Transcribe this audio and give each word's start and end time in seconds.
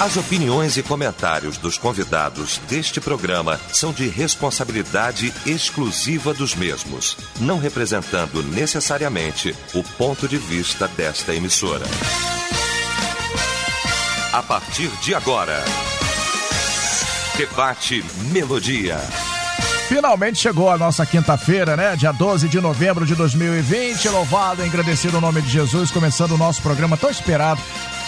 As 0.00 0.16
opiniões 0.16 0.76
e 0.76 0.82
comentários 0.82 1.56
dos 1.56 1.78
convidados 1.78 2.58
deste 2.68 3.00
programa 3.00 3.60
são 3.72 3.92
de 3.92 4.08
responsabilidade 4.08 5.32
exclusiva 5.46 6.34
dos 6.34 6.56
mesmos, 6.56 7.16
não 7.38 7.60
representando 7.60 8.42
necessariamente 8.42 9.54
o 9.72 9.84
ponto 9.96 10.26
de 10.26 10.36
vista 10.36 10.88
desta 10.88 11.32
emissora. 11.32 11.86
A 14.32 14.42
partir 14.42 14.90
de 15.00 15.14
agora, 15.14 15.62
Debate 17.36 18.04
Melodia. 18.32 18.98
Finalmente 19.88 20.38
chegou 20.38 20.70
a 20.70 20.76
nossa 20.76 21.06
quinta-feira, 21.06 21.76
né? 21.76 21.94
Dia 21.94 22.10
12 22.10 22.48
de 22.48 22.60
novembro 22.60 23.06
de 23.06 23.14
2020. 23.14 24.08
Louvado 24.08 24.60
e 24.60 24.66
agradecido 24.66 25.18
o 25.18 25.20
nome 25.20 25.40
de 25.40 25.50
Jesus, 25.50 25.92
começando 25.92 26.32
o 26.32 26.38
nosso 26.38 26.60
programa 26.62 26.96
tão 26.96 27.10
esperado 27.10 27.60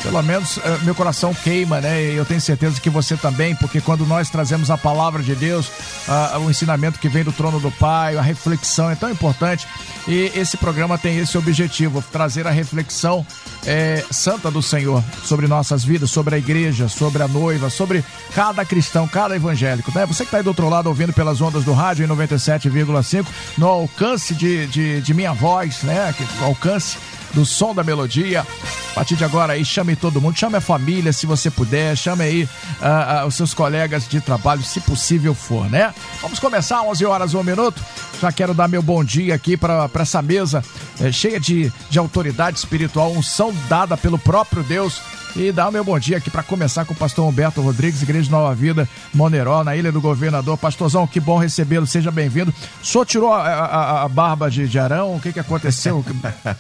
pelo 0.03 0.23
menos 0.23 0.57
uh, 0.59 0.63
meu 0.83 0.95
coração 0.95 1.35
queima, 1.35 1.81
né? 1.81 2.01
Eu 2.01 2.25
tenho 2.25 2.41
certeza 2.41 2.81
que 2.81 2.91
você 2.91 3.17
também, 3.17 3.55
porque 3.57 3.81
quando 3.81 4.07
nós 4.07 4.31
trazemos 4.31 4.71
a 4.71 4.79
palavra 4.79 5.23
de 5.23 5.35
Deus, 5.35 5.67
uh, 6.09 6.39
o 6.41 6.51
ensinamento 6.51 6.99
que 6.99 7.09
vem 7.09 7.25
do 7.25 7.33
trono 7.33 7.59
do 7.59 7.71
Pai, 7.71 8.17
a 8.17 8.23
reflexão 8.23 8.91
é 8.91 8.95
tão 8.95 9.11
importante. 9.11 9.67
E 10.07 10.31
esse 10.35 10.57
programa 10.57 10.97
tem 10.97 11.19
esse 11.19 11.37
objetivo: 11.37 12.03
trazer 12.13 12.47
a 12.47 12.51
reflexão 12.51 13.27
é, 13.67 14.05
santa 14.11 14.51
do 14.51 14.63
Senhor 14.63 15.03
sobre 15.25 15.49
nossas 15.49 15.85
vidas, 15.85 16.11
sobre 16.11 16.37
a 16.37 16.39
igreja, 16.39 16.89
sobre 16.89 17.23
a 17.23 17.29
noiva, 17.29 17.69
sobre 17.69 18.05
cada 18.35 18.65
cristão, 18.65 19.09
cada 19.09 19.35
evangélico. 19.35 19.91
Né? 19.95 20.07
Você 20.07 20.25
que 20.25 20.29
está 20.29 20.39
aí 20.39 20.43
do 20.43 20.49
outro 20.49 20.69
lado 20.69 20.89
ouvindo 20.89 21.13
pelas 21.13 21.41
ondas 21.41 21.65
do 21.65 21.73
rádio 21.73 22.05
em 22.05 22.09
97,5, 22.09 23.27
no 23.59 23.67
alcance 23.67 24.35
de, 24.35 24.67
de, 24.69 25.01
de 25.01 25.15
minha 25.15 25.33
voz, 25.33 25.83
né? 25.83 26.15
No 26.41 26.47
alcance 26.47 26.97
do 27.35 27.45
som 27.45 27.75
da 27.75 27.83
melodia. 27.85 28.47
A 28.91 28.95
partir 28.95 29.17
de 29.17 29.25
agora 29.25 29.53
aí, 29.53 29.65
chame 29.65 29.95
todo 29.95 30.21
mundo, 30.21 30.39
chame 30.39 30.57
a 30.57 30.61
família 30.61 31.13
se 31.13 31.27
você 31.27 31.51
puder, 31.51 31.97
chame 31.97 32.25
aí 32.25 32.43
uh, 32.45 33.25
uh, 33.25 33.27
os 33.27 33.35
seus 33.35 33.53
colegas 33.53 34.09
de 34.09 34.21
trabalho, 34.21 34.63
se 34.63 34.81
possível 34.81 35.35
for, 35.35 35.69
né? 35.69 35.95
Vamos 36.23 36.39
começar, 36.39 36.83
11 36.83 37.05
horas, 37.05 37.35
1 37.35 37.43
minuto. 37.43 37.85
Já 38.21 38.33
quero 38.33 38.55
dar 38.55 38.69
meu 38.69 38.83
bom 38.83 39.05
dia 39.05 39.35
aqui 39.35 39.57
para 39.57 39.91
essa 39.99 40.23
mesa 40.23 40.65
é, 41.01 41.13
cheia 41.13 41.39
de, 41.39 41.71
de 41.91 41.99
autoridade 41.99 42.59
espiritual, 42.59 43.13
unção 43.13 43.55
dada 43.69 43.97
pelo 43.97 44.19
próprio 44.19 44.63
Deus 44.63 45.01
e 45.37 45.53
dar 45.53 45.69
o 45.69 45.73
meu 45.73 45.85
bom 45.85 45.99
dia 45.99 46.17
aqui 46.17 46.31
para 46.31 46.43
começar 46.43 46.85
com 46.87 46.95
o 46.95 46.97
pastor 46.97 47.29
Humberto 47.29 47.61
Rodrigues, 47.61 48.01
Igreja 48.01 48.31
Nova 48.31 48.55
Vida, 48.55 48.89
Moneró, 49.13 49.63
na 49.63 49.77
Ilha 49.77 49.93
do 49.93 50.01
Governador. 50.01 50.57
Pastorzão, 50.57 51.07
que 51.07 51.21
bom 51.21 51.37
recebê-lo, 51.37 51.87
seja 51.87 52.11
bem-vindo. 52.11 52.53
O 52.83 52.87
senhor 52.87 53.05
tirou 53.05 53.33
a, 53.33 53.43
a, 53.43 54.03
a 54.05 54.09
barba 54.09 54.51
de, 54.51 54.67
de, 54.67 54.79
Arão? 54.79 55.17
O 55.17 55.21
que, 55.21 55.33
que 55.33 55.41
aconteceu? 55.41 56.05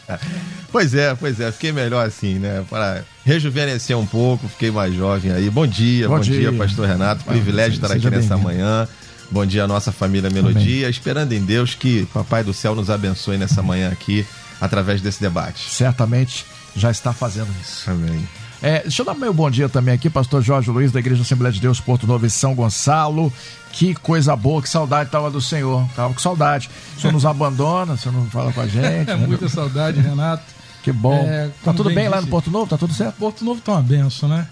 pois 0.71 0.95
é, 0.95 1.15
pois 1.15 1.41
é, 1.41 1.51
fiquei 1.51 1.73
melhor 1.73 2.07
assim, 2.07 2.35
né? 2.35 2.65
Para 2.69 3.03
rejuvenescer 3.25 3.97
um 3.97 4.07
pouco, 4.07 4.47
fiquei 4.47 4.71
mais 4.71 4.95
jovem 4.95 5.33
aí. 5.33 5.49
Bom 5.49 5.67
dia, 5.67 6.07
bom, 6.07 6.17
bom 6.17 6.21
dia. 6.21 6.51
dia, 6.51 6.53
pastor 6.53 6.87
Renato. 6.87 7.25
Privilégio 7.25 7.77
estar 7.77 7.91
aqui 7.91 8.11
nessa 8.11 8.37
manhã. 8.37 8.87
Bom 9.31 9.45
dia 9.45 9.65
à 9.65 9.67
nossa 9.67 9.91
família 9.91 10.31
Melodia, 10.31 10.83
Amém. 10.83 10.91
esperando 10.91 11.33
em 11.33 11.45
Deus 11.45 11.75
que 11.75 12.07
Papai 12.13 12.45
do 12.45 12.53
Céu 12.53 12.75
nos 12.75 12.91
abençoe 12.91 13.37
nessa 13.39 13.63
manhã 13.63 13.91
aqui 13.91 14.25
através 14.61 15.01
desse 15.01 15.21
debate. 15.21 15.69
Certamente 15.69 16.45
já 16.77 16.91
está 16.91 17.13
fazendo 17.13 17.49
isso. 17.61 17.91
Amém. 17.91 18.29
É, 18.62 18.83
deixa 18.83 19.03
eu 19.03 19.07
dar 19.07 19.15
meu 19.15 19.35
bom 19.35 19.51
dia 19.51 19.69
também 19.69 19.95
aqui, 19.95 20.09
pastor 20.09 20.43
Jorge 20.43 20.71
Luiz, 20.71 20.91
da 20.91 20.99
Igreja 20.99 21.23
Assembleia 21.23 21.53
de 21.53 21.61
Deus, 21.61 21.79
Porto 21.79 22.07
Novo 22.07 22.25
e 22.25 22.31
São 22.31 22.55
Gonçalo. 22.55 23.33
Que 23.73 23.95
coisa 23.95 24.35
boa, 24.35 24.62
que 24.62 24.69
saudade 24.69 25.11
tava 25.11 25.31
do 25.31 25.41
Senhor. 25.41 25.87
Tava 25.95 26.15
com 26.15 26.21
saudade. 26.21 26.71
O 26.97 27.01
Senhor 27.01 27.12
nos 27.12 27.27
abandona, 27.27 27.93
o 27.93 27.99
Senhor 27.99 28.15
não 28.15 28.27
fala 28.31 28.53
com 28.53 28.61
a 28.61 28.67
gente. 28.67 29.11
É 29.11 29.17
muita 29.17 29.49
saudade, 29.49 30.01
Renato. 30.01 30.43
Que 30.83 30.93
bom. 30.93 31.27
É, 31.29 31.51
tá 31.62 31.73
tudo 31.73 31.87
bem, 31.87 31.97
bem 31.97 32.09
lá 32.09 32.21
no 32.21 32.29
Porto 32.29 32.51
Novo? 32.51 32.67
Tá 32.67 32.79
tudo 32.79 32.95
certo? 32.95 33.17
Porto 33.17 33.45
Novo 33.45 33.61
tá 33.61 33.73
uma 33.73 33.83
benção, 33.83 34.29
né? 34.29 34.47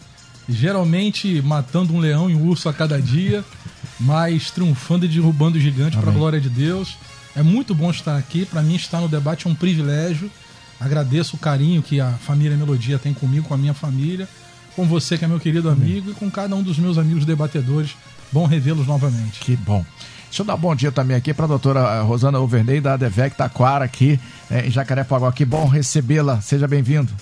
Geralmente 0.48 1.40
matando 1.40 1.94
um 1.94 1.98
leão 1.98 2.28
e 2.28 2.34
um 2.34 2.46
urso 2.46 2.68
a 2.68 2.74
cada 2.74 3.00
dia, 3.00 3.42
mas 3.98 4.50
triunfando 4.50 5.06
e 5.06 5.08
derrubando 5.08 5.56
o 5.56 5.60
gigante 5.60 5.96
para 5.96 6.10
a 6.10 6.14
glória 6.14 6.40
de 6.40 6.50
Deus. 6.50 6.98
É 7.34 7.42
muito 7.42 7.74
bom 7.74 7.90
estar 7.90 8.16
aqui. 8.16 8.44
Para 8.44 8.62
mim, 8.62 8.74
estar 8.74 9.00
no 9.00 9.08
debate 9.08 9.46
é 9.46 9.50
um 9.50 9.54
privilégio. 9.54 10.30
Agradeço 10.80 11.36
o 11.36 11.38
carinho 11.38 11.82
que 11.82 12.00
a 12.00 12.10
família 12.12 12.56
Melodia 12.56 12.98
tem 12.98 13.14
comigo, 13.14 13.46
com 13.46 13.54
a 13.54 13.58
minha 13.58 13.74
família, 13.74 14.28
com 14.76 14.86
você 14.86 15.16
que 15.16 15.24
é 15.24 15.28
meu 15.28 15.40
querido 15.40 15.68
amigo 15.68 16.10
e 16.10 16.14
com 16.14 16.30
cada 16.30 16.54
um 16.54 16.62
dos 16.62 16.78
meus 16.78 16.98
amigos 16.98 17.24
debatedores. 17.24 17.96
Bom 18.32 18.46
revê-los 18.46 18.86
novamente. 18.86 19.40
Que 19.40 19.56
bom. 19.56 19.84
Deixa 20.24 20.42
eu 20.42 20.46
dar 20.46 20.56
bom 20.56 20.74
dia 20.74 20.90
também 20.90 21.16
aqui 21.16 21.32
para 21.32 21.44
a 21.44 21.48
doutora 21.48 21.80
eh, 21.80 22.00
Rosana 22.02 22.40
Overney, 22.40 22.80
da 22.80 22.94
ADVEC 22.94 23.36
Taquara, 23.36 23.84
aqui 23.84 24.18
é, 24.50 24.66
em 24.66 24.70
Jacarepaguá. 24.70 25.32
Que 25.32 25.44
bom 25.44 25.68
recebê-la. 25.68 26.40
Seja 26.40 26.66
bem-vindo. 26.66 27.12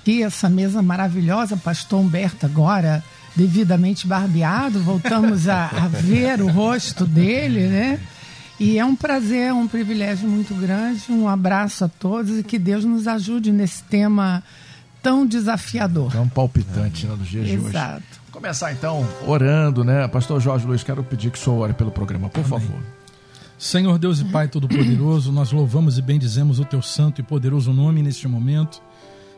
Aqui, 0.00 0.22
essa 0.22 0.48
mesa 0.48 0.82
maravilhosa, 0.82 1.56
pastor 1.56 2.00
Humberto 2.00 2.46
agora 2.46 3.02
devidamente 3.36 4.06
barbeado, 4.06 4.80
voltamos 4.80 5.48
a, 5.48 5.66
a 5.66 5.88
ver 5.88 6.40
o 6.40 6.48
rosto 6.48 7.04
dele, 7.04 7.68
né? 7.68 8.00
E 8.58 8.78
é 8.78 8.84
um 8.84 8.94
prazer, 8.94 9.52
um 9.52 9.66
privilégio 9.66 10.28
muito 10.28 10.54
grande. 10.54 11.10
Um 11.10 11.28
abraço 11.28 11.84
a 11.84 11.88
todos 11.88 12.38
e 12.38 12.42
que 12.42 12.58
Deus 12.58 12.84
nos 12.84 13.08
ajude 13.08 13.50
nesse 13.50 13.82
tema 13.84 14.42
tão 15.02 15.26
desafiador. 15.26 16.12
Tão 16.12 16.28
palpitante, 16.28 17.06
né, 17.06 17.16
dos 17.16 17.28
dias 17.28 17.48
Exato. 17.48 17.60
de 17.60 17.66
hoje. 17.66 17.76
Exato. 17.76 18.24
Começar 18.30 18.72
então 18.72 19.06
orando, 19.26 19.84
né? 19.84 20.08
Pastor 20.08 20.40
Jorge 20.40 20.66
Luiz, 20.66 20.82
quero 20.82 21.04
pedir 21.04 21.30
que 21.30 21.38
o 21.38 21.40
senhor 21.40 21.58
ore 21.58 21.72
pelo 21.72 21.90
programa, 21.90 22.28
por 22.28 22.40
Amém. 22.40 22.50
favor. 22.50 22.82
Senhor 23.58 23.98
Deus 23.98 24.20
e 24.20 24.24
Pai 24.24 24.48
Todo-Poderoso, 24.48 25.30
nós 25.30 25.52
louvamos 25.52 25.98
e 25.98 26.02
bendizemos 26.02 26.58
o 26.58 26.64
teu 26.64 26.82
santo 26.82 27.20
e 27.20 27.24
poderoso 27.24 27.72
nome 27.72 28.02
neste 28.02 28.26
momento. 28.26 28.82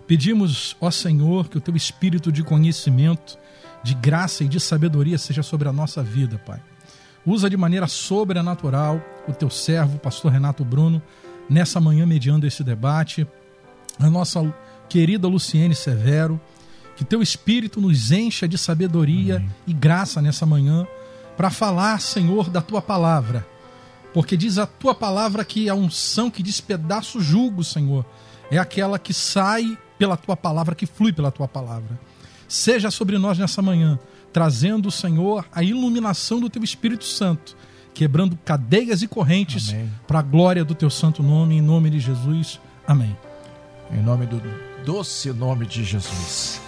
Pedimos, 0.07 0.77
ó 0.81 0.91
Senhor, 0.91 1.49
que 1.49 1.59
o 1.59 1.61
teu 1.61 1.77
espírito 1.77 2.33
de 2.33 2.43
conhecimento, 2.43 3.39
de 3.83 3.95
graça 3.95 4.45
e 4.45 4.49
de 4.49 4.59
sabedoria 4.59 5.19
seja 5.19 5.43
sobre 5.43 5.69
a 5.69 5.73
nossa 5.73 6.03
vida, 6.03 6.39
Pai. 6.39 6.61
Usa 7.27 7.51
de 7.51 7.57
maneira 7.57 7.89
sobrenatural 7.89 9.03
o 9.27 9.33
teu 9.33 9.51
servo, 9.51 9.99
pastor 9.99 10.31
Renato 10.31 10.65
Bruno, 10.65 11.03
nessa 11.51 11.81
manhã 11.81 12.07
mediando 12.07 12.47
esse 12.47 12.63
debate. 12.63 13.27
A 13.99 14.09
nossa 14.09 14.55
querida 14.89 15.27
Luciene 15.27 15.75
Severo, 15.75 16.41
que 16.95 17.05
teu 17.05 17.21
espírito 17.21 17.81
nos 17.81 18.13
encha 18.13 18.47
de 18.47 18.57
sabedoria 18.57 19.39
Amém. 19.39 19.51
e 19.67 19.73
graça 19.73 20.23
nessa 20.23 20.47
manhã 20.47 20.87
para 21.37 21.51
falar, 21.51 22.01
Senhor, 22.01 22.49
da 22.49 22.63
tua 22.63 22.81
palavra. 22.81 23.45
Porque 24.15 24.37
diz 24.37 24.57
a 24.57 24.67
tua 24.67 24.95
palavra 24.95 25.45
que 25.45 25.69
a 25.69 25.75
unção 25.75 26.31
que 26.31 26.45
despedaça 26.45 27.19
o 27.19 27.21
jugo, 27.21 27.65
Senhor, 27.65 28.07
é 28.53 28.57
aquela 28.57 29.01
que 29.01 29.13
sai 29.13 29.77
pela 29.99 30.17
tua 30.17 30.37
palavra, 30.37 30.77
que 30.77 30.87
flui 30.87 31.13
pela 31.13 31.33
tua 31.33 31.49
palavra. 31.49 31.99
Seja 32.47 32.91
sobre 32.91 33.19
nós 33.19 33.37
nessa 33.37 33.61
manhã 33.61 33.99
trazendo, 34.37 34.91
Senhor, 34.91 35.47
a 35.51 35.63
iluminação 35.63 36.39
do 36.39 36.51
teu 36.51 36.63
Espírito 36.63 37.07
Santo, 37.07 37.57
quebrando 37.95 38.39
cadeias 38.45 39.01
e 39.01 39.09
correntes 39.09 39.75
para 40.07 40.19
a 40.19 40.23
glória 40.23 40.63
do 40.63 40.75
teu 40.75 40.91
santo 40.91 41.23
nome, 41.23 41.57
em 41.57 41.63
nome 41.63 41.89
de 41.89 41.99
Jesus. 41.99 42.61
Amém. 42.87 43.17
Em 43.91 44.03
nome 44.03 44.27
do 44.27 44.39
doce 44.85 45.33
nome 45.33 45.65
de 45.65 45.83
Jesus. 45.83 46.61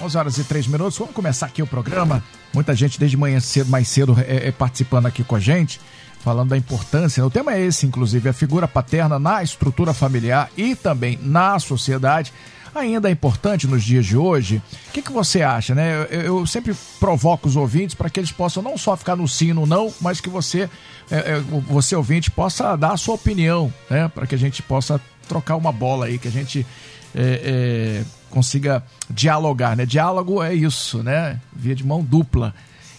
11 0.00 0.16
horas 0.16 0.38
e 0.38 0.44
3 0.44 0.68
minutos, 0.68 0.96
vamos 0.96 1.12
começar 1.12 1.46
aqui 1.46 1.60
o 1.60 1.66
programa. 1.66 2.22
Muita 2.54 2.72
gente 2.72 3.00
desde 3.00 3.16
manhã 3.16 3.40
cedo, 3.40 3.68
mais 3.68 3.88
cedo 3.88 4.16
é, 4.20 4.46
é 4.46 4.52
participando 4.52 5.06
aqui 5.06 5.24
com 5.24 5.34
a 5.34 5.40
gente, 5.40 5.80
falando 6.20 6.50
da 6.50 6.56
importância. 6.56 7.26
O 7.26 7.30
tema 7.30 7.52
é 7.52 7.62
esse, 7.62 7.84
inclusive, 7.84 8.28
a 8.28 8.32
figura 8.32 8.68
paterna 8.68 9.18
na 9.18 9.42
estrutura 9.42 9.92
familiar 9.92 10.48
e 10.56 10.76
também 10.76 11.18
na 11.20 11.58
sociedade 11.58 12.32
ainda 12.76 13.08
é 13.08 13.12
importante 13.12 13.66
nos 13.66 13.82
dias 13.82 14.06
de 14.06 14.16
hoje. 14.16 14.62
O 14.88 14.92
que, 14.92 15.02
que 15.02 15.12
você 15.12 15.42
acha, 15.42 15.74
né? 15.74 16.06
Eu, 16.10 16.20
eu 16.38 16.46
sempre 16.46 16.74
provoco 16.98 17.48
os 17.48 17.56
ouvintes 17.56 17.94
para 17.94 18.10
que 18.10 18.20
eles 18.20 18.32
possam 18.32 18.62
não 18.62 18.76
só 18.76 18.96
ficar 18.96 19.16
no 19.16 19.26
sino, 19.26 19.66
não, 19.66 19.92
mas 20.00 20.20
que 20.20 20.28
você, 20.28 20.68
é, 21.10 21.16
é, 21.16 21.40
você 21.68 21.94
ouvinte, 21.96 22.30
possa 22.30 22.76
dar 22.76 22.92
a 22.92 22.96
sua 22.96 23.14
opinião, 23.14 23.72
né? 23.90 24.08
Para 24.08 24.26
que 24.26 24.34
a 24.34 24.38
gente 24.38 24.62
possa 24.62 25.00
trocar 25.28 25.56
uma 25.56 25.72
bola 25.72 26.06
aí, 26.06 26.18
que 26.18 26.28
a 26.28 26.32
gente 26.32 26.66
é, 27.14 28.02
é, 28.02 28.04
consiga 28.30 28.84
dialogar, 29.08 29.76
né? 29.76 29.86
Diálogo 29.86 30.42
é 30.42 30.54
isso, 30.54 31.02
né? 31.02 31.40
Via 31.54 31.74
de 31.74 31.84
mão 31.84 32.02
dupla. 32.02 32.54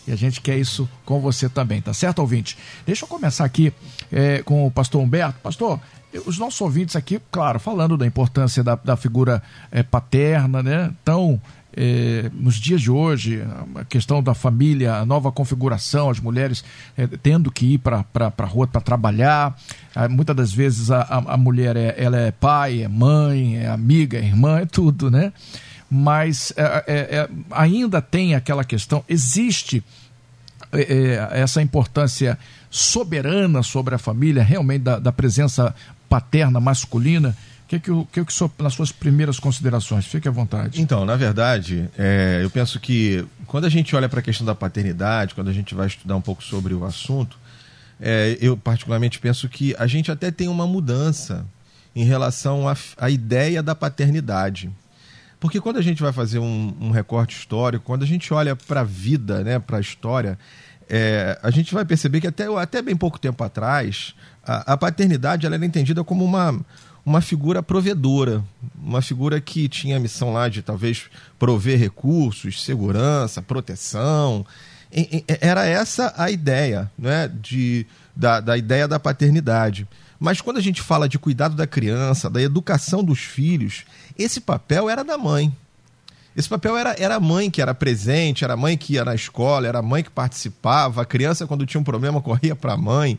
E 0.08 0.12
a 0.12 0.16
gente 0.16 0.40
quer 0.40 0.58
isso 0.58 0.90
com 1.04 1.20
você 1.20 1.50
também, 1.50 1.82
tá 1.82 1.94
certo, 1.94 2.20
ouvinte? 2.20 2.58
Deixa 2.86 3.04
eu 3.04 3.10
começar 3.10 3.44
aqui 3.44 3.74
é, 4.10 4.42
com 4.42 4.66
o 4.66 4.72
pastor 4.72 5.02
Humberto. 5.02 5.38
Pastor, 5.44 5.82
os 6.26 6.38
nossos 6.38 6.60
ouvintes 6.62 6.96
aqui, 6.96 7.20
claro, 7.32 7.60
falando 7.60 7.98
da 7.98 8.06
importância 8.06 8.64
da, 8.64 8.76
da 8.76 8.96
figura 8.96 9.42
é, 9.72 9.84
paterna, 9.84 10.64
né? 10.64 10.92
Então, 11.02 11.40
é, 11.76 12.32
nos 12.34 12.56
dias 12.56 12.82
de 12.82 12.90
hoje, 12.90 13.44
a 13.76 13.86
questão 13.86 14.24
da 14.24 14.34
família, 14.34 14.96
a 14.96 15.06
nova 15.06 15.32
configuração, 15.32 16.10
as 16.10 16.20
mulheres 16.20 16.64
é, 16.98 17.06
tendo 17.06 17.52
que 17.52 17.74
ir 17.74 17.78
para 17.78 18.04
a 18.16 18.46
rua 18.46 18.66
para 18.66 18.82
trabalhar. 18.82 19.56
muitas 20.10 20.36
das 20.36 20.52
vezes 20.52 20.90
a, 20.90 21.02
a, 21.02 21.34
a, 21.34 21.38
mulher 21.38 21.76
é, 21.76 21.94
ela 21.98 22.18
é 22.18 22.32
pai, 22.32 22.82
é 22.82 22.88
mãe, 22.88 23.58
é 23.58 23.68
amiga, 23.68 24.18
é 24.18 24.24
irmã, 24.24 24.60
é 24.60 24.66
tudo, 24.66 25.12
né? 25.12 25.32
Mas 25.90 26.52
ainda 27.52 28.02
tem 28.02 28.36
aquela 28.36 28.64
questão, 28.66 29.06
existe 29.08 29.82
essa 31.32 31.62
importância 31.62 32.38
soberana 32.70 33.64
sobre 33.64 33.96
a 33.96 33.98
família, 33.98 34.44
realmente 34.44 34.82
da, 34.82 35.00
da 35.00 35.12
presença 35.12 35.74
paterna 36.10 36.60
masculina 36.60 37.36
que 37.68 37.80
que, 37.80 37.92
o 37.92 38.06
que, 38.06 38.24
que 38.24 38.34
so, 38.34 38.50
nas 38.60 38.74
suas 38.74 38.92
primeiras 38.92 39.40
considerações? 39.40 40.06
Fique 40.06 40.28
à 40.28 40.32
vontade. 40.32 40.82
Então, 40.82 41.06
na 41.06 41.16
verdade, 41.16 41.90
é, 41.98 42.40
eu 42.42 42.50
penso 42.50 42.80
que 42.80 43.26
quando 43.46 43.66
a 43.66 43.70
gente 43.70 43.94
olha 43.96 44.08
para 44.08 44.22
a 44.22 44.24
questão 44.24 44.46
da 44.46 44.56
paternidade, 44.56 45.36
quando 45.36 45.50
a 45.50 45.54
gente 45.54 45.76
vai 45.76 45.88
estudar 45.88 46.16
um 46.16 46.22
pouco 46.22 46.42
sobre 46.42 46.74
o 46.74 46.86
assunto, 46.86 47.38
é, 48.00 48.38
eu 48.40 48.56
particularmente 48.56 49.20
penso 49.20 49.50
que 49.50 49.76
a 49.78 49.86
gente 49.86 50.10
até 50.10 50.32
tem 50.32 50.48
uma 50.48 50.66
mudança 50.66 51.46
em 51.94 52.06
relação 52.06 52.66
à 52.98 53.10
ideia 53.10 53.62
da 53.62 53.76
paternidade. 53.76 54.72
Porque 55.40 55.60
quando 55.60 55.78
a 55.78 55.82
gente 55.82 56.02
vai 56.02 56.14
fazer 56.14 56.40
um, 56.40 56.74
um 56.80 56.90
recorte 56.90 57.38
histórico, 57.38 57.84
quando 57.86 58.04
a 58.04 58.08
gente 58.08 58.34
olha 58.34 58.56
para 58.56 58.82
a 58.82 58.84
vida, 58.84 59.44
né, 59.44 59.60
para 59.60 59.78
a 59.78 59.82
história, 59.82 60.40
é, 60.90 61.38
a 61.42 61.52
gente 61.52 61.74
vai 61.74 61.84
perceber 61.86 62.22
que 62.22 62.28
até, 62.28 62.46
até 62.46 62.82
bem 62.82 62.96
pouco 62.96 63.20
tempo 63.20 63.44
atrás, 63.44 64.16
a, 64.44 64.74
a 64.74 64.78
paternidade 64.78 65.46
ela 65.46 65.56
era 65.56 65.66
entendida 65.66 66.04
como 66.04 66.24
uma, 66.24 66.60
uma 67.06 67.22
figura 67.22 67.62
provedora, 67.62 68.44
uma 68.76 69.02
figura 69.02 69.40
que 69.42 69.68
tinha 69.68 69.98
a 69.98 70.00
missão 70.00 70.32
lá 70.32 70.48
de 70.50 70.62
talvez 70.62 71.06
prover 71.38 71.80
recursos, 71.80 72.64
segurança, 72.64 73.42
proteção. 73.42 74.46
Era 75.42 75.66
essa 75.66 76.14
a 76.18 76.32
ideia 76.32 76.90
né, 76.98 77.30
de, 77.42 77.86
da, 78.16 78.40
da 78.40 78.58
ideia 78.58 78.88
da 78.88 79.00
paternidade. 79.00 79.88
Mas 80.20 80.42
quando 80.42 80.58
a 80.58 80.62
gente 80.62 80.82
fala 80.82 81.08
de 81.08 81.20
cuidado 81.20 81.56
da 81.56 81.68
criança, 81.68 82.30
da 82.30 82.42
educação 82.42 83.04
dos 83.04 83.20
filhos, 83.20 83.84
esse 84.18 84.42
papel 84.42 84.90
era 84.90 85.04
da 85.04 85.18
mãe. 85.18 85.56
Esse 86.38 86.48
papel 86.48 86.78
era, 86.78 86.96
era 87.00 87.16
a 87.16 87.20
mãe 87.20 87.50
que 87.50 87.60
era 87.60 87.74
presente, 87.74 88.44
era 88.44 88.54
a 88.54 88.58
mãe 88.58 88.78
que 88.78 88.94
ia 88.94 89.04
na 89.04 89.16
escola, 89.16 89.68
era 89.68 89.80
a 89.80 89.82
mãe 89.82 90.04
que 90.04 90.12
participava, 90.12 91.02
a 91.02 91.06
criança, 91.06 91.48
quando 91.48 91.66
tinha 91.66 91.82
um 91.82 91.84
problema, 91.84 92.22
corria 92.22 92.56
para 92.56 92.74
a 92.74 92.78
mãe. 92.78 93.18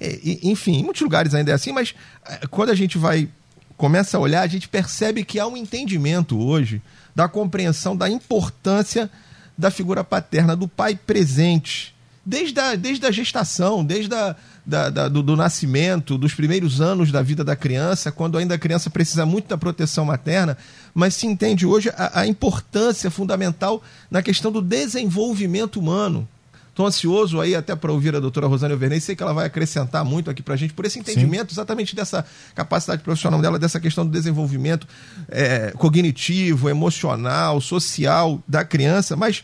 E, 0.00 0.38
enfim, 0.44 0.78
em 0.78 0.84
muitos 0.84 1.02
lugares 1.02 1.34
ainda 1.34 1.50
é 1.50 1.54
assim, 1.54 1.72
mas 1.72 1.96
eh, 2.24 2.46
quando 2.48 2.70
a 2.70 2.74
gente 2.76 2.96
vai 2.96 3.28
começa 3.76 4.16
a 4.16 4.20
olhar, 4.20 4.42
a 4.42 4.46
gente 4.46 4.68
percebe 4.68 5.24
que 5.24 5.40
há 5.40 5.46
um 5.46 5.56
entendimento 5.56 6.38
hoje 6.38 6.80
da 7.16 7.26
compreensão 7.26 7.96
da 7.96 8.08
importância 8.08 9.10
da 9.56 9.70
figura 9.70 10.04
paterna, 10.04 10.54
do 10.54 10.68
pai 10.68 10.94
presente, 10.94 11.94
desde 12.24 12.60
a, 12.60 12.74
desde 12.74 13.06
a 13.06 13.10
gestação, 13.10 13.84
desde 13.84 14.14
a, 14.14 14.36
da, 14.64 14.90
da, 14.90 15.08
do, 15.08 15.22
do, 15.22 15.36
nascimento, 15.36 16.18
dos 16.18 16.34
primeiros 16.34 16.80
anos 16.80 17.10
da 17.10 17.22
vida 17.22 17.42
da 17.42 17.56
criança, 17.56 18.12
quando 18.12 18.36
ainda 18.38 18.54
a 18.54 18.58
criança 18.58 18.90
precisa 18.90 19.24
muito 19.24 19.48
da 19.48 19.58
proteção 19.58 20.04
materna, 20.04 20.56
mas 20.94 21.14
se 21.14 21.26
entende 21.26 21.66
hoje 21.66 21.90
a, 21.96 22.20
a 22.20 22.26
importância 22.26 23.10
fundamental 23.10 23.82
na 24.10 24.22
questão 24.22 24.52
do 24.52 24.60
desenvolvimento 24.60 25.80
humano. 25.80 26.28
Estou 26.68 26.86
ansioso 26.86 27.40
aí 27.40 27.54
até 27.54 27.74
para 27.74 27.90
ouvir 27.90 28.14
a 28.14 28.20
doutora 28.20 28.46
Rosane 28.46 28.72
Overney, 28.72 29.00
sei 29.00 29.16
que 29.16 29.22
ela 29.22 29.34
vai 29.34 29.44
acrescentar 29.44 30.04
muito 30.04 30.30
aqui 30.30 30.40
para 30.40 30.54
a 30.54 30.56
gente, 30.56 30.72
por 30.72 30.84
esse 30.84 30.98
entendimento 30.98 31.52
Sim. 31.52 31.54
exatamente 31.54 31.96
dessa 31.96 32.24
capacidade 32.54 33.02
profissional 33.02 33.40
dela, 33.40 33.58
dessa 33.58 33.80
questão 33.80 34.06
do 34.06 34.12
desenvolvimento 34.12 34.86
é, 35.28 35.72
cognitivo, 35.76 36.70
emocional, 36.70 37.60
social 37.60 38.40
da 38.46 38.64
criança, 38.64 39.16
mas 39.16 39.42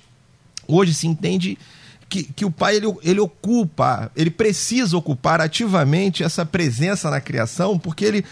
hoje 0.69 0.95
se 0.95 1.07
entende 1.07 1.59
que, 2.09 2.25
que 2.25 2.45
o 2.45 2.51
pai 2.51 2.77
ele, 2.77 2.87
ele 3.03 3.21
ocupa, 3.21 4.11
ele 4.15 4.31
precisa 4.31 4.97
ocupar 4.97 5.41
ativamente 5.41 6.23
essa 6.23 6.45
presença 6.47 7.11
na 7.11 7.21
criação, 7.21 7.79
porque 7.79 8.05
ele, 8.05 8.25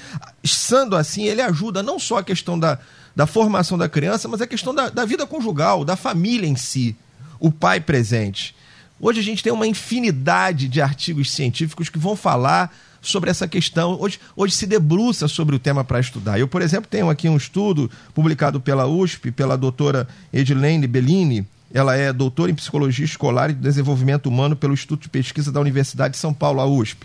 sendo 0.44 0.96
assim, 0.96 1.24
ele 1.24 1.42
ajuda 1.42 1.82
não 1.82 1.98
só 1.98 2.18
a 2.18 2.24
questão 2.24 2.58
da, 2.58 2.78
da 3.14 3.26
formação 3.26 3.76
da 3.76 3.88
criança, 3.88 4.28
mas 4.28 4.40
a 4.40 4.46
questão 4.46 4.74
da, 4.74 4.88
da 4.88 5.04
vida 5.04 5.26
conjugal, 5.26 5.84
da 5.84 5.96
família 5.96 6.46
em 6.46 6.56
si, 6.56 6.96
o 7.40 7.50
pai 7.50 7.80
presente. 7.80 8.54
Hoje 9.00 9.20
a 9.20 9.24
gente 9.24 9.42
tem 9.42 9.52
uma 9.52 9.66
infinidade 9.66 10.68
de 10.68 10.80
artigos 10.80 11.32
científicos 11.32 11.88
que 11.88 11.98
vão 11.98 12.14
falar 12.14 12.74
sobre 13.02 13.28
essa 13.28 13.46
questão. 13.46 13.98
Hoje, 14.00 14.18
hoje 14.36 14.54
se 14.54 14.66
debruça 14.66 15.28
sobre 15.28 15.54
o 15.54 15.58
tema 15.58 15.84
para 15.84 16.00
estudar. 16.00 16.38
Eu, 16.38 16.48
por 16.48 16.62
exemplo, 16.62 16.88
tenho 16.88 17.10
aqui 17.10 17.28
um 17.28 17.36
estudo 17.36 17.90
publicado 18.14 18.60
pela 18.60 18.86
USP, 18.86 19.30
pela 19.30 19.58
doutora 19.58 20.08
Edilene 20.32 20.86
Bellini, 20.86 21.46
ela 21.74 21.96
é 21.96 22.12
doutora 22.12 22.52
em 22.52 22.54
Psicologia 22.54 23.04
Escolar 23.04 23.50
e 23.50 23.52
Desenvolvimento 23.52 24.26
Humano 24.26 24.54
pelo 24.54 24.72
Instituto 24.72 25.02
de 25.02 25.08
Pesquisa 25.08 25.50
da 25.50 25.60
Universidade 25.60 26.14
de 26.14 26.20
São 26.20 26.32
Paulo, 26.32 26.60
a 26.60 26.66
USP. 26.66 27.04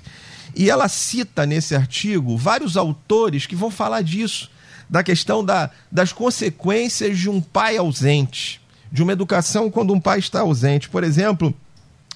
E 0.56 0.70
ela 0.70 0.88
cita 0.88 1.44
nesse 1.44 1.76
artigo 1.76 2.38
vários 2.38 2.78
autores 2.78 3.48
que 3.48 3.56
vão 3.56 3.72
falar 3.72 4.04
disso, 4.04 4.48
da 4.88 5.02
questão 5.02 5.44
da, 5.44 5.72
das 5.92 6.14
consequências 6.14 7.18
de 7.18 7.28
um 7.28 7.42
pai 7.42 7.78
ausente, 7.78 8.62
de 8.92 9.02
uma 9.02 9.12
educação 9.12 9.72
quando 9.72 9.92
um 9.92 10.00
pai 10.00 10.20
está 10.20 10.42
ausente. 10.42 10.88
Por 10.88 11.04
exemplo, 11.04 11.52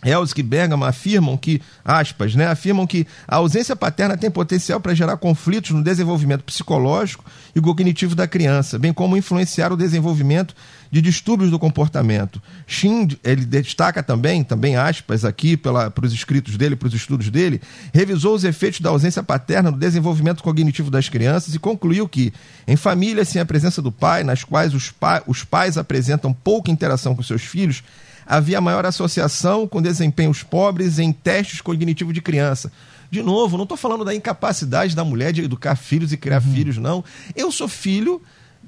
Elsk 0.04 0.38
e 0.38 0.44
Bergman 0.44 0.88
afirmam 0.88 1.38
que, 1.38 1.62
aspas, 1.84 2.36
né, 2.36 2.48
afirmam 2.48 2.86
que 2.86 3.08
a 3.28 3.38
ausência 3.38 3.76
paterna 3.76 4.18
tem 4.18 4.30
potencial 4.30 4.80
para 4.80 4.94
gerar 4.94 5.18
conflitos 5.18 5.72
no 5.72 5.84
desenvolvimento 5.84 6.44
psicológico 6.44 7.26
e 7.56 7.62
cognitivo 7.62 8.16
da 8.16 8.28
criança, 8.28 8.78
bem 8.78 8.94
como 8.94 9.18
influenciar 9.18 9.72
o 9.72 9.78
desenvolvimento 9.78 10.56
de 10.94 11.02
distúrbios 11.02 11.50
do 11.50 11.58
comportamento. 11.58 12.40
Shin, 12.68 13.08
ele 13.24 13.46
destaca 13.46 14.04
também, 14.04 14.44
também 14.44 14.76
aspas 14.76 15.26
aqui 15.26 15.58
para 15.58 15.92
os 16.04 16.14
escritos 16.14 16.56
dele, 16.56 16.76
para 16.76 16.88
os 16.88 16.94
estudos 16.94 17.32
dele, 17.32 17.60
revisou 17.92 18.36
os 18.36 18.44
efeitos 18.44 18.80
da 18.80 18.92
ausência 18.92 19.24
paterna 19.24 19.72
no 19.72 19.78
desenvolvimento 19.78 20.44
cognitivo 20.44 20.92
das 20.92 21.10
crianças 21.10 21.56
e 21.56 21.60
concluiu 21.60 22.08
que, 22.08 22.32
em 22.68 22.76
famílias 22.76 23.28
sem 23.28 23.42
a 23.42 23.46
presença 23.46 23.82
do 23.82 23.92
pai, 23.92 24.24
nas 24.24 24.44
quais 24.44 24.76
os, 24.76 24.92
pa 24.92 25.24
os 25.26 25.44
pais 25.44 25.80
apresentam 25.80 26.32
pouca 26.32 26.70
interação 26.70 27.16
com 27.16 27.24
seus 27.24 27.42
filhos, 27.42 27.84
havia 28.26 28.62
maior 28.62 28.86
associação 28.86 29.68
com 29.68 29.82
desempenhos 29.82 30.44
pobres 30.44 31.00
em 31.00 31.12
testes 31.12 31.62
cognitivos 31.62 32.14
de 32.14 32.22
criança. 32.22 32.72
De 33.10 33.22
novo, 33.22 33.58
não 33.58 33.64
estou 33.64 33.78
falando 33.78 34.04
da 34.04 34.16
incapacidade 34.16 34.96
da 34.96 35.04
mulher 35.04 35.32
de 35.32 35.44
educar 35.44 35.76
filhos 35.76 36.12
e 36.12 36.18
criar 36.18 36.42
uhum. 36.42 36.54
filhos, 36.54 36.78
não. 36.78 37.04
Eu 37.36 37.52
sou 37.52 37.68
filho 37.68 38.22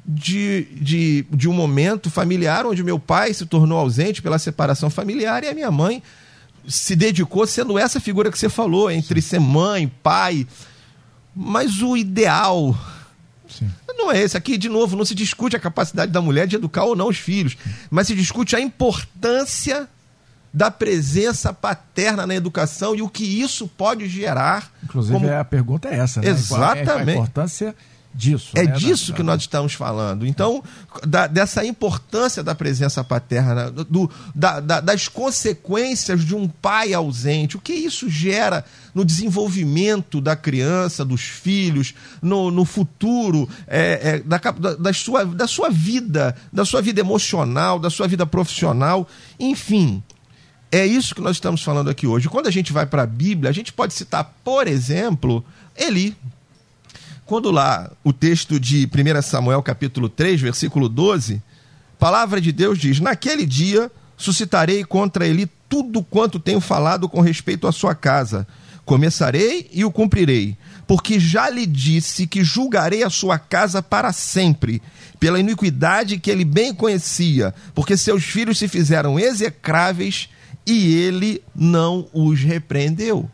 de, 0.05 0.67
de, 0.73 1.25
de 1.31 1.49
um 1.49 1.53
momento 1.53 2.09
familiar 2.09 2.65
onde 2.65 2.83
meu 2.83 2.99
pai 2.99 3.33
se 3.33 3.45
tornou 3.45 3.77
ausente 3.77 4.21
pela 4.21 4.37
separação 4.37 4.89
familiar 4.89 5.43
e 5.43 5.47
a 5.47 5.53
minha 5.53 5.71
mãe 5.71 6.03
se 6.67 6.95
dedicou 6.95 7.45
sendo 7.47 7.77
essa 7.77 7.99
figura 7.99 8.31
que 8.31 8.37
você 8.37 8.49
falou, 8.49 8.89
entre 8.89 9.21
ser 9.21 9.39
mãe, 9.39 9.91
pai. 10.03 10.47
Mas 11.35 11.81
o 11.81 11.97
ideal 11.97 12.77
Sim. 13.59 13.69
Não 13.97 14.11
é 14.11 14.21
esse. 14.21 14.37
Aqui, 14.37 14.57
de 14.57 14.69
novo, 14.69 14.95
não 14.95 15.05
se 15.05 15.15
discute 15.15 15.55
a 15.55 15.59
capacidade 15.59 16.11
da 16.11 16.21
mulher 16.21 16.47
de 16.47 16.55
educar 16.55 16.83
ou 16.83 16.95
não 16.95 17.07
os 17.07 17.17
filhos, 17.17 17.57
mas 17.89 18.07
se 18.07 18.15
discute 18.15 18.55
a 18.55 18.59
importância 18.59 19.87
da 20.53 20.71
presença 20.71 21.51
paterna 21.51 22.25
na 22.25 22.33
educação 22.33 22.95
e 22.95 23.01
o 23.01 23.09
que 23.09 23.25
isso 23.25 23.67
pode 23.67 24.07
gerar. 24.07 24.71
Inclusive, 24.83 25.19
como... 25.19 25.33
a 25.33 25.43
pergunta 25.43 25.89
é 25.89 25.99
essa, 25.99 26.21
né? 26.21 26.29
Exatamente. 26.29 27.09
A 27.09 27.13
importância 27.13 27.75
disso. 28.15 28.51
É 28.55 28.63
né? 28.63 28.71
disso 28.73 29.11
da, 29.11 29.17
que 29.17 29.23
da... 29.23 29.25
nós 29.25 29.41
estamos 29.41 29.73
falando. 29.73 30.25
Então, 30.25 30.63
da, 31.05 31.27
dessa 31.27 31.65
importância 31.65 32.41
da 32.41 32.55
presença 32.55 33.03
paterna, 33.03 33.69
do, 33.69 34.09
da, 34.33 34.59
das 34.59 35.07
consequências 35.07 36.23
de 36.23 36.33
um 36.33 36.47
pai 36.47 36.93
ausente, 36.93 37.57
o 37.57 37.61
que 37.61 37.73
isso 37.73 38.09
gera 38.09 38.63
no 38.93 39.03
desenvolvimento 39.03 40.21
da 40.21 40.35
criança, 40.35 41.03
dos 41.03 41.21
filhos, 41.21 41.93
no, 42.21 42.49
no 42.49 42.63
futuro, 42.63 43.49
é, 43.67 44.15
é, 44.15 44.19
da, 44.19 44.39
da, 44.79 44.93
sua, 44.93 45.25
da 45.25 45.47
sua 45.47 45.69
vida, 45.69 46.35
da 46.51 46.63
sua 46.63 46.81
vida 46.81 47.01
emocional, 47.01 47.77
da 47.77 47.89
sua 47.89 48.07
vida 48.07 48.25
profissional, 48.25 49.07
enfim. 49.37 50.01
É 50.71 50.85
isso 50.85 51.13
que 51.13 51.21
nós 51.21 51.37
estamos 51.37 51.61
falando 51.61 51.89
aqui 51.89 52.07
hoje. 52.07 52.27
Quando 52.27 52.47
a 52.47 52.51
gente 52.51 52.73
vai 52.73 52.85
para 52.85 53.03
a 53.03 53.07
Bíblia, 53.07 53.49
a 53.49 53.53
gente 53.53 53.71
pode 53.71 53.93
citar, 53.93 54.33
por 54.43 54.67
exemplo, 54.67 55.45
Eli, 55.77 56.15
quando 57.25 57.49
lá 57.49 57.91
o 58.03 58.13
texto 58.13 58.59
de 58.59 58.87
1 58.87 59.21
Samuel 59.23 59.63
capítulo 59.63 60.07
3, 60.07 60.39
versículo 60.39 60.87
12, 60.87 61.41
palavra 61.97 62.39
de 62.39 62.51
Deus 62.51 62.77
diz: 62.77 62.99
Naquele 62.99 63.45
dia 63.45 63.91
suscitarei 64.15 64.83
contra 64.83 65.27
ele 65.27 65.49
tudo 65.67 66.03
quanto 66.03 66.39
tenho 66.39 66.61
falado 66.61 67.09
com 67.09 67.21
respeito 67.21 67.67
à 67.67 67.71
sua 67.71 67.95
casa. 67.95 68.47
Começarei 68.85 69.67
e 69.73 69.83
o 69.83 69.91
cumprirei, 69.91 70.55
porque 70.85 71.19
já 71.19 71.49
lhe 71.49 71.65
disse 71.65 72.27
que 72.27 72.43
julgarei 72.43 73.01
a 73.03 73.09
sua 73.09 73.39
casa 73.39 73.81
para 73.81 74.13
sempre, 74.13 74.79
pela 75.19 75.39
iniquidade 75.39 76.19
que 76.19 76.29
ele 76.29 76.45
bem 76.45 76.71
conhecia, 76.71 77.55
porque 77.73 77.97
seus 77.97 78.23
filhos 78.23 78.59
se 78.59 78.67
fizeram 78.67 79.19
execráveis 79.19 80.29
e 80.67 80.93
ele 80.93 81.41
não 81.55 82.07
os 82.13 82.41
repreendeu. 82.41 83.27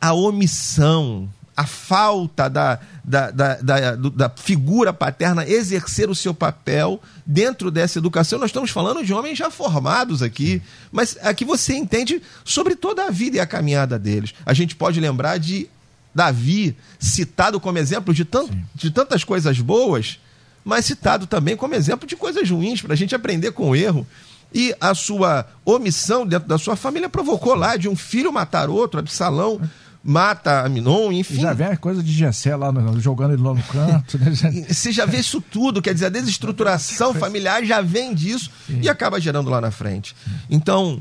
A 0.00 0.14
omissão, 0.14 1.28
a 1.56 1.66
falta 1.66 2.48
da, 2.48 2.78
da, 3.04 3.30
da, 3.30 3.54
da, 3.56 3.96
da, 3.96 4.28
figura 4.30 4.92
paterna 4.92 5.46
exercer 5.46 6.08
o 6.08 6.14
seu 6.14 6.32
papel 6.32 7.00
dentro 7.26 7.70
dessa 7.70 7.98
educação. 7.98 8.38
Nós 8.38 8.48
estamos 8.48 8.70
falando 8.70 9.04
de 9.04 9.12
homens 9.12 9.36
já 9.36 9.50
formados 9.50 10.22
aqui, 10.22 10.62
mas 10.90 11.16
aqui 11.20 11.44
você 11.44 11.74
entende 11.74 12.22
sobre 12.44 12.74
toda 12.74 13.04
a 13.04 13.10
vida 13.10 13.36
e 13.36 13.40
a 13.40 13.46
caminhada 13.46 13.98
deles. 13.98 14.34
A 14.46 14.54
gente 14.54 14.74
pode 14.74 14.98
lembrar 14.98 15.38
de 15.38 15.68
Davi, 16.14 16.76
citado 16.98 17.60
como 17.60 17.78
exemplo 17.78 18.14
de, 18.14 18.24
tant, 18.24 18.50
de 18.74 18.90
tantas 18.90 19.22
coisas 19.22 19.60
boas, 19.60 20.18
mas 20.64 20.86
citado 20.86 21.26
também 21.26 21.56
como 21.56 21.74
exemplo 21.74 22.06
de 22.06 22.16
coisas 22.16 22.48
ruins, 22.48 22.80
para 22.80 22.94
a 22.94 22.96
gente 22.96 23.14
aprender 23.14 23.52
com 23.52 23.70
o 23.70 23.76
erro. 23.76 24.06
E 24.54 24.74
a 24.80 24.94
sua 24.94 25.46
omissão 25.64 26.26
dentro 26.26 26.46
da 26.46 26.58
sua 26.58 26.76
família 26.76 27.08
provocou 27.08 27.54
lá 27.54 27.76
de 27.76 27.88
um 27.88 27.96
filho 27.96 28.32
matar 28.32 28.68
outro, 28.68 29.00
Absalão 29.00 29.60
mata 30.02 30.64
Aminon, 30.64 31.12
enfim. 31.12 31.40
Já 31.40 31.52
vê 31.52 31.64
a 31.64 31.76
coisa 31.76 32.02
de 32.02 32.12
Gessé 32.12 32.56
lá 32.56 32.72
no, 32.72 33.00
jogando 33.00 33.34
ele 33.34 33.42
lá 33.42 33.54
no 33.54 33.62
canto. 33.62 34.18
Né? 34.18 34.66
Você 34.68 34.90
já 34.90 35.06
vê 35.06 35.18
isso 35.18 35.40
tudo, 35.40 35.80
quer 35.80 35.94
dizer, 35.94 36.06
a 36.06 36.10
desestruturação 36.10 37.14
familiar 37.14 37.64
já 37.64 37.80
vem 37.80 38.14
disso 38.14 38.50
Sim. 38.66 38.80
e 38.82 38.88
acaba 38.88 39.20
gerando 39.20 39.48
lá 39.48 39.60
na 39.60 39.70
frente. 39.70 40.16
Então, 40.50 41.00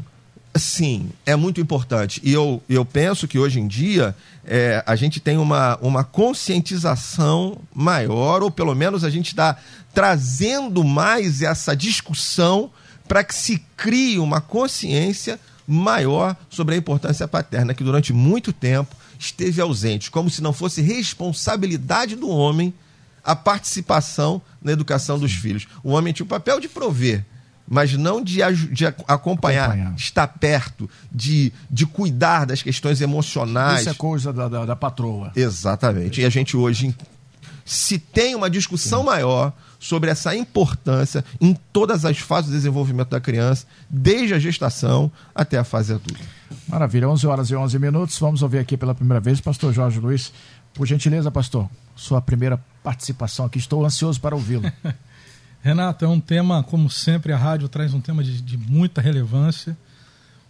sim, 0.55 1.09
é 1.25 1.35
muito 1.35 1.59
importante. 1.59 2.21
E 2.23 2.31
eu, 2.31 2.61
eu 2.69 2.85
penso 2.85 3.27
que 3.27 3.39
hoje 3.39 3.59
em 3.59 3.67
dia 3.67 4.15
é, 4.45 4.83
a 4.85 4.95
gente 4.95 5.19
tem 5.19 5.37
uma, 5.37 5.77
uma 5.81 6.03
conscientização 6.03 7.57
maior, 7.73 8.43
ou 8.43 8.51
pelo 8.51 8.75
menos 8.75 9.03
a 9.03 9.09
gente 9.09 9.27
está 9.27 9.57
trazendo 9.93 10.83
mais 10.83 11.41
essa 11.41 11.75
discussão 11.75 12.69
para 13.07 13.23
que 13.23 13.35
se 13.35 13.61
crie 13.75 14.19
uma 14.19 14.39
consciência 14.39 15.39
maior 15.71 16.35
sobre 16.49 16.75
a 16.75 16.77
importância 16.77 17.27
paterna, 17.27 17.73
que 17.73 17.83
durante 17.83 18.11
muito 18.11 18.51
tempo 18.51 18.93
esteve 19.17 19.61
ausente, 19.61 20.11
como 20.11 20.29
se 20.29 20.41
não 20.41 20.51
fosse 20.51 20.81
responsabilidade 20.81 22.15
do 22.15 22.29
homem 22.29 22.73
a 23.23 23.35
participação 23.35 24.41
na 24.61 24.71
educação 24.71 25.17
dos 25.17 25.31
filhos. 25.31 25.67
O 25.83 25.91
homem 25.91 26.11
tinha 26.11 26.25
o 26.25 26.27
papel 26.29 26.59
de 26.59 26.67
prover, 26.67 27.23
mas 27.67 27.93
não 27.93 28.21
de, 28.21 28.39
de 28.71 28.85
acompanhar, 28.85 29.69
acompanhar, 29.69 29.95
estar 29.95 30.27
perto, 30.27 30.89
de, 31.09 31.53
de 31.69 31.85
cuidar 31.85 32.45
das 32.45 32.61
questões 32.61 32.99
emocionais. 32.99 33.81
Isso 33.81 33.89
é 33.91 33.93
coisa 33.93 34.33
da, 34.33 34.49
da, 34.49 34.65
da 34.65 34.75
patroa. 34.75 35.31
Exatamente. 35.35 36.19
E 36.19 36.25
a 36.25 36.29
gente 36.29 36.57
hoje 36.57 36.93
se 37.65 37.97
tem 37.99 38.35
uma 38.35 38.49
discussão 38.49 39.03
maior 39.03 39.53
sobre 39.79 40.11
essa 40.11 40.35
importância 40.35 41.25
em 41.39 41.53
todas 41.73 42.05
as 42.05 42.19
fases 42.19 42.51
do 42.51 42.55
desenvolvimento 42.55 43.09
da 43.09 43.19
criança, 43.19 43.65
desde 43.89 44.33
a 44.33 44.39
gestação 44.39 45.11
até 45.33 45.57
a 45.57 45.63
fase 45.63 45.93
adulta. 45.93 46.23
Maravilha, 46.67 47.09
11 47.09 47.27
horas 47.27 47.49
e 47.49 47.55
11 47.55 47.79
minutos. 47.79 48.19
Vamos 48.19 48.43
ouvir 48.43 48.59
aqui 48.59 48.77
pela 48.77 48.93
primeira 48.93 49.19
vez 49.19 49.39
o 49.39 49.43
pastor 49.43 49.73
Jorge 49.73 49.99
Luiz. 49.99 50.31
Por 50.73 50.85
gentileza, 50.85 51.31
pastor, 51.31 51.67
sua 51.95 52.21
primeira 52.21 52.63
participação 52.83 53.45
aqui. 53.45 53.57
Estou 53.57 53.83
ansioso 53.83 54.21
para 54.21 54.35
ouvi-lo. 54.35 54.71
Renato, 55.63 56.05
é 56.05 56.07
um 56.07 56.19
tema, 56.19 56.63
como 56.63 56.89
sempre, 56.89 57.33
a 57.33 57.37
rádio 57.37 57.67
traz 57.67 57.93
um 57.93 58.01
tema 58.01 58.23
de, 58.23 58.41
de 58.41 58.57
muita 58.57 59.01
relevância. 59.01 59.77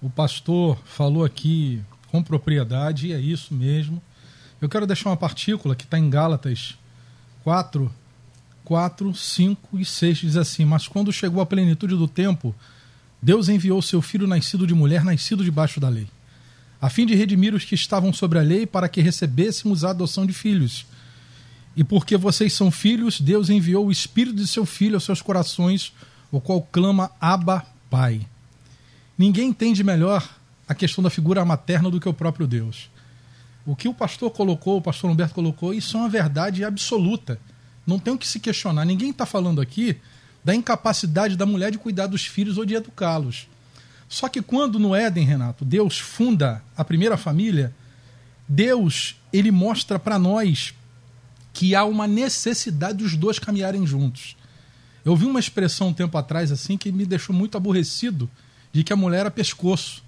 O 0.01 0.09
pastor 0.09 0.77
falou 0.85 1.23
aqui 1.23 1.81
com 2.09 2.21
propriedade, 2.21 3.07
e 3.07 3.13
é 3.13 3.19
isso 3.19 3.53
mesmo. 3.53 4.01
Eu 4.61 4.67
quero 4.67 4.85
deixar 4.85 5.09
uma 5.09 5.17
partícula 5.17 5.75
que 5.75 5.85
está 5.85 5.97
em 5.97 6.09
Gálatas 6.09 6.77
4, 7.43 7.91
4, 8.63 9.15
5 9.15 9.79
e 9.79 9.85
6 9.85 10.17
diz 10.17 10.37
assim: 10.37 10.65
Mas 10.65 10.87
quando 10.87 11.11
chegou 11.11 11.41
a 11.41 11.45
plenitude 11.45 11.95
do 11.95 12.07
tempo, 12.07 12.55
Deus 13.21 13.49
enviou 13.49 13.81
seu 13.81 14.01
filho 14.01 14.27
nascido 14.27 14.65
de 14.67 14.73
mulher, 14.73 15.03
nascido 15.03 15.43
debaixo 15.43 15.79
da 15.79 15.89
lei, 15.89 16.07
a 16.81 16.89
fim 16.89 17.05
de 17.05 17.15
redimir 17.15 17.53
os 17.53 17.65
que 17.65 17.75
estavam 17.75 18.11
sobre 18.13 18.39
a 18.39 18.41
lei, 18.41 18.65
para 18.65 18.89
que 18.89 19.01
recebêssemos 19.01 19.83
a 19.83 19.91
adoção 19.91 20.25
de 20.25 20.33
filhos. 20.33 20.85
E 21.75 21.83
porque 21.83 22.17
vocês 22.17 22.53
são 22.53 22.69
filhos, 22.69 23.21
Deus 23.21 23.49
enviou 23.49 23.87
o 23.87 23.91
Espírito 23.91 24.35
de 24.35 24.47
seu 24.47 24.65
Filho 24.65 24.95
aos 24.95 25.05
seus 25.05 25.21
corações, 25.21 25.93
o 26.31 26.41
qual 26.41 26.61
clama 26.61 27.11
Abba, 27.19 27.65
Pai. 27.89 28.27
Ninguém 29.17 29.49
entende 29.49 29.83
melhor 29.83 30.27
a 30.67 30.75
questão 30.75 31.03
da 31.03 31.09
figura 31.09 31.45
materna 31.45 31.89
do 31.89 31.99
que 31.99 32.09
o 32.09 32.13
próprio 32.13 32.45
Deus. 32.45 32.89
O 33.65 33.75
que 33.75 33.87
o 33.87 33.93
pastor 33.93 34.31
colocou, 34.31 34.77
o 34.77 34.81
pastor 34.81 35.09
Humberto 35.09 35.35
colocou, 35.35 35.73
isso 35.73 35.97
é 35.97 35.99
uma 35.99 36.09
verdade 36.09 36.63
absoluta. 36.63 37.39
Não 37.85 37.99
tem 37.99 38.13
o 38.13 38.17
que 38.17 38.27
se 38.27 38.39
questionar. 38.39 38.85
Ninguém 38.85 39.11
está 39.11 39.25
falando 39.25 39.61
aqui 39.61 39.97
da 40.43 40.55
incapacidade 40.55 41.35
da 41.37 41.45
mulher 41.45 41.71
de 41.71 41.77
cuidar 41.77 42.07
dos 42.07 42.25
filhos 42.25 42.57
ou 42.57 42.65
de 42.65 42.73
educá-los. 42.73 43.47
Só 44.09 44.27
que 44.27 44.41
quando 44.41 44.79
no 44.79 44.95
Éden, 44.95 45.25
Renato, 45.25 45.63
Deus 45.63 45.99
funda 45.99 46.63
a 46.75 46.83
primeira 46.83 47.15
família, 47.15 47.73
Deus 48.47 49.15
ele 49.31 49.51
mostra 49.51 49.97
para 49.97 50.19
nós 50.19 50.73
que 51.53 51.75
há 51.75 51.85
uma 51.85 52.07
necessidade 52.07 52.97
dos 52.97 53.15
dois 53.15 53.39
caminharem 53.39 53.85
juntos. 53.85 54.35
Eu 55.05 55.15
vi 55.15 55.25
uma 55.25 55.39
expressão 55.39 55.87
um 55.89 55.93
tempo 55.93 56.17
atrás 56.17 56.51
assim 56.51 56.77
que 56.77 56.91
me 56.91 57.05
deixou 57.05 57.35
muito 57.35 57.55
aborrecido 57.55 58.29
de 58.73 58.83
que 58.83 58.93
a 58.93 58.95
mulher 58.95 59.21
era 59.21 59.31
pescoço. 59.31 60.03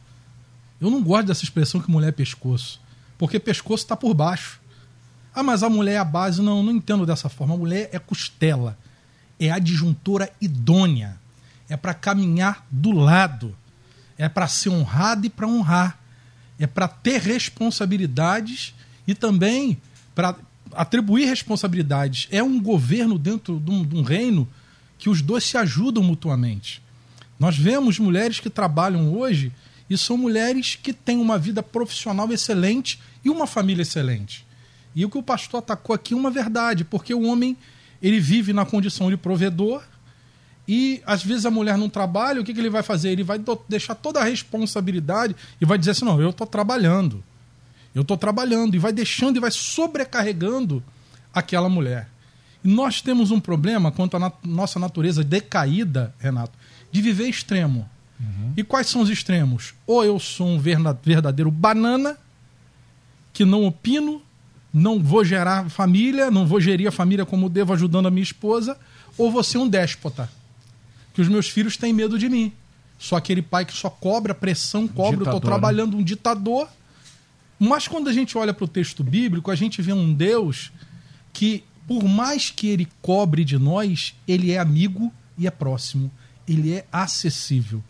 Eu 0.79 0.89
não 0.89 1.01
gosto 1.01 1.27
dessa 1.27 1.43
expressão 1.43 1.79
que 1.81 1.89
mulher 1.89 2.10
é 2.10 2.12
pescoço, 2.12 2.81
porque 3.17 3.39
pescoço 3.39 3.84
está 3.84 3.96
por 3.96 4.13
baixo. 4.13 4.60
Ah, 5.34 5.43
mas 5.43 5.63
a 5.63 5.70
mulher 5.70 5.93
é 5.93 5.98
a 5.98 6.03
base. 6.03 6.41
Não, 6.41 6.62
não 6.62 6.72
entendo 6.72 7.05
dessa 7.05 7.29
forma. 7.29 7.55
A 7.55 7.58
mulher 7.58 7.89
é 7.91 8.00
costela. 8.00 8.77
É 9.39 9.50
a 9.50 9.55
adjuntora 9.55 10.32
idônea. 10.39 11.17
É 11.67 11.75
para 11.75 11.93
caminhar 11.93 12.65
do 12.70 12.91
lado. 12.91 13.55
É 14.17 14.29
para 14.29 14.48
ser 14.48 14.70
honrada 14.70 15.25
e 15.25 15.29
para 15.29 15.48
honrar. 15.48 16.00
É 16.60 16.67
para 16.67 16.88
ter 16.88 17.20
responsabilidades 17.20 18.75
e 19.08 19.15
também 19.15 19.77
para 20.13 20.36
atribuir 20.74 21.25
responsabilidades. 21.25 22.27
É 22.32 22.43
um 22.43 22.62
governo 22.62 23.17
dentro 23.17 23.60
de 23.60 23.72
um, 23.72 23.86
de 23.86 23.96
um 23.96 24.03
reino 24.03 24.48
que 24.98 25.10
os 25.10 25.22
dois 25.22 25.43
se 25.43 25.58
ajudam 25.58 26.03
mutuamente. 26.03 26.82
Nós 27.39 27.58
vemos 27.58 28.00
mulheres 28.00 28.39
que 28.39 28.50
trabalham 28.50 29.13
hoje 29.13 29.51
e 29.90 29.98
são 29.98 30.18
mulheres 30.18 30.78
que 30.82 30.94
têm 30.94 31.18
uma 31.18 31.38
vida 31.38 31.62
profissional 31.62 32.32
excelente 32.32 33.00
e 33.24 33.30
uma 33.30 33.46
família 33.46 33.82
excelente. 33.82 34.46
E 34.96 35.04
o 35.06 35.10
que 35.10 35.18
o 35.18 35.24
pastor 35.24 35.60
atacou 35.60 35.94
aqui 35.94 36.13
é 36.13 36.18
uma 36.18 36.32
verdade, 36.32 36.84
porque 36.84 37.13
o 37.13 37.24
homem 37.24 37.58
ele 38.02 38.20
vive 38.20 38.54
na 38.54 38.66
condição 38.66 39.10
de 39.10 39.18
provedor 39.18 39.84
e 40.68 41.02
às 41.06 41.24
vezes 41.24 41.46
a 41.46 41.52
mulher 41.52 41.78
não 41.78 41.90
trabalha, 41.90 42.40
o 42.40 42.44
que, 42.44 42.54
que 42.54 42.60
ele 42.60 42.70
vai 42.70 42.84
fazer? 42.84 43.10
Ele 43.10 43.24
vai 43.24 43.40
deixar 43.68 43.96
toda 43.96 44.20
a 44.20 44.24
responsabilidade 44.24 45.36
e 45.60 45.66
vai 45.66 45.78
dizer 45.78 45.92
assim: 45.92 46.06
não, 46.06 46.22
eu 46.22 46.30
estou 46.30 46.48
trabalhando. 46.48 47.24
Eu 47.94 48.02
estou 48.02 48.18
trabalhando 48.18 48.75
e 48.75 48.80
vai 48.80 48.92
deixando 48.92 49.38
e 49.38 49.40
vai 49.40 49.52
sobrecarregando 49.52 50.84
aquela 51.34 51.70
mulher. 51.70 52.10
E 52.63 52.68
nós 52.68 53.02
temos 53.02 53.30
um 53.30 53.40
problema 53.40 53.92
quanto 53.92 54.16
à 54.16 54.20
nat 54.20 54.36
nossa 54.44 54.80
natureza 54.80 55.24
decaída, 55.24 56.13
Renato, 56.18 56.58
de 56.92 57.02
viver 57.02 57.28
extremo. 57.28 57.90
Uhum. 58.24 58.53
E 58.56 58.63
quais 58.63 58.88
são 58.88 59.01
os 59.01 59.10
extremos? 59.10 59.74
Ou 59.86 60.03
eu 60.03 60.18
sou 60.20 60.48
um 60.48 60.60
verdadeiro 60.60 61.51
banana, 61.51 62.18
que 63.34 63.44
não 63.44 63.65
opino, 63.65 64.22
não 64.74 65.00
vou 65.00 65.24
gerar 65.24 65.70
família, 65.70 66.32
não 66.32 66.48
vou 66.48 66.60
gerir 66.60 66.88
a 66.88 66.92
família 66.92 67.25
como 67.25 67.50
devo 67.50 67.74
ajudando 67.74 68.08
a 68.08 68.12
minha 68.12 68.24
esposa, 68.24 68.77
ou 69.18 69.32
vou 69.32 69.44
ser 69.44 69.58
um 69.58 69.68
déspota. 69.68 70.30
Que 71.13 71.22
os 71.22 71.27
meus 71.27 71.50
filhos 71.50 71.77
têm 71.77 71.94
medo 71.94 72.18
de 72.18 72.30
mim. 72.30 72.51
Só 72.98 73.18
aquele 73.18 73.42
pai 73.42 73.65
que 73.65 73.74
só 73.74 73.89
cobra, 73.89 74.34
pressão, 74.34 74.88
cobra, 74.88 75.12
ditador, 75.12 75.34
eu 75.34 75.38
estou 75.38 75.42
trabalhando 75.42 75.94
né? 75.94 76.00
um 76.00 76.03
ditador. 76.03 76.68
Mas 77.60 77.88
quando 77.88 78.10
a 78.10 78.13
gente 78.13 78.38
olha 78.38 78.53
para 78.53 78.65
o 78.65 78.68
texto 78.68 79.03
bíblico, 79.03 79.51
a 79.51 79.56
gente 79.56 79.82
vê 79.82 79.94
um 79.94 80.13
Deus 80.13 80.72
que, 81.32 81.63
por 81.88 82.03
mais 82.06 82.50
que 82.50 82.68
ele 82.68 82.88
cobre 83.01 83.44
de 83.44 83.58
nós, 83.58 84.15
ele 84.27 84.51
é 84.51 84.58
amigo 84.58 85.13
e 85.38 85.46
é 85.46 85.51
próximo. 85.51 86.10
Ele 86.48 86.74
é 86.74 86.86
acessível. 86.92 87.84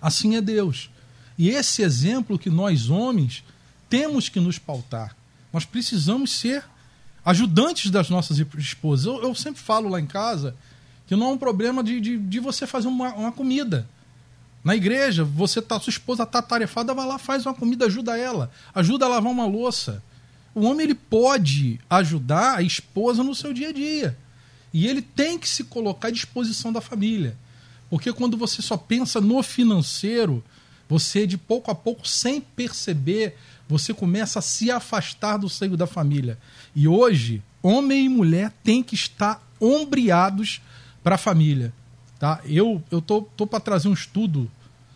Assim 0.00 0.36
é 0.36 0.40
Deus. 0.40 0.90
E 1.38 1.50
esse 1.50 1.82
exemplo 1.82 2.38
que 2.38 2.50
nós, 2.50 2.88
homens, 2.88 3.44
temos 3.88 4.28
que 4.28 4.40
nos 4.40 4.58
pautar. 4.58 5.16
Nós 5.52 5.64
precisamos 5.64 6.32
ser 6.32 6.64
ajudantes 7.24 7.90
das 7.90 8.08
nossas 8.08 8.38
esposas. 8.38 9.06
Eu, 9.06 9.22
eu 9.22 9.34
sempre 9.34 9.60
falo 9.60 9.88
lá 9.88 10.00
em 10.00 10.06
casa 10.06 10.54
que 11.06 11.14
não 11.14 11.28
é 11.28 11.32
um 11.32 11.38
problema 11.38 11.82
de, 11.82 12.00
de, 12.00 12.18
de 12.18 12.40
você 12.40 12.66
fazer 12.66 12.88
uma, 12.88 13.12
uma, 13.14 13.32
comida. 13.32 13.88
Na 14.64 14.74
igreja, 14.74 15.24
você 15.24 15.62
tá, 15.62 15.78
sua 15.78 15.90
esposa 15.90 16.24
está 16.24 16.42
tarefada, 16.42 16.92
vai 16.94 17.06
lá, 17.06 17.18
faz 17.18 17.46
uma 17.46 17.54
comida, 17.54 17.86
ajuda 17.86 18.18
ela. 18.18 18.50
Ajuda 18.74 19.06
a 19.06 19.08
lavar 19.08 19.30
uma 19.30 19.46
louça. 19.46 20.02
O 20.54 20.62
homem 20.62 20.84
ele 20.84 20.94
pode 20.94 21.78
ajudar 21.88 22.56
a 22.56 22.62
esposa 22.62 23.22
no 23.22 23.34
seu 23.34 23.52
dia 23.52 23.68
a 23.68 23.72
dia. 23.72 24.18
E 24.72 24.86
ele 24.86 25.02
tem 25.02 25.38
que 25.38 25.48
se 25.48 25.64
colocar 25.64 26.08
à 26.08 26.10
disposição 26.10 26.72
da 26.72 26.80
família. 26.80 27.36
Porque 27.88 28.12
quando 28.12 28.36
você 28.36 28.60
só 28.62 28.76
pensa 28.76 29.20
no 29.20 29.42
financeiro, 29.42 30.42
você 30.88 31.26
de 31.26 31.36
pouco 31.36 31.70
a 31.70 31.74
pouco, 31.74 32.06
sem 32.06 32.40
perceber, 32.40 33.36
você 33.68 33.92
começa 33.92 34.38
a 34.38 34.42
se 34.42 34.70
afastar 34.70 35.36
do 35.36 35.48
seio 35.48 35.76
da 35.76 35.86
família. 35.86 36.38
E 36.74 36.86
hoje, 36.86 37.42
homem 37.62 38.06
e 38.06 38.08
mulher 38.08 38.52
têm 38.62 38.82
que 38.82 38.94
estar 38.94 39.42
ombreados 39.60 40.60
para 41.02 41.16
a 41.16 41.18
família. 41.18 41.72
Tá? 42.18 42.40
Eu 42.44 42.82
eu 42.90 43.00
tô, 43.00 43.22
tô 43.22 43.46
para 43.46 43.60
trazer 43.60 43.88
um 43.88 43.92
estudo 43.92 44.50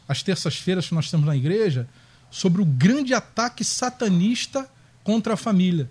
às 0.08 0.22
terças-feiras 0.22 0.88
que 0.88 0.94
nós 0.94 1.10
temos 1.10 1.26
na 1.26 1.36
igreja 1.36 1.88
sobre 2.30 2.62
o 2.62 2.64
grande 2.64 3.12
ataque 3.12 3.64
satanista 3.64 4.68
contra 5.02 5.34
a 5.34 5.36
família. 5.36 5.90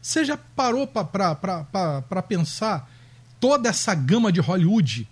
Você 0.00 0.24
já 0.24 0.36
parou 0.36 0.86
para 0.86 2.22
pensar 2.26 2.90
toda 3.38 3.68
essa 3.68 3.94
gama 3.94 4.32
de 4.32 4.40
Hollywood, 4.40 5.08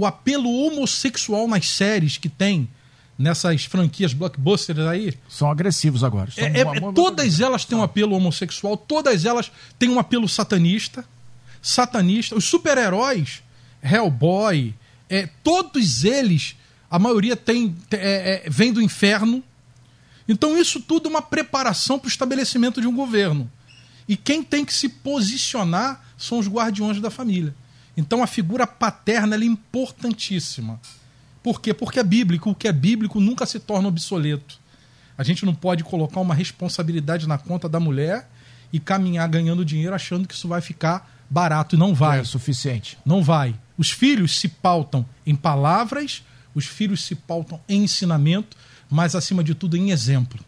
o 0.00 0.06
apelo 0.06 0.50
homossexual 0.50 1.46
nas 1.46 1.68
séries 1.68 2.16
que 2.16 2.28
tem, 2.30 2.66
nessas 3.18 3.66
franquias 3.66 4.14
blockbusters 4.14 4.78
aí. 4.78 5.12
São 5.28 5.50
agressivos 5.50 6.02
agora. 6.02 6.30
É, 6.38 6.60
é, 6.60 6.64
todas 6.94 7.38
elas 7.38 7.66
têm 7.66 7.76
um 7.76 7.82
apelo 7.82 8.16
homossexual, 8.16 8.78
todas 8.78 9.26
elas 9.26 9.52
têm 9.78 9.90
um 9.90 9.98
apelo 9.98 10.26
satanista. 10.26 11.04
Satanista. 11.60 12.34
Os 12.34 12.46
super-heróis, 12.46 13.42
Hellboy, 13.82 14.74
é, 15.06 15.28
todos 15.44 16.02
eles, 16.02 16.56
a 16.90 16.98
maioria 16.98 17.36
tem, 17.36 17.76
é, 17.90 18.46
é, 18.46 18.50
vem 18.50 18.72
do 18.72 18.80
inferno. 18.80 19.44
Então, 20.26 20.56
isso 20.56 20.80
tudo 20.80 21.08
é 21.08 21.10
uma 21.10 21.20
preparação 21.20 21.98
para 21.98 22.06
o 22.06 22.10
estabelecimento 22.10 22.80
de 22.80 22.86
um 22.86 22.96
governo. 22.96 23.50
E 24.08 24.16
quem 24.16 24.42
tem 24.42 24.64
que 24.64 24.72
se 24.72 24.88
posicionar 24.88 26.02
são 26.16 26.38
os 26.38 26.48
guardiões 26.48 26.98
da 27.02 27.10
família. 27.10 27.54
Então, 28.00 28.22
a 28.22 28.26
figura 28.26 28.66
paterna 28.66 29.36
é 29.36 29.44
importantíssima. 29.44 30.80
Por 31.42 31.60
quê? 31.60 31.74
Porque 31.74 32.00
é 32.00 32.02
bíblico. 32.02 32.48
O 32.48 32.54
que 32.54 32.66
é 32.66 32.72
bíblico 32.72 33.20
nunca 33.20 33.44
se 33.44 33.60
torna 33.60 33.88
obsoleto. 33.88 34.58
A 35.18 35.22
gente 35.22 35.44
não 35.44 35.54
pode 35.54 35.84
colocar 35.84 36.18
uma 36.18 36.34
responsabilidade 36.34 37.28
na 37.28 37.36
conta 37.36 37.68
da 37.68 37.78
mulher 37.78 38.26
e 38.72 38.80
caminhar 38.80 39.28
ganhando 39.28 39.66
dinheiro 39.66 39.94
achando 39.94 40.26
que 40.26 40.32
isso 40.32 40.48
vai 40.48 40.62
ficar 40.62 41.12
barato. 41.28 41.76
E 41.76 41.78
não 41.78 41.94
vai. 41.94 42.16
Não 42.16 42.22
é 42.22 42.24
suficiente. 42.24 42.96
Não 43.04 43.22
vai. 43.22 43.54
Os 43.76 43.90
filhos 43.90 44.40
se 44.40 44.48
pautam 44.48 45.04
em 45.26 45.36
palavras, 45.36 46.22
os 46.54 46.64
filhos 46.64 47.04
se 47.04 47.14
pautam 47.14 47.60
em 47.68 47.84
ensinamento, 47.84 48.56
mas 48.88 49.14
acima 49.14 49.44
de 49.44 49.54
tudo 49.54 49.76
em 49.76 49.90
exemplo. 49.90 50.42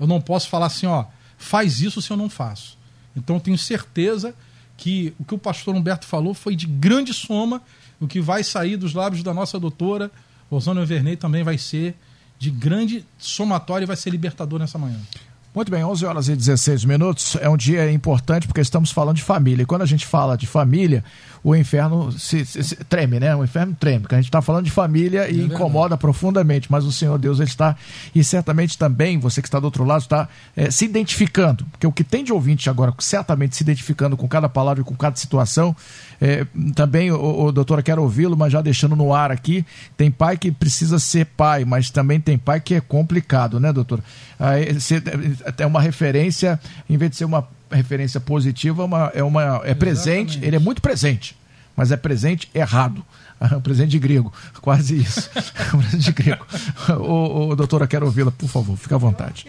Eu 0.00 0.08
não 0.08 0.20
posso 0.20 0.48
falar 0.48 0.66
assim, 0.66 0.86
ó, 0.86 1.04
faz 1.38 1.80
isso 1.80 2.02
se 2.02 2.10
eu 2.10 2.16
não 2.16 2.28
faço. 2.28 2.76
Então 3.14 3.36
eu 3.36 3.40
tenho 3.40 3.56
certeza 3.56 4.34
que 4.76 5.14
o 5.18 5.24
que 5.24 5.34
o 5.34 5.38
pastor 5.38 5.74
Humberto 5.74 6.06
falou 6.06 6.34
foi 6.34 6.54
de 6.54 6.66
grande 6.66 7.14
soma. 7.14 7.62
O 7.98 8.06
que 8.06 8.20
vai 8.20 8.44
sair 8.44 8.76
dos 8.76 8.92
lábios 8.92 9.22
da 9.22 9.32
nossa 9.32 9.58
doutora 9.58 10.10
Rosana 10.50 10.84
Vernei 10.84 11.16
também 11.16 11.42
vai 11.42 11.58
ser 11.58 11.94
de 12.38 12.50
grande 12.50 13.04
somatório 13.18 13.84
e 13.84 13.86
vai 13.86 13.96
ser 13.96 14.10
libertador 14.10 14.58
nessa 14.58 14.78
manhã. 14.78 14.98
Muito 15.54 15.70
bem, 15.70 15.82
11 15.82 16.04
horas 16.04 16.28
e 16.28 16.36
16 16.36 16.84
minutos. 16.84 17.34
É 17.40 17.48
um 17.48 17.56
dia 17.56 17.90
importante 17.90 18.46
porque 18.46 18.60
estamos 18.60 18.90
falando 18.90 19.16
de 19.16 19.22
família. 19.22 19.62
E 19.62 19.66
quando 19.66 19.80
a 19.82 19.86
gente 19.86 20.04
fala 20.04 20.36
de 20.36 20.46
família, 20.46 21.02
o 21.46 21.54
inferno 21.54 22.10
se, 22.10 22.44
se, 22.44 22.60
se 22.60 22.74
treme, 22.74 23.20
né? 23.20 23.32
O 23.36 23.44
inferno 23.44 23.72
treme, 23.78 24.00
porque 24.00 24.16
a 24.16 24.18
gente 24.18 24.26
está 24.26 24.42
falando 24.42 24.64
de 24.64 24.70
família 24.72 25.30
e 25.30 25.40
é 25.40 25.44
incomoda 25.44 25.96
profundamente. 25.96 26.66
Mas 26.68 26.84
o 26.84 26.90
Senhor 26.90 27.16
Deus, 27.18 27.38
ele 27.38 27.48
está, 27.48 27.76
e 28.12 28.24
certamente 28.24 28.76
também, 28.76 29.16
você 29.16 29.40
que 29.40 29.46
está 29.46 29.60
do 29.60 29.66
outro 29.66 29.84
lado, 29.84 30.00
está 30.00 30.28
é, 30.56 30.72
se 30.72 30.84
identificando. 30.84 31.64
Porque 31.66 31.86
o 31.86 31.92
que 31.92 32.02
tem 32.02 32.24
de 32.24 32.32
ouvinte 32.32 32.68
agora, 32.68 32.92
certamente 32.98 33.54
se 33.54 33.62
identificando 33.62 34.16
com 34.16 34.26
cada 34.26 34.48
palavra 34.48 34.80
e 34.82 34.84
com 34.84 34.96
cada 34.96 35.14
situação, 35.14 35.76
é, 36.20 36.44
também, 36.74 37.12
o, 37.12 37.44
o 37.44 37.52
doutora, 37.52 37.80
quero 37.80 38.02
ouvi-lo, 38.02 38.36
mas 38.36 38.52
já 38.52 38.60
deixando 38.60 38.96
no 38.96 39.14
ar 39.14 39.30
aqui, 39.30 39.64
tem 39.96 40.10
pai 40.10 40.36
que 40.36 40.50
precisa 40.50 40.98
ser 40.98 41.26
pai, 41.26 41.64
mas 41.64 41.90
também 41.90 42.18
tem 42.18 42.36
pai 42.36 42.58
que 42.58 42.74
é 42.74 42.80
complicado, 42.80 43.60
né, 43.60 43.72
doutora? 43.72 44.02
Aí, 44.36 44.74
você, 44.74 45.00
é 45.58 45.64
uma 45.64 45.80
referência, 45.80 46.58
em 46.90 46.96
vez 46.96 47.12
de 47.12 47.18
ser 47.18 47.24
uma 47.24 47.46
referência 47.70 48.20
positiva, 48.20 48.84
uma, 48.84 49.10
é, 49.14 49.22
uma, 49.22 49.60
é 49.64 49.74
presente, 49.74 50.38
ele 50.42 50.56
é 50.56 50.58
muito 50.58 50.80
presente, 50.80 51.36
mas 51.76 51.90
é 51.90 51.96
presente 51.96 52.50
errado. 52.54 53.04
Um 53.40 53.60
presente 53.60 53.90
de 53.90 53.98
grego, 53.98 54.32
quase 54.60 54.96
isso. 54.96 55.28
um 55.74 55.78
presente 55.82 56.04
de 56.04 56.12
grego. 56.12 56.46
Ô, 56.98 57.48
ô, 57.48 57.56
doutora, 57.56 57.86
quero 57.86 58.06
ouvi-la, 58.06 58.30
por 58.30 58.48
favor, 58.48 58.76
fique 58.76 58.94
à 58.94 58.98
vontade. 58.98 59.46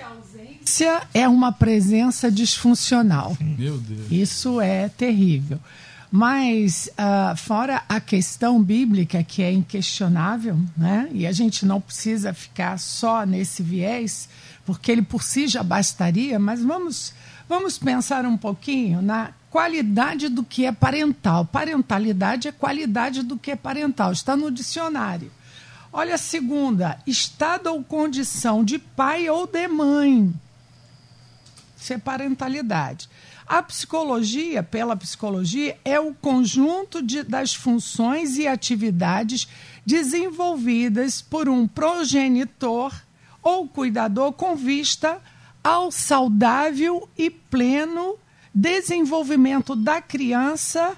É 1.14 1.28
uma 1.28 1.52
presença 1.52 2.30
disfuncional. 2.30 3.38
Meu 3.40 3.78
Deus. 3.78 4.12
Isso 4.12 4.60
é 4.60 4.90
terrível. 4.90 5.60
Mas, 6.12 6.90
uh, 6.94 7.36
fora 7.36 7.84
a 7.88 8.00
questão 8.00 8.62
bíblica, 8.64 9.24
que 9.24 9.44
é 9.44 9.52
inquestionável, 9.52 10.58
né? 10.76 11.10
e 11.12 11.28
a 11.28 11.32
gente 11.32 11.66
não 11.66 11.82
precisa 11.82 12.34
ficar 12.34 12.80
só 12.80 13.26
nesse 13.26 13.62
viés, 13.62 14.30
porque 14.66 14.92
ele 14.92 15.02
por 15.02 15.22
si 15.22 15.48
já 15.48 15.62
bastaria, 15.62 16.40
mas 16.40 16.64
vamos, 16.64 17.14
vamos 17.48 17.78
pensar 17.78 18.26
um 18.26 18.38
pouquinho 18.38 19.02
na 19.02 19.32
qualidade 19.50 20.30
do 20.30 20.44
que 20.44 20.66
é 20.66 20.72
parental. 20.72 21.46
Parentalidade 21.46 22.48
é 22.48 22.52
qualidade 22.52 23.24
do 23.24 23.38
que 23.38 23.52
é 23.52 23.56
parental, 23.56 24.12
está 24.12 24.36
no 24.36 24.52
dicionário. 24.52 25.32
Olha 25.92 26.16
a 26.16 26.18
segunda, 26.18 27.00
estado 27.08 27.68
ou 27.68 27.84
condição 27.84 28.64
de 28.64 28.78
pai 28.78 29.30
ou 29.30 29.48
de 29.48 29.68
mãe. 29.68 30.34
Isso 31.78 31.94
é 31.94 31.98
parentalidade. 31.98 33.10
A 33.48 33.64
psicologia, 33.64 34.62
pela 34.62 34.96
psicologia, 34.96 35.78
é 35.86 35.98
o 35.98 36.14
conjunto 36.14 37.02
de, 37.02 37.24
das 37.24 37.56
funções 37.56 38.38
e 38.38 38.46
atividades 38.46 39.48
desenvolvidas 39.86 41.22
por 41.22 41.48
um 41.48 41.66
progenitor 41.66 42.94
ou 43.42 43.66
cuidador 43.66 44.34
com 44.34 44.54
vista 44.54 45.22
ao 45.68 45.92
saudável 45.92 47.10
e 47.18 47.30
pleno 47.30 48.16
desenvolvimento 48.54 49.76
da 49.76 50.02
criança 50.02 50.96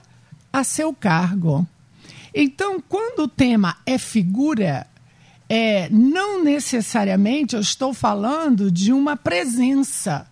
a 0.54 0.64
seu 0.64 0.94
cargo. 0.94 1.68
Então, 2.32 2.80
quando 2.80 3.24
o 3.24 3.28
tema 3.28 3.78
é 3.84 3.98
figura, 3.98 4.86
é, 5.50 5.90
não 5.90 6.44
necessariamente 6.44 7.56
eu 7.56 7.62
estou 7.62 7.96
falando 7.96 8.70
de 8.70 8.94
uma 8.94 9.18
presença 9.18 10.28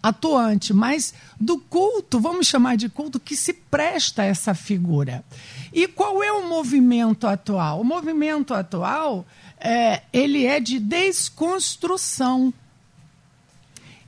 atuante, 0.00 0.72
mas 0.72 1.12
do 1.38 1.58
culto, 1.58 2.20
vamos 2.20 2.46
chamar 2.46 2.76
de 2.76 2.88
culto, 2.88 3.18
que 3.18 3.34
se 3.34 3.52
presta 3.52 4.22
a 4.22 4.26
essa 4.26 4.54
figura. 4.54 5.24
E 5.72 5.88
qual 5.88 6.22
é 6.22 6.30
o 6.30 6.48
movimento 6.48 7.26
atual? 7.26 7.80
O 7.80 7.84
movimento 7.84 8.54
atual 8.54 9.26
é, 9.58 10.02
ele 10.12 10.46
é 10.46 10.60
de 10.60 10.78
desconstrução. 10.78 12.54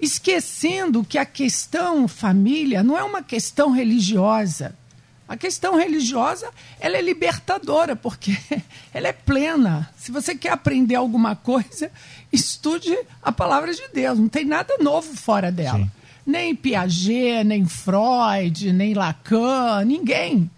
Esquecendo 0.02 1.04
que 1.04 1.16
a 1.16 1.24
questão 1.24 2.08
família 2.08 2.82
não 2.82 2.98
é 2.98 3.04
uma 3.04 3.22
questão 3.22 3.70
religiosa. 3.70 4.74
A 5.28 5.36
questão 5.36 5.76
religiosa 5.76 6.50
ela 6.80 6.96
é 6.96 7.00
libertadora, 7.00 7.94
porque 7.94 8.36
ela 8.92 9.06
é 9.06 9.12
plena. 9.12 9.88
Se 9.96 10.10
você 10.10 10.34
quer 10.34 10.50
aprender 10.50 10.96
alguma 10.96 11.36
coisa, 11.36 11.88
estude 12.32 12.98
a 13.22 13.30
palavra 13.30 13.72
de 13.72 13.82
Deus. 13.94 14.18
Não 14.18 14.28
tem 14.28 14.44
nada 14.44 14.76
novo 14.80 15.16
fora 15.16 15.52
dela. 15.52 15.78
Sim. 15.78 15.90
Nem 16.26 16.52
Piaget, 16.52 17.44
nem 17.44 17.64
Freud, 17.64 18.72
nem 18.72 18.94
Lacan, 18.94 19.84
ninguém. 19.84 20.50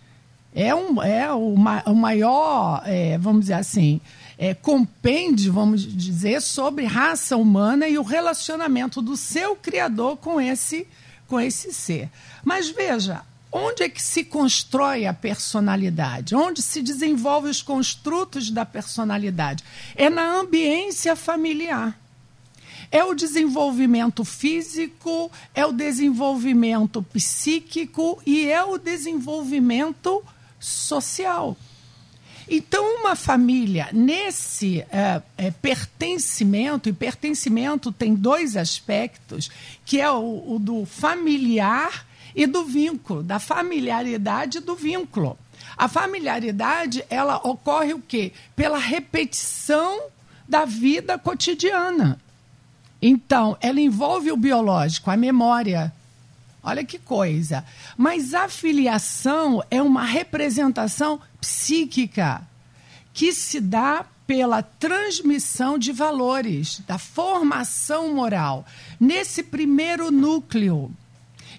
É, 0.55 0.75
um, 0.75 1.03
é 1.03 1.31
o, 1.31 1.55
o 1.55 1.95
maior, 1.95 2.83
é, 2.87 3.19
vamos 3.19 3.43
dizer 3.43 3.55
assim, 3.55 4.01
é, 4.45 4.53
compêndio, 4.53 5.55
vamos 5.55 5.81
dizer, 5.81 6.43
sobre 6.43 6.85
raça 6.85 7.35
humana 7.35 7.89
e 7.89 7.97
o 7.97 8.03
relacionamento 8.03 9.01
do 9.01 9.17
seu 9.17 9.57
criador 9.57 10.19
com 10.19 10.39
esse, 10.39 10.87
com 11.27 11.41
esse 11.41 11.73
ser. 11.73 12.11
Mas 12.45 12.69
veja, 12.69 13.23
onde 13.51 13.85
é 13.85 13.89
que 13.89 14.03
se 14.03 14.23
constrói 14.23 15.07
a 15.07 15.15
personalidade? 15.15 16.37
Onde 16.37 16.61
se 16.61 16.83
desenvolve 16.83 17.49
os 17.49 17.63
construtos 17.63 18.51
da 18.51 18.67
personalidade? 18.67 19.65
É 19.97 20.11
na 20.11 20.41
ambiência 20.41 21.17
familiar. 21.17 21.99
É 22.91 23.03
o 23.03 23.15
desenvolvimento 23.15 24.27
físico, 24.27 25.33
é 25.55 25.65
o 25.65 25.73
desenvolvimento 25.73 27.03
psíquico 27.03 28.21
e 28.27 28.47
é 28.47 28.63
o 28.63 28.77
desenvolvimento 28.77 30.23
social. 30.61 31.57
Então, 32.49 33.01
uma 33.01 33.17
família, 33.17 33.89
nesse 33.93 34.81
é, 34.91 35.23
é, 35.37 35.51
pertencimento, 35.51 36.89
e 36.89 36.93
pertencimento 36.93 37.91
tem 37.91 38.15
dois 38.15 38.57
aspectos, 38.57 39.51
que 39.85 40.01
é 40.01 40.11
o, 40.11 40.55
o 40.55 40.59
do 40.59 40.85
familiar 40.85 42.07
e 42.35 42.47
do 42.47 42.65
vínculo, 42.65 43.23
da 43.23 43.39
familiaridade 43.39 44.59
e 44.59 44.61
do 44.61 44.75
vínculo. 44.75 45.39
A 45.77 45.89
familiaridade, 45.89 47.05
ela 47.09 47.37
ocorre 47.39 47.95
o 47.95 48.01
quê? 48.01 48.33
Pela 48.55 48.79
repetição 48.79 50.03
da 50.49 50.65
vida 50.65 51.19
cotidiana. 51.19 52.21
Então, 53.01 53.57
ela 53.61 53.81
envolve 53.81 54.31
o 54.31 54.37
biológico, 54.37 55.11
a 55.11 55.17
memória. 55.17 55.93
Olha 56.63 56.85
que 56.85 56.99
coisa. 56.99 57.65
Mas 57.97 58.33
a 58.33 58.49
filiação 58.49 59.63
é 59.71 59.83
uma 59.83 60.05
representação 60.05 61.21
psíquica 61.45 62.43
que 63.13 63.33
se 63.33 63.61
dá 63.61 64.07
pela 64.27 64.63
transmissão 64.63 65.79
de 65.79 65.93
valores, 65.93 66.81
da 66.87 66.99
formação 66.99 68.15
moral, 68.15 68.65
nesse 68.99 69.43
primeiro 69.43 70.11
núcleo. 70.11 70.91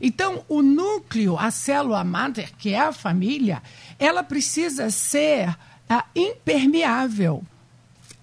Então, 0.02 0.44
o 0.50 0.62
núcleo, 0.62 1.38
a 1.38 1.52
célula 1.52 2.04
mater, 2.04 2.52
que 2.58 2.74
é 2.74 2.80
a 2.80 2.92
família, 2.92 3.62
ela 4.00 4.24
precisa 4.24 4.90
ser 4.90 5.56
ah, 5.88 6.04
impermeável, 6.16 7.44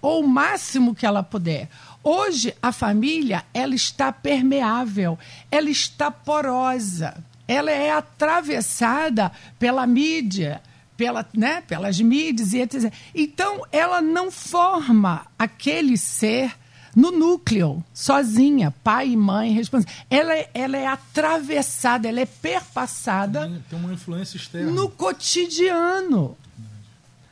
ou 0.01 0.23
o 0.23 0.27
máximo 0.27 0.93
que 0.93 1.05
ela 1.05 1.23
puder. 1.23 1.69
Hoje, 2.03 2.53
a 2.61 2.73
família, 2.73 3.45
ela 3.53 3.73
está 3.73 4.11
permeável, 4.11 5.17
ela 5.49 5.69
está 5.69 6.11
porosa, 6.11 7.23
ela 7.47 7.71
é 7.71 7.91
atravessada 7.91 9.31
pela 9.57 9.87
mídia, 9.87 10.61
pela, 11.03 11.27
né, 11.35 11.61
pelas 11.67 11.99
mídias 11.99 12.53
e 12.53 12.61
etc. 12.61 12.93
Então, 13.13 13.61
ela 13.73 14.01
não 14.01 14.31
forma 14.31 15.25
aquele 15.37 15.97
ser 15.97 16.55
no 16.95 17.11
núcleo, 17.11 17.83
sozinha, 17.93 18.73
pai 18.83 19.09
e 19.09 19.17
mãe, 19.17 19.51
responsável. 19.51 19.93
Ela, 20.09 20.33
é, 20.33 20.49
ela 20.53 20.77
é 20.77 20.87
atravessada, 20.87 22.07
ela 22.07 22.21
é 22.21 22.25
perpassada. 22.25 23.51
Tem 23.69 23.77
uma 23.77 23.91
influência 23.91 24.37
externa. 24.37 24.71
No 24.71 24.89
cotidiano. 24.89 26.37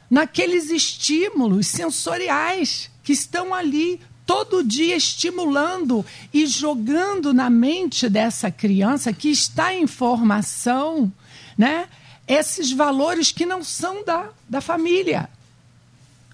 Naqueles 0.10 0.69
estímulos 0.69 1.67
sensoriais 1.67 2.91
que 3.01 3.13
estão 3.13 3.53
ali 3.53 4.01
todo 4.25 4.63
dia 4.63 4.97
estimulando 4.97 6.05
e 6.34 6.45
jogando 6.45 7.34
na 7.34 7.49
mente 7.49 8.10
dessa 8.10 8.51
criança 8.51 9.13
que 9.13 9.29
está 9.29 9.73
em 9.73 9.88
formação, 9.88 11.10
né? 11.57 11.88
Esses 12.32 12.72
valores 12.72 13.30
que 13.30 13.46
não 13.46 13.62
são 13.62 14.06
da, 14.06 14.30
da 14.48 14.62
família. 14.62 15.30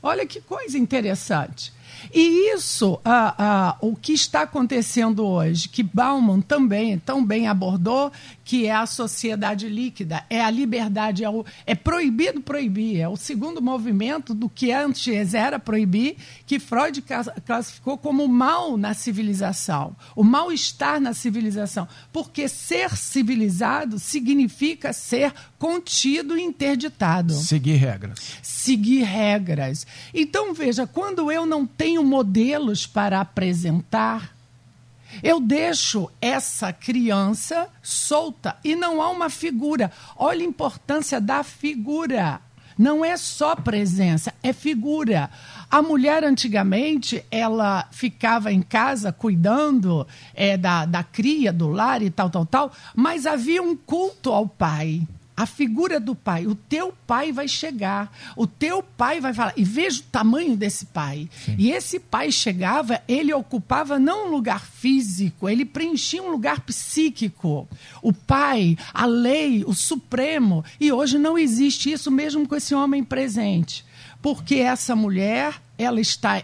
Olha 0.03 0.27
que 0.27 0.39
coisa 0.39 0.77
interessante. 0.77 1.73
E 2.13 2.53
isso, 2.53 2.99
ah, 3.03 3.35
ah, 3.37 3.77
o 3.81 3.95
que 3.95 4.13
está 4.13 4.41
acontecendo 4.41 5.25
hoje, 5.25 5.67
que 5.67 5.83
Bauman 5.83 6.41
também 6.41 6.97
tão 6.99 7.25
bem 7.25 7.47
abordou, 7.47 8.11
que 8.45 8.65
é 8.65 8.73
a 8.73 8.85
sociedade 8.85 9.67
líquida, 9.67 10.23
é 10.29 10.41
a 10.41 10.49
liberdade, 10.49 11.23
é, 11.23 11.29
o, 11.29 11.45
é 11.65 11.75
proibido 11.75 12.39
proibir, 12.39 12.99
é 12.99 13.09
o 13.09 13.17
segundo 13.17 13.61
movimento 13.61 14.33
do 14.33 14.47
que 14.47 14.71
antes 14.71 15.33
era 15.33 15.59
proibir, 15.59 16.15
que 16.45 16.59
Freud 16.59 17.03
classificou 17.45 17.97
como 17.97 18.27
mal 18.27 18.77
na 18.77 18.93
civilização, 18.93 19.95
o 20.15 20.23
mal-estar 20.23 21.01
na 21.01 21.13
civilização, 21.13 21.87
porque 22.13 22.47
ser 22.47 22.95
civilizado 22.95 23.99
significa 23.99 24.93
ser 24.93 25.33
contido 25.57 26.37
e 26.37 26.43
interditado. 26.43 27.33
Seguir 27.33 27.75
regras. 27.75 28.19
Seguir 28.41 29.03
regras. 29.03 29.87
Então, 30.13 30.53
veja, 30.53 30.85
quando 30.85 31.31
eu 31.31 31.45
não 31.45 31.65
tenho 31.65 32.03
modelos 32.03 32.85
para 32.85 33.19
apresentar, 33.19 34.35
eu 35.23 35.39
deixo 35.39 36.09
essa 36.21 36.71
criança 36.71 37.67
solta 37.81 38.57
e 38.63 38.75
não 38.75 39.01
há 39.01 39.09
uma 39.09 39.29
figura. 39.29 39.91
Olha 40.15 40.41
a 40.41 40.47
importância 40.47 41.19
da 41.19 41.43
figura. 41.43 42.41
Não 42.77 43.03
é 43.03 43.17
só 43.17 43.55
presença, 43.55 44.31
é 44.43 44.53
figura. 44.53 45.31
A 45.69 45.81
mulher 45.81 46.23
antigamente 46.23 47.25
ela 47.31 47.87
ficava 47.91 48.51
em 48.53 48.61
casa 48.61 49.11
cuidando 49.11 50.07
é, 50.35 50.55
da, 50.55 50.85
da 50.85 51.03
cria, 51.03 51.51
do 51.51 51.69
lar 51.69 52.03
e 52.03 52.11
tal, 52.11 52.29
tal, 52.29 52.45
tal, 52.45 52.71
mas 52.95 53.25
havia 53.25 53.63
um 53.63 53.75
culto 53.75 54.31
ao 54.31 54.47
pai 54.47 55.07
a 55.37 55.45
figura 55.45 55.99
do 55.99 56.15
pai. 56.15 56.47
O 56.47 56.55
teu 56.55 56.91
pai 57.05 57.31
vai 57.31 57.47
chegar, 57.47 58.11
o 58.35 58.47
teu 58.47 58.81
pai 58.81 59.21
vai 59.21 59.35
falar. 59.35 59.53
E 59.55 59.63
veja 59.63 60.01
o 60.01 60.05
tamanho 60.05 60.57
desse 60.57 60.87
pai. 60.87 61.29
Sim. 61.45 61.55
E 61.59 61.71
esse 61.71 61.99
pai 61.99 62.31
chegava, 62.31 62.99
ele 63.07 63.31
ocupava 63.31 63.99
não 63.99 64.27
um 64.27 64.31
lugar 64.31 64.65
físico, 64.65 65.47
ele 65.47 65.63
preenchia 65.63 66.23
um 66.23 66.31
lugar 66.31 66.61
psíquico. 66.61 67.69
O 68.01 68.11
pai, 68.11 68.75
a 68.91 69.05
lei, 69.05 69.63
o 69.63 69.75
supremo. 69.75 70.65
E 70.79 70.91
hoje 70.91 71.19
não 71.19 71.37
existe 71.37 71.91
isso 71.91 72.09
mesmo 72.09 72.47
com 72.47 72.55
esse 72.55 72.73
homem 72.73 73.03
presente. 73.03 73.85
Porque 74.19 74.55
essa 74.55 74.95
mulher, 74.95 75.61
ela 75.77 76.01
está 76.01 76.43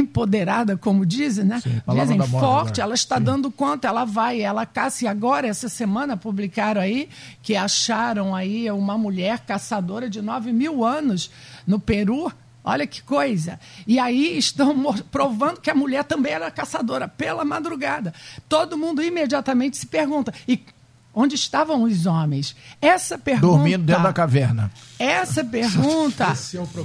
empoderada, 0.00 0.76
como 0.76 1.04
dizem, 1.04 1.44
né? 1.44 1.60
Sim, 1.60 1.82
dizem 1.88 2.20
forte, 2.26 2.80
ela 2.80 2.94
está 2.94 3.18
Sim. 3.18 3.24
dando 3.24 3.50
conta, 3.50 3.88
ela 3.88 4.04
vai, 4.04 4.40
ela 4.40 4.64
caça. 4.66 5.04
E 5.04 5.08
agora, 5.08 5.46
essa 5.46 5.68
semana, 5.68 6.16
publicaram 6.16 6.80
aí 6.80 7.08
que 7.42 7.56
acharam 7.56 8.34
aí 8.34 8.70
uma 8.70 8.96
mulher 8.96 9.40
caçadora 9.40 10.08
de 10.08 10.22
9 10.22 10.52
mil 10.52 10.84
anos 10.84 11.30
no 11.66 11.78
Peru. 11.78 12.32
Olha 12.64 12.86
que 12.86 13.02
coisa. 13.02 13.58
E 13.86 13.98
aí 13.98 14.38
estão 14.38 14.94
provando 15.10 15.60
que 15.60 15.70
a 15.70 15.74
mulher 15.74 16.04
também 16.04 16.32
era 16.32 16.50
caçadora 16.50 17.08
pela 17.08 17.44
madrugada. 17.44 18.14
Todo 18.48 18.78
mundo 18.78 19.02
imediatamente 19.02 19.76
se 19.76 19.86
pergunta: 19.86 20.32
e 20.46 20.62
Onde 21.14 21.34
estavam 21.34 21.82
os 21.82 22.06
homens? 22.06 22.56
Essa 22.80 23.18
pergunta. 23.18 23.46
Dormindo 23.46 23.84
dentro 23.84 24.02
da 24.02 24.12
caverna. 24.14 24.72
Essa 24.98 25.44
pergunta 25.44 26.34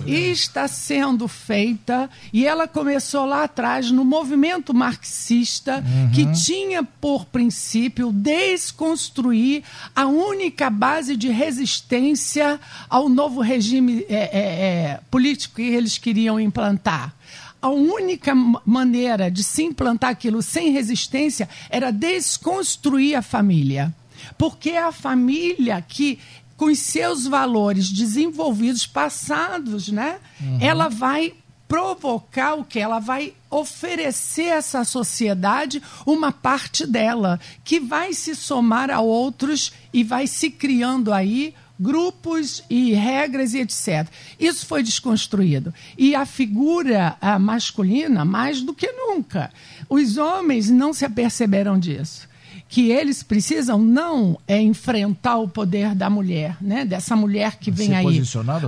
é 0.05 0.11
está 0.11 0.67
sendo 0.67 1.27
feita 1.27 2.09
e 2.33 2.45
ela 2.45 2.67
começou 2.67 3.25
lá 3.25 3.43
atrás 3.43 3.89
no 3.89 4.03
movimento 4.03 4.73
marxista 4.73 5.77
uhum. 5.77 6.11
que 6.11 6.25
tinha 6.33 6.83
por 6.83 7.25
princípio 7.25 8.11
desconstruir 8.11 9.63
a 9.95 10.07
única 10.07 10.69
base 10.69 11.15
de 11.15 11.29
resistência 11.29 12.59
ao 12.89 13.07
novo 13.07 13.39
regime 13.39 14.05
é, 14.09 14.15
é, 14.15 14.39
é, 14.39 14.99
político 15.09 15.55
que 15.55 15.61
eles 15.61 15.97
queriam 15.97 16.39
implantar 16.39 17.13
a 17.61 17.69
única 17.69 18.33
maneira 18.65 19.31
de 19.31 19.43
se 19.43 19.63
implantar 19.63 20.11
aquilo 20.11 20.41
sem 20.41 20.71
resistência 20.71 21.49
era 21.69 21.91
desconstruir 21.91 23.15
a 23.15 23.21
família. 23.21 23.93
Porque 24.37 24.71
é 24.71 24.83
a 24.83 24.91
família 24.91 25.81
que 25.81 26.19
com 26.57 26.65
os 26.65 26.79
seus 26.79 27.27
valores 27.27 27.91
desenvolvidos 27.91 28.87
passados, 28.87 29.89
né? 29.89 30.17
Uhum. 30.41 30.57
Ela 30.59 30.89
vai 30.89 31.33
provocar 31.67 32.55
o 32.55 32.63
que? 32.63 32.79
Ela 32.79 32.99
vai 32.99 33.33
oferecer 33.49 34.51
a 34.51 34.55
essa 34.55 34.83
sociedade 34.83 35.81
uma 36.05 36.31
parte 36.31 36.87
dela, 36.87 37.39
que 37.63 37.79
vai 37.79 38.13
se 38.13 38.35
somar 38.35 38.89
a 38.89 39.01
outros 39.01 39.71
e 39.93 40.03
vai 40.03 40.25
se 40.25 40.49
criando 40.49 41.13
aí 41.13 41.53
grupos 41.79 42.63
e 42.69 42.93
regras 42.93 43.53
e 43.53 43.59
etc. 43.59 44.07
Isso 44.39 44.65
foi 44.65 44.81
desconstruído. 44.81 45.71
E 45.95 46.15
a 46.15 46.25
figura 46.25 47.15
a 47.21 47.37
masculina, 47.37 48.25
mais 48.25 48.61
do 48.61 48.73
que 48.73 48.91
nunca. 48.91 49.51
Os 49.87 50.17
homens 50.17 50.71
não 50.71 50.91
se 50.91 51.05
aperceberam 51.05 51.77
disso 51.77 52.26
que 52.69 52.91
eles 52.91 53.23
precisam 53.23 53.79
não 53.79 54.37
é 54.47 54.61
enfrentar 54.61 55.37
o 55.37 55.47
poder 55.47 55.95
da 55.95 56.09
mulher, 56.09 56.57
né? 56.61 56.85
Dessa 56.85 57.15
mulher 57.15 57.57
que 57.57 57.71
vem 57.71 57.95
aí, 57.95 58.21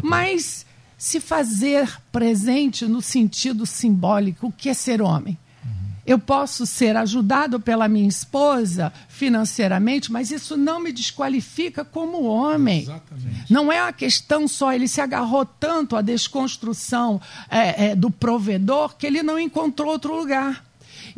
mas 0.04 0.66
se 0.98 1.20
fazer 1.22 1.90
presente 2.12 2.86
no 2.86 3.02
sentido 3.02 3.66
simbólico, 3.66 4.48
o 4.48 4.52
que 4.52 4.68
é 4.68 4.74
ser 4.74 5.02
homem? 5.02 5.38
Uhum. 5.64 5.72
Eu 6.06 6.20
posso 6.20 6.66
ser 6.66 6.98
ajudado 6.98 7.58
pela 7.58 7.88
minha 7.88 8.08
esposa 8.08 8.92
financeiramente, 9.08 10.12
mas 10.12 10.30
isso 10.30 10.58
não 10.58 10.82
me 10.82 10.92
desqualifica 10.92 11.86
como 11.86 12.24
homem. 12.24 12.82
Exatamente. 12.82 13.54
Não 13.54 13.72
é 13.72 13.82
uma 13.82 13.94
questão 13.94 14.46
só, 14.46 14.74
ele 14.74 14.90
se 14.90 15.00
agarrou 15.00 15.46
tanto 15.46 15.96
à 15.96 16.02
desconstrução 16.02 17.22
é, 17.50 17.92
é, 17.92 17.96
do 17.96 18.12
provedor 18.12 18.98
que 18.98 19.08
ele 19.08 19.24
não 19.24 19.40
encontrou 19.40 19.92
outro 19.92 20.14
lugar. 20.14 20.66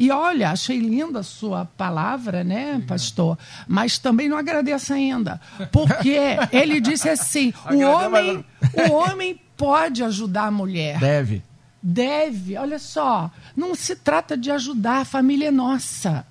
E 0.02 0.10
olha, 0.10 0.50
achei 0.50 0.80
linda 0.80 1.20
a 1.20 1.24
sua 1.24 1.64
palavra, 1.64 2.44
né, 2.44 2.84
pastor? 2.88 3.38
Mas 3.68 4.00
também 4.00 4.28
não 4.28 4.36
agradeço 4.36 4.92
ainda. 4.92 5.40
Porque 5.72 6.18
ele 6.52 6.82
disse 6.82 7.08
assim: 7.08 7.54
o 7.70 7.80
homem, 7.82 8.44
o 8.90 8.94
homem 8.94 9.40
pode 9.56 10.04
ajudar 10.04 10.46
a 10.46 10.52
mulher. 10.52 10.98
Deve. 10.98 11.44
Deve. 11.84 12.58
Olha 12.58 12.80
só, 12.80 13.30
não 13.56 13.76
se 13.76 13.96
trata 13.96 14.36
de 14.36 14.50
ajudar, 14.50 15.02
a 15.02 15.06
família 15.06 15.50
é 15.50 15.52
nossa. 15.52 16.26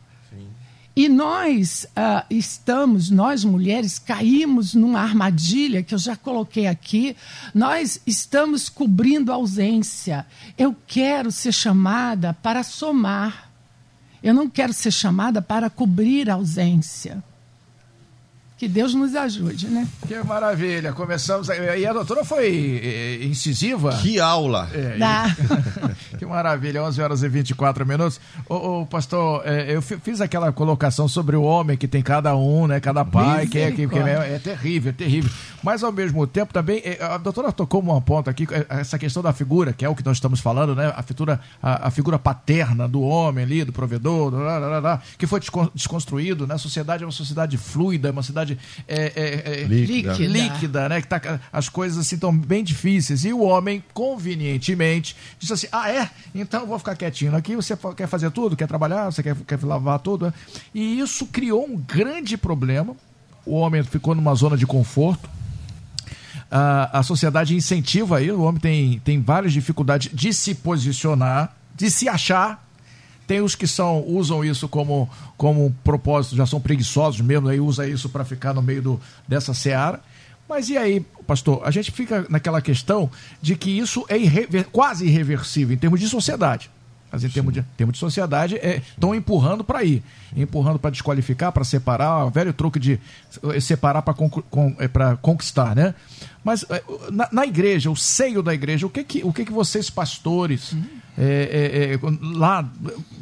E 0.97 1.09
nós 1.09 1.87
uh, 1.91 2.27
estamos, 2.29 3.09
nós 3.09 3.45
mulheres, 3.45 4.01
caímos 4.01 4.75
numa 4.75 5.01
armadilha 5.01 5.81
que 5.81 5.95
eu 5.95 5.99
já 5.99 6.17
coloquei 6.17 6.67
aqui. 6.67 7.17
Nós 7.55 8.03
estamos 8.05 8.69
cobrindo 8.69 9.31
a 9.31 9.37
ausência. 9.37 10.27
Eu 10.59 10.75
quero 10.89 11.31
ser 11.31 11.53
chamada 11.53 12.35
para 12.35 12.65
somar. 12.65 13.50
Eu 14.23 14.35
não 14.35 14.49
quero 14.49 14.73
ser 14.73 14.91
chamada 14.91 15.41
para 15.41 15.71
cobrir 15.71 16.29
a 16.29 16.35
ausência. 16.35 17.23
Que 18.61 18.69
Deus 18.69 18.93
nos 18.93 19.17
ajude, 19.17 19.69
né? 19.69 19.89
Que 20.07 20.23
maravilha. 20.23 20.93
Começamos. 20.93 21.49
E 21.49 21.87
a 21.87 21.95
doutora 21.95 22.23
foi 22.27 22.79
eh, 22.85 23.25
incisiva. 23.25 23.97
Que 24.03 24.21
aula! 24.21 24.69
É, 24.75 24.99
e... 24.99 26.17
que 26.19 26.27
maravilha. 26.27 26.85
11 26.85 27.01
horas 27.01 27.23
e 27.23 27.29
24 27.31 27.87
minutos. 27.87 28.21
Ô, 28.47 28.83
ô 28.83 28.87
pastor, 28.87 29.41
é, 29.47 29.75
eu 29.75 29.81
fiz 29.81 30.21
aquela 30.21 30.53
colocação 30.53 31.09
sobre 31.09 31.37
o 31.37 31.43
homem 31.43 31.75
que 31.75 31.89
tem 31.89 32.03
cada 32.03 32.37
um, 32.37 32.67
né? 32.67 32.81
Cada 32.81 33.03
pai, 33.03 33.47
que 33.47 33.59
é, 33.59 33.73
que, 33.73 33.89
que 33.89 33.99
é, 33.99 34.35
é 34.35 34.39
terrível, 34.39 34.91
é 34.91 34.93
terrível. 34.93 35.31
Mas 35.63 35.83
ao 35.83 35.91
mesmo 35.91 36.27
tempo 36.27 36.53
também, 36.53 36.83
é, 36.85 37.03
a 37.03 37.17
doutora 37.17 37.51
tocou 37.53 37.81
uma 37.81 37.99
ponta 38.03 38.31
aqui, 38.31 38.47
essa 38.69 38.99
questão 38.99 39.23
da 39.23 39.33
figura, 39.33 39.73
que 39.73 39.87
é 39.87 39.89
o 39.89 39.95
que 39.95 40.05
nós 40.05 40.19
estamos 40.19 40.39
falando, 40.39 40.75
né? 40.75 40.93
A 40.95 41.03
figura, 41.03 41.41
a, 41.63 41.89
a 41.89 41.91
figura 41.91 42.19
paterna 42.19 42.87
do 42.87 43.01
homem 43.01 43.43
ali, 43.43 43.65
do 43.65 43.73
provedor, 43.73 44.31
blá, 44.31 44.61
blá, 44.61 44.81
blá, 44.83 45.03
que 45.17 45.27
foi 45.27 45.41
desconstruído, 45.75 46.47
né? 46.47 46.57
A 46.57 46.59
sociedade 46.59 47.05
é 47.05 47.07
uma 47.07 47.13
sociedade 47.13 47.57
fluida, 47.57 48.09
é 48.09 48.11
uma 48.11 48.23
sociedade 48.23 48.50
é, 48.87 49.13
é, 49.15 49.63
é, 49.63 49.65
líquida. 49.65 50.15
líquida, 50.15 50.89
né? 50.89 51.01
Que 51.01 51.09
tá, 51.09 51.41
as 51.53 51.69
coisas 51.69 51.99
assim 51.99 52.15
estão 52.15 52.37
bem 52.37 52.63
difíceis. 52.65 53.25
E 53.25 53.33
o 53.33 53.41
homem, 53.41 53.83
convenientemente, 53.93 55.17
disse 55.39 55.53
assim: 55.53 55.67
ah, 55.73 55.91
é? 55.91 56.11
Então 56.35 56.61
eu 56.61 56.67
vou 56.67 56.79
ficar 56.79 56.97
quietinho 56.97 57.35
aqui. 57.37 57.57
Você 57.57 57.77
quer 57.97 58.07
fazer 58.07 58.31
tudo? 58.31 58.57
Quer 58.57 58.67
trabalhar? 58.67 59.07
Você 59.07 59.23
quer, 59.23 59.37
quer 59.47 59.63
lavar 59.63 59.99
tudo? 59.99 60.27
Né? 60.27 60.35
E 60.75 61.01
isso 61.01 61.27
criou 61.27 61.65
um 61.65 61.77
grande 61.77 62.37
problema. 62.37 62.97
O 63.45 63.55
homem 63.57 63.83
ficou 63.83 64.15
numa 64.15 64.35
zona 64.35 64.57
de 64.57 64.67
conforto. 64.67 65.29
A, 66.51 66.99
a 66.99 67.03
sociedade 67.03 67.55
incentiva 67.55 68.19
aí, 68.19 68.31
o 68.31 68.43
homem 68.43 68.61
tem, 68.61 68.99
tem 69.01 69.21
várias 69.21 69.53
dificuldades 69.53 70.11
de 70.13 70.33
se 70.35 70.55
posicionar, 70.55 71.55
de 71.77 71.91
se 71.91 72.09
achar 72.09 72.70
tem 73.31 73.41
os 73.41 73.55
que 73.55 73.69
são 73.69 74.03
usam 74.09 74.45
isso 74.45 74.69
como, 74.69 75.09
como 75.37 75.73
propósito, 75.85 76.35
já 76.35 76.45
são 76.45 76.61
preguiçosos 76.61 77.21
mesmo, 77.21 77.47
aí 77.47 77.61
usa 77.61 77.87
isso 77.87 78.09
para 78.09 78.25
ficar 78.25 78.53
no 78.53 78.61
meio 78.61 78.83
do, 78.83 79.01
dessa 79.29 79.55
seara. 79.55 80.01
Mas 80.49 80.69
e 80.69 80.77
aí, 80.77 80.99
pastor? 81.29 81.63
A 81.65 81.71
gente 81.71 81.93
fica 81.93 82.27
naquela 82.29 82.61
questão 82.61 83.09
de 83.41 83.55
que 83.55 83.71
isso 83.71 84.05
é 84.09 84.19
irrever, 84.19 84.67
quase 84.73 85.07
irreversível 85.07 85.73
em 85.73 85.79
termos 85.79 86.01
de 86.01 86.09
sociedade. 86.09 86.69
Mas 87.13 87.23
em 87.23 87.29
termos 87.29 87.55
de, 87.55 87.63
termos 87.77 87.93
de 87.93 88.01
sociedade, 88.01 88.57
estão 88.57 89.15
é, 89.15 89.17
empurrando 89.17 89.63
para 89.63 89.85
ir. 89.85 90.03
Empurrando 90.37 90.81
para 90.81 90.91
desqualificar, 90.91 91.53
para 91.53 91.63
separar, 91.63 92.25
o 92.25 92.31
velho 92.31 92.53
truque 92.53 92.81
de 92.81 92.99
separar 93.61 94.03
para 94.03 94.15
con, 94.15 94.31
é, 94.81 94.89
conquistar, 95.23 95.77
né? 95.77 95.95
Mas 96.43 96.65
eh, 96.69 96.83
na, 97.13 97.29
na, 97.31 97.47
igreja, 97.47 97.91
o 97.91 97.97
seio 97.97 98.43
da 98.43 98.55
igreja, 98.55 98.87
o 98.87 98.91
que 98.91 99.05
que, 99.05 99.25
o 99.25 99.33
que, 99.33 99.45
que 99.45 99.53
vocês, 99.53 99.91
pastores, 99.91 100.73
uhum. 100.73 100.85
É, 101.23 101.95
é, 101.95 101.99
lá 102.37 102.69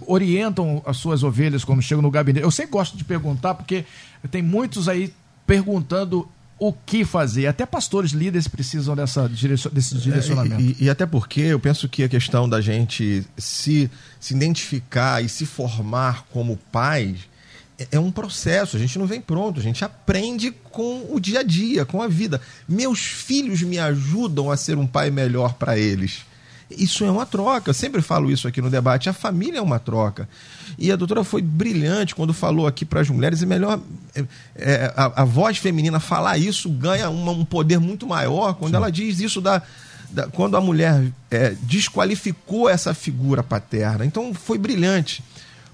orientam 0.07 0.83
as 0.87 0.97
suas 0.97 1.23
ovelhas 1.23 1.65
quando 1.65 1.83
chegam 1.83 2.03
no 2.03 2.11
gabinete? 2.11 2.45
Eu 2.45 2.51
sempre 2.51 2.73
gosto 2.73 2.97
de 2.97 3.05
perguntar, 3.05 3.55
porque 3.55 3.85
tem 4.31 4.43
muitos 4.43 4.89
aí 4.89 5.13
perguntando 5.47 6.29
o 6.59 6.73
que 6.73 7.05
fazer. 7.05 7.47
Até 7.47 7.65
pastores 7.65 8.11
líderes 8.11 8.49
precisam 8.49 8.97
dessa 8.97 9.29
desse 9.29 9.97
direcionamento. 9.97 10.61
É, 10.61 10.65
e, 10.65 10.77
e, 10.81 10.91
até 10.91 11.07
porque 11.07 11.41
eu 11.41 11.61
penso 11.61 11.89
que 11.89 12.03
a 12.03 12.09
questão 12.09 12.49
da 12.49 12.61
gente 12.61 13.25
se, 13.37 13.91
se 14.19 14.35
identificar 14.35 15.23
e 15.23 15.29
se 15.29 15.47
formar 15.47 16.25
como 16.33 16.57
pais 16.73 17.29
é, 17.79 17.89
é 17.93 18.01
um 18.01 18.11
processo. 18.11 18.77
A 18.77 18.81
gente 18.81 18.99
não 18.99 19.07
vem 19.07 19.21
pronto, 19.21 19.61
a 19.61 19.63
gente 19.63 19.85
aprende 19.85 20.51
com 20.51 21.07
o 21.11 21.21
dia 21.21 21.41
a 21.41 21.43
dia, 21.43 21.85
com 21.85 22.03
a 22.03 22.09
vida. 22.09 22.41
Meus 22.69 23.01
filhos 23.01 23.63
me 23.63 23.79
ajudam 23.79 24.51
a 24.51 24.57
ser 24.57 24.77
um 24.77 24.87
pai 24.87 25.11
melhor 25.11 25.55
para 25.55 25.79
eles. 25.79 26.27
Isso 26.71 27.05
é 27.05 27.11
uma 27.11 27.25
troca. 27.25 27.71
Eu 27.71 27.75
sempre 27.75 28.03
falo 28.03 28.31
isso 28.31 28.47
aqui 28.47 28.61
no 28.61 28.69
debate. 28.69 29.09
A 29.09 29.13
família 29.13 29.59
é 29.59 29.63
uma 29.63 29.79
troca. 29.79 30.29
E 30.79 30.93
a 30.93 30.97
doutora 30.97 31.25
foi 31.25 31.41
brilhante 31.41 32.15
quando 32.15 32.35
falou 32.35 32.67
aqui 32.67 32.85
para 32.85 33.01
as 33.01 33.09
mulheres. 33.09 33.43
É 33.43 33.47
melhor 33.47 33.81
é, 34.15 34.25
é, 34.57 34.93
a, 34.95 35.23
a, 35.23 35.25
voz 35.25 35.57
feminina 35.57 35.99
falar 35.99 36.37
isso 36.37 36.69
ganha 36.69 37.09
uma, 37.09 37.33
um 37.33 37.45
poder 37.45 37.79
muito 37.79 38.07
maior 38.07 38.55
quando 38.55 38.73
Sim. 38.73 38.77
ela 38.77 38.91
diz 38.91 39.19
isso 39.19 39.41
da, 39.41 39.63
da 40.11 40.27
quando 40.27 40.57
a 40.57 40.61
mulher 40.61 41.11
é, 41.31 41.55
desqualificou 41.63 42.69
essa 42.69 42.93
figura 42.93 43.43
paterna. 43.43 44.05
Então 44.05 44.35
foi 44.35 44.59
brilhante. 44.59 45.25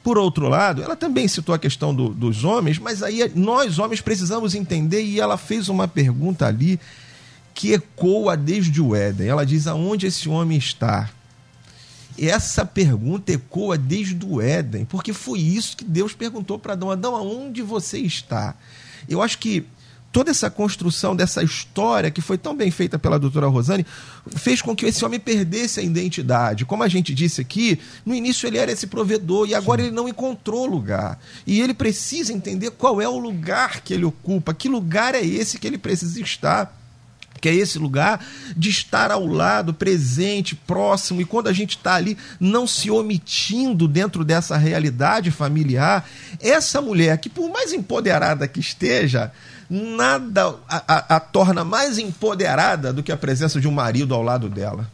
Por 0.04 0.18
outro 0.18 0.48
lado, 0.48 0.82
ela 0.82 0.94
também 0.94 1.26
citou 1.26 1.54
a 1.54 1.58
questão 1.58 1.94
do, 1.94 2.10
dos 2.10 2.44
homens, 2.44 2.78
mas 2.78 3.02
aí 3.02 3.32
nós 3.34 3.78
homens 3.78 4.02
precisamos 4.02 4.54
entender 4.54 5.02
e 5.02 5.18
ela 5.18 5.38
fez 5.38 5.68
uma 5.70 5.88
pergunta 5.88 6.46
ali 6.46 6.78
que 7.54 7.72
ecoa 7.72 8.36
desde 8.36 8.82
o 8.82 8.94
Éden. 8.94 9.28
Ela 9.28 9.46
diz: 9.46 9.66
aonde 9.66 10.06
esse 10.06 10.28
homem 10.28 10.58
está? 10.58 11.08
Essa 12.18 12.64
pergunta 12.64 13.32
ecoa 13.32 13.78
desde 13.78 14.24
o 14.24 14.40
Éden, 14.40 14.84
porque 14.84 15.12
foi 15.12 15.40
isso 15.40 15.76
que 15.76 15.84
Deus 15.84 16.12
perguntou 16.12 16.58
para 16.58 16.74
Adão: 16.74 16.90
Adão, 16.90 17.14
aonde 17.14 17.62
você 17.62 17.98
está? 17.98 18.54
Eu 19.08 19.22
acho 19.22 19.38
que 19.38 19.66
toda 20.12 20.30
essa 20.30 20.48
construção 20.48 21.16
dessa 21.16 21.42
história 21.42 22.08
que 22.08 22.20
foi 22.20 22.38
tão 22.38 22.54
bem 22.54 22.70
feita 22.70 22.96
pela 23.00 23.18
doutora 23.18 23.48
Rosane 23.48 23.84
fez 24.36 24.62
com 24.62 24.74
que 24.74 24.86
esse 24.86 25.04
homem 25.04 25.18
perdesse 25.18 25.80
a 25.80 25.82
identidade. 25.82 26.64
Como 26.64 26.84
a 26.84 26.88
gente 26.88 27.12
disse 27.12 27.40
aqui, 27.40 27.80
no 28.06 28.14
início 28.14 28.46
ele 28.46 28.56
era 28.56 28.70
esse 28.70 28.86
provedor 28.86 29.48
e 29.48 29.56
agora 29.56 29.82
Sim. 29.82 29.88
ele 29.88 29.96
não 29.96 30.08
encontrou 30.08 30.66
lugar. 30.66 31.18
E 31.44 31.60
ele 31.60 31.74
precisa 31.74 32.32
entender 32.32 32.70
qual 32.70 33.02
é 33.02 33.08
o 33.08 33.18
lugar 33.18 33.80
que 33.80 33.92
ele 33.92 34.04
ocupa, 34.04 34.54
que 34.54 34.68
lugar 34.68 35.16
é 35.16 35.24
esse 35.24 35.58
que 35.58 35.66
ele 35.66 35.78
precisa 35.78 36.20
estar 36.20 36.83
que 37.40 37.48
é 37.48 37.54
esse 37.54 37.78
lugar 37.78 38.24
de 38.56 38.70
estar 38.70 39.10
ao 39.10 39.26
lado, 39.26 39.74
presente, 39.74 40.54
próximo, 40.54 41.20
e 41.20 41.24
quando 41.24 41.48
a 41.48 41.52
gente 41.52 41.76
está 41.76 41.94
ali 41.94 42.16
não 42.40 42.66
se 42.66 42.90
omitindo 42.90 43.86
dentro 43.86 44.24
dessa 44.24 44.56
realidade 44.56 45.30
familiar, 45.30 46.08
essa 46.40 46.80
mulher 46.80 47.18
que, 47.18 47.28
por 47.28 47.50
mais 47.50 47.72
empoderada 47.72 48.48
que 48.48 48.60
esteja, 48.60 49.32
nada 49.68 50.54
a, 50.68 50.82
a, 50.86 51.16
a 51.16 51.20
torna 51.20 51.64
mais 51.64 51.98
empoderada 51.98 52.92
do 52.92 53.02
que 53.02 53.12
a 53.12 53.16
presença 53.16 53.60
de 53.60 53.68
um 53.68 53.72
marido 53.72 54.14
ao 54.14 54.22
lado 54.22 54.48
dela. 54.48 54.88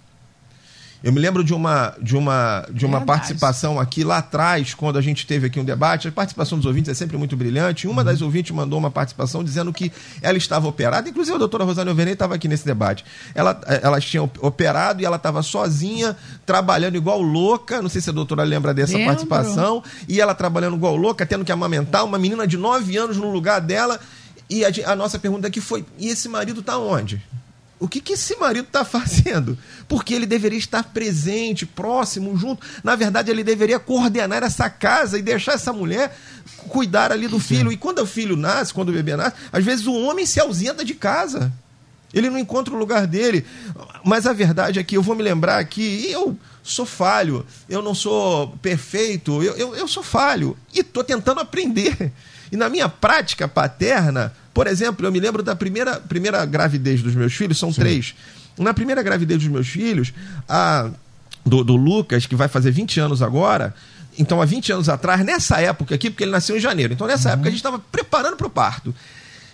Eu 1.03 1.13
me 1.13 1.19
lembro 1.19 1.43
de 1.43 1.55
uma, 1.55 1.95
de 2.01 2.15
uma, 2.15 2.67
de 2.71 2.85
uma 2.85 3.01
participação 3.01 3.81
aqui 3.81 4.05
lá 4.05 4.19
atrás, 4.19 4.75
quando 4.75 4.99
a 4.99 5.01
gente 5.01 5.27
teve 5.27 5.47
aqui 5.47 5.59
um 5.59 5.65
debate. 5.65 6.09
A 6.09 6.13
participação 6.13 6.59
dos 6.59 6.67
ouvintes 6.67 6.91
é 6.91 6.95
sempre 6.95 7.17
muito 7.17 7.37
brilhante. 7.37 7.87
Uma 7.89 8.03
uhum. 8.03 8.05
das 8.05 8.21
ouvintes 8.21 8.55
mandou 8.55 8.79
uma 8.79 8.91
participação 8.91 9.43
dizendo 9.43 9.73
que 9.73 9.91
ela 10.21 10.37
estava 10.37 10.69
operada. 10.69 11.09
Inclusive, 11.09 11.37
a 11.37 11.39
doutora 11.39 11.65
Rosane 11.65 11.89
Alvenei 11.89 12.13
estava 12.13 12.35
aqui 12.35 12.47
nesse 12.47 12.67
debate. 12.67 13.05
Ela, 13.35 13.59
ela 13.83 13.99
tinha 13.99 14.23
operado 14.23 15.01
e 15.01 15.07
ela 15.07 15.17
estava 15.17 15.43
sozinha, 15.43 16.15
trabalhando 16.45 16.97
igual 16.97 17.23
louca. 17.23 17.81
Não 17.81 17.89
sei 17.89 18.03
se 18.03 18.11
a 18.11 18.13
doutora 18.13 18.43
lembra 18.43 18.75
dessa 18.75 18.93
Lembro. 18.93 19.07
participação. 19.07 19.83
E 20.07 20.21
ela 20.21 20.35
trabalhando 20.35 20.77
igual 20.77 20.97
louca, 20.97 21.25
tendo 21.25 21.47
que 21.47 21.53
amamentar 21.53 22.05
uma 22.05 22.19
menina 22.19 22.47
de 22.47 22.59
9 22.59 22.97
anos 22.99 23.17
no 23.17 23.31
lugar 23.31 23.61
dela. 23.61 23.99
E 24.51 24.65
a, 24.65 24.71
a 24.87 24.97
nossa 24.97 25.19
pergunta 25.19 25.47
aqui 25.47 25.63
foi: 25.63 25.85
e 25.99 26.09
esse 26.09 26.29
marido 26.29 26.61
está 26.61 26.77
onde? 26.77 27.23
O 27.81 27.89
que, 27.89 27.99
que 27.99 28.13
esse 28.13 28.37
marido 28.37 28.67
está 28.67 28.85
fazendo? 28.85 29.57
Porque 29.89 30.13
ele 30.13 30.27
deveria 30.27 30.59
estar 30.59 30.85
presente, 30.85 31.65
próximo, 31.65 32.37
junto. 32.37 32.65
Na 32.85 32.95
verdade, 32.95 33.31
ele 33.31 33.43
deveria 33.43 33.81
coordenar 33.81 34.43
essa 34.43 34.69
casa 34.69 35.19
e 35.19 35.23
deixar 35.23 35.55
essa 35.55 35.73
mulher 35.73 36.15
cuidar 36.69 37.11
ali 37.11 37.27
do 37.27 37.41
filho. 37.41 37.73
E 37.73 37.79
quando 37.79 38.01
o 38.01 38.07
filho 38.07 38.37
nasce, 38.37 38.75
quando 38.75 38.91
o 38.91 38.93
bebê 38.93 39.17
nasce, 39.17 39.35
às 39.51 39.65
vezes 39.65 39.87
o 39.87 39.95
homem 39.95 40.27
se 40.27 40.39
ausenta 40.39 40.85
de 40.85 40.93
casa. 40.95 41.51
Ele 42.13 42.29
não 42.29 42.39
encontra 42.39 42.75
o 42.75 42.79
lugar 42.79 43.07
dele. 43.07 43.47
Mas 44.05 44.27
a 44.27 44.33
verdade 44.35 44.79
é 44.79 44.85
que 44.85 44.97
eu 44.97 45.03
vou 45.03 45.15
me 45.15 45.23
lembrar 45.23 45.65
que 45.65 46.11
eu 46.11 46.37
sou 46.63 46.85
falho, 46.85 47.47
eu 47.69 47.81
não 47.81 47.95
sou 47.95 48.49
perfeito, 48.61 49.43
eu, 49.43 49.57
eu, 49.57 49.75
eu 49.75 49.89
sou 49.89 50.03
falho. 50.03 50.55
E 50.75 50.81
estou 50.81 51.03
tentando 51.03 51.41
aprender. 51.41 52.13
E 52.53 52.57
na 52.57 52.69
minha 52.69 52.89
prática 52.89 53.49
paterna, 53.49 54.35
por 54.53 54.67
exemplo, 54.67 55.07
eu 55.07 55.13
me 55.13 55.21
lembro 55.21 55.43
da 55.43 55.55
primeira, 55.55 56.01
primeira 56.01 56.45
gravidez 56.45 57.03
dos 57.03 57.15
meus 57.15 57.35
filhos, 57.35 57.59
são 57.59 57.73
Sim. 57.73 57.81
três. 57.81 58.15
Na 58.59 58.75
primeira 58.75 59.03
gravidez 59.03 59.41
dos 59.41 59.49
meus 59.49 59.69
filhos, 59.69 60.13
a, 60.49 60.91
do, 61.45 61.63
do 61.65 61.77
Lucas, 61.77 62.27
que 62.27 62.35
vai 62.35 62.49
fazer 62.49 62.71
20 62.71 63.01
anos 63.01 63.23
agora, 63.23 63.75
então 64.19 64.43
há 64.43 64.45
20 64.45 64.73
anos 64.73 64.89
atrás, 64.89 65.25
nessa 65.25 65.61
época 65.61 65.95
aqui, 65.95 66.11
porque 66.11 66.25
ele 66.25 66.33
nasceu 66.33 66.57
em 66.57 66.61
janeiro, 66.61 66.93
então 66.93 67.07
nessa 67.07 67.29
uhum. 67.29 67.35
época 67.35 67.49
a 67.49 67.51
gente 67.51 67.61
estava 67.61 67.79
preparando 67.79 68.37
para 68.37 68.47
o 68.47 68.51
parto. 68.51 68.95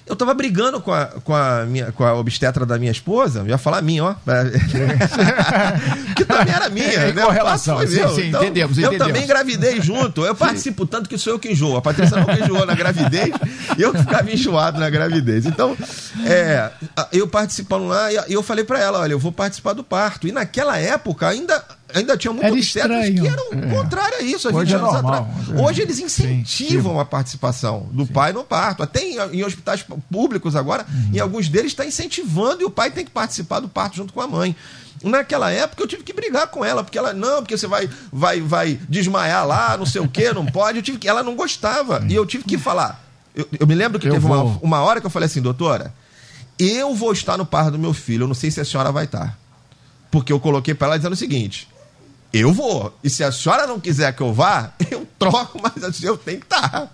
Eu 0.06 0.14
tava 0.14 0.32
brigando 0.34 0.80
com 0.80 0.92
a, 0.92 1.06
com 1.06 1.34
a, 1.34 1.66
minha, 1.66 1.90
com 1.90 2.04
a 2.04 2.14
obstetra 2.14 2.64
da 2.64 2.78
minha 2.78 2.92
esposa, 2.92 3.40
eu 3.40 3.48
ia 3.48 3.58
falar 3.58 3.82
minha, 3.82 4.04
ó. 4.04 4.14
que 6.14 6.24
também 6.24 6.54
era 6.54 6.70
minha, 6.70 6.86
é, 6.86 7.12
né? 7.12 7.24
Com 7.24 7.30
relação, 7.30 7.80
sim, 7.80 7.88
sim, 7.88 8.28
então, 8.28 8.42
entendemos, 8.42 8.78
Eu 8.78 8.96
também 8.96 9.24
engravidei 9.24 9.80
junto. 9.80 10.24
Eu 10.24 10.34
participo 10.34 10.86
tanto 10.86 11.08
que 11.08 11.18
sou 11.18 11.32
eu 11.32 11.38
que 11.40 11.50
enjoo. 11.50 11.76
A 11.76 11.82
Patrícia 11.82 12.18
não 12.18 12.32
enjoou 12.32 12.64
na 12.64 12.74
gravidez, 12.74 13.34
eu 13.76 13.92
que 13.92 13.98
ficava 13.98 14.30
enjoado 14.30 14.78
na 14.78 14.88
gravidez. 14.88 15.44
Então, 15.44 15.76
é, 16.24 16.70
eu 17.12 17.26
participando 17.26 17.88
lá, 17.88 18.12
e 18.12 18.32
eu 18.32 18.44
falei 18.44 18.64
para 18.64 18.78
ela, 18.78 19.00
olha, 19.00 19.12
eu 19.12 19.18
vou 19.18 19.32
participar 19.32 19.72
do 19.72 19.82
parto. 19.82 20.28
E 20.28 20.32
naquela 20.32 20.78
época 20.78 21.26
ainda 21.26 21.64
ainda 21.94 22.16
tinha 22.16 22.32
muitos 22.32 22.52
obstetras 22.52 23.10
que 23.10 23.26
eram 23.26 23.44
é. 23.52 23.74
contrários 23.74 24.20
a 24.20 24.22
isso, 24.22 24.48
há 24.48 24.52
20 24.52 24.72
é 24.72 24.76
anos 24.76 24.92
normal, 24.92 25.14
atrás. 25.14 25.58
É. 25.58 25.62
Hoje 25.62 25.82
eles 25.82 25.98
incentivam 25.98 26.94
Sim. 26.94 27.00
a 27.00 27.04
participação 27.04 27.88
do 27.92 28.06
Sim. 28.06 28.12
pai 28.12 28.32
no 28.32 28.44
parto. 28.44 28.82
Até 28.82 29.02
em, 29.02 29.16
em 29.32 29.44
hospitais 29.44 29.84
públicos 30.10 30.56
agora, 30.56 30.84
uhum. 30.88 31.10
em 31.14 31.18
alguns 31.18 31.48
deles 31.48 31.72
está 31.72 31.84
incentivando 31.84 32.62
e 32.62 32.64
o 32.64 32.70
pai 32.70 32.90
tem 32.90 33.04
que 33.04 33.10
participar 33.10 33.60
do 33.60 33.68
parto 33.68 33.96
junto 33.96 34.12
com 34.12 34.20
a 34.20 34.26
mãe. 34.26 34.56
Naquela 35.02 35.50
época 35.50 35.82
eu 35.82 35.86
tive 35.86 36.02
que 36.02 36.12
brigar 36.12 36.48
com 36.48 36.64
ela, 36.64 36.82
porque 36.82 36.98
ela, 36.98 37.12
não, 37.12 37.42
porque 37.42 37.56
você 37.56 37.66
vai, 37.66 37.88
vai, 38.10 38.40
vai 38.40 38.80
desmaiar 38.88 39.46
lá, 39.46 39.76
não 39.76 39.86
sei 39.86 40.00
o 40.00 40.08
que, 40.08 40.32
não 40.32 40.46
pode. 40.46 40.78
Eu 40.78 40.82
tive 40.82 40.98
que, 40.98 41.08
ela 41.08 41.22
não 41.22 41.36
gostava. 41.36 42.04
E 42.08 42.14
eu 42.14 42.24
tive 42.24 42.44
que 42.44 42.58
falar. 42.58 43.04
Eu, 43.34 43.46
eu 43.60 43.66
me 43.66 43.74
lembro 43.74 43.98
que 43.98 44.08
eu 44.08 44.12
teve 44.12 44.24
uma, 44.24 44.42
uma 44.62 44.80
hora 44.80 45.00
que 45.00 45.06
eu 45.06 45.10
falei 45.10 45.26
assim, 45.26 45.42
doutora, 45.42 45.92
eu 46.58 46.94
vou 46.94 47.12
estar 47.12 47.36
no 47.36 47.44
parto 47.44 47.72
do 47.72 47.78
meu 47.78 47.92
filho, 47.92 48.24
eu 48.24 48.28
não 48.28 48.34
sei 48.34 48.50
se 48.50 48.60
a 48.60 48.64
senhora 48.64 48.90
vai 48.90 49.04
estar. 49.04 49.38
Porque 50.10 50.32
eu 50.32 50.40
coloquei 50.40 50.74
para 50.74 50.88
ela 50.88 50.96
dizendo 50.96 51.12
o 51.12 51.16
seguinte: 51.16 51.68
eu 52.32 52.52
vou. 52.52 52.96
E 53.02 53.08
se 53.08 53.24
a 53.24 53.32
senhora 53.32 53.66
não 53.66 53.80
quiser 53.80 54.14
que 54.14 54.22
eu 54.22 54.32
vá, 54.32 54.72
eu 54.90 55.06
troco, 55.18 55.60
mas 55.62 56.02
eu 56.02 56.16
tenho 56.16 56.40
que 56.40 56.46
estar. 56.46 56.92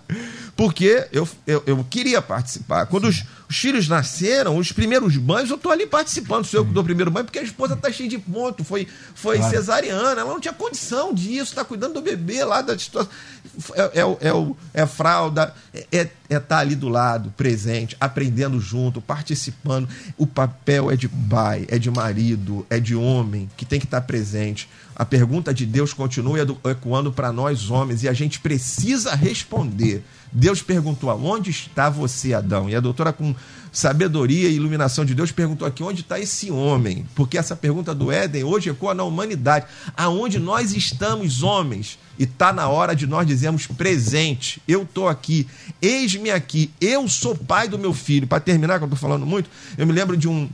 Porque 0.55 1.07
eu, 1.11 1.27
eu, 1.47 1.63
eu 1.65 1.83
queria 1.89 2.21
participar. 2.21 2.85
Quando 2.85 3.05
os, 3.05 3.23
os, 3.49 3.57
filhos 3.57 3.87
nasceram, 3.87 4.55
os 4.57 4.71
primeiros 4.71 5.17
banhos, 5.17 5.49
eu 5.49 5.55
estou 5.55 5.71
ali 5.71 5.87
participando. 5.87 6.45
Sou 6.45 6.59
eu 6.59 6.65
que 6.65 6.71
dou 6.71 6.83
o 6.83 6.85
primeiro 6.85 7.09
banho, 7.09 7.25
porque 7.25 7.39
a 7.39 7.43
esposa 7.43 7.73
está 7.73 7.91
cheia 7.91 8.07
de 8.07 8.19
ponto. 8.19 8.63
Foi, 8.63 8.87
foi 9.15 9.37
claro. 9.37 9.51
cesariana, 9.51 10.21
ela 10.21 10.31
não 10.31 10.39
tinha 10.39 10.53
condição 10.53 11.11
disso, 11.11 11.51
está 11.51 11.65
cuidando 11.65 11.95
do 11.95 12.01
bebê 12.01 12.43
lá 12.43 12.61
da 12.61 12.77
situação. 12.77 13.11
É, 13.73 14.01
é, 14.01 14.01
é, 14.01 14.83
é 14.83 14.85
fralda, 14.85 15.53
é 15.73 15.79
estar 15.79 16.11
é, 16.29 16.35
é 16.35 16.39
tá 16.39 16.59
ali 16.59 16.75
do 16.75 16.87
lado, 16.87 17.33
presente, 17.35 17.97
aprendendo 17.99 18.59
junto, 18.59 19.01
participando. 19.01 19.89
O 20.17 20.27
papel 20.27 20.91
é 20.91 20.95
de 20.95 21.09
pai, 21.09 21.65
é 21.67 21.79
de 21.79 21.89
marido, 21.89 22.65
é 22.69 22.79
de 22.79 22.95
homem, 22.95 23.49
que 23.57 23.65
tem 23.65 23.79
que 23.79 23.85
estar 23.85 24.01
tá 24.01 24.07
presente 24.07 24.69
a 24.95 25.05
pergunta 25.05 25.53
de 25.53 25.65
Deus 25.65 25.93
continua 25.93 26.39
ecoando 26.69 27.11
para 27.11 27.31
nós 27.31 27.69
homens 27.69 28.03
e 28.03 28.09
a 28.09 28.13
gente 28.13 28.39
precisa 28.39 29.15
responder. 29.15 30.03
Deus 30.31 30.61
perguntou: 30.61 31.09
aonde 31.09 31.51
está 31.51 31.89
você, 31.89 32.33
Adão? 32.33 32.69
E 32.69 32.75
a 32.75 32.79
doutora, 32.79 33.13
com 33.13 33.35
sabedoria 33.71 34.49
e 34.49 34.55
iluminação 34.55 35.05
de 35.05 35.13
Deus, 35.13 35.31
perguntou 35.31 35.67
aqui: 35.67 35.83
onde 35.83 36.01
está 36.01 36.19
esse 36.19 36.49
homem? 36.51 37.05
Porque 37.15 37.37
essa 37.37 37.55
pergunta 37.55 37.93
do 37.93 38.11
Éden 38.11 38.43
hoje 38.43 38.69
ecoa 38.69 38.93
na 38.93 39.03
humanidade. 39.03 39.67
Aonde 39.95 40.39
nós 40.39 40.73
estamos, 40.73 41.43
homens? 41.43 41.99
E 42.17 42.23
está 42.23 42.53
na 42.53 42.67
hora 42.67 42.95
de 42.95 43.07
nós 43.07 43.25
dizermos 43.25 43.65
presente. 43.65 44.61
Eu 44.67 44.83
estou 44.83 45.07
aqui, 45.07 45.47
eis-me 45.81 46.29
aqui, 46.29 46.71
eu 46.79 47.07
sou 47.07 47.35
pai 47.35 47.67
do 47.67 47.77
meu 47.77 47.93
filho. 47.93 48.27
Para 48.27 48.39
terminar, 48.39 48.77
que 48.77 48.83
eu 48.83 48.87
estou 48.87 48.99
falando 48.99 49.25
muito, 49.25 49.49
eu 49.77 49.85
me 49.85 49.93
lembro 49.93 50.15
de 50.15 50.27
um, 50.27 50.47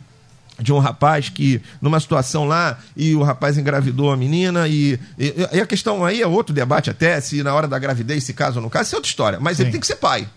de 0.59 0.73
um 0.73 0.79
rapaz 0.79 1.29
que, 1.29 1.61
numa 1.81 1.99
situação 1.99 2.45
lá, 2.45 2.79
e 2.95 3.15
o 3.15 3.23
rapaz 3.23 3.57
engravidou 3.57 4.11
a 4.11 4.17
menina, 4.17 4.67
e, 4.67 4.99
e, 5.17 5.33
e, 5.53 5.59
a 5.59 5.65
questão 5.65 6.03
aí 6.03 6.21
é 6.21 6.27
outro 6.27 6.53
debate 6.53 6.89
até, 6.89 7.19
se 7.21 7.41
na 7.43 7.53
hora 7.53 7.67
da 7.67 7.79
gravidez, 7.79 8.23
se 8.23 8.33
caso 8.33 8.57
ou 8.57 8.63
não 8.63 8.69
caso, 8.69 8.87
isso 8.87 8.95
é 8.95 8.97
outra 8.97 9.09
história. 9.09 9.39
Mas 9.39 9.57
Sim. 9.57 9.63
ele 9.63 9.71
tem 9.71 9.81
que 9.81 9.87
ser 9.87 9.95
pai. 9.95 10.27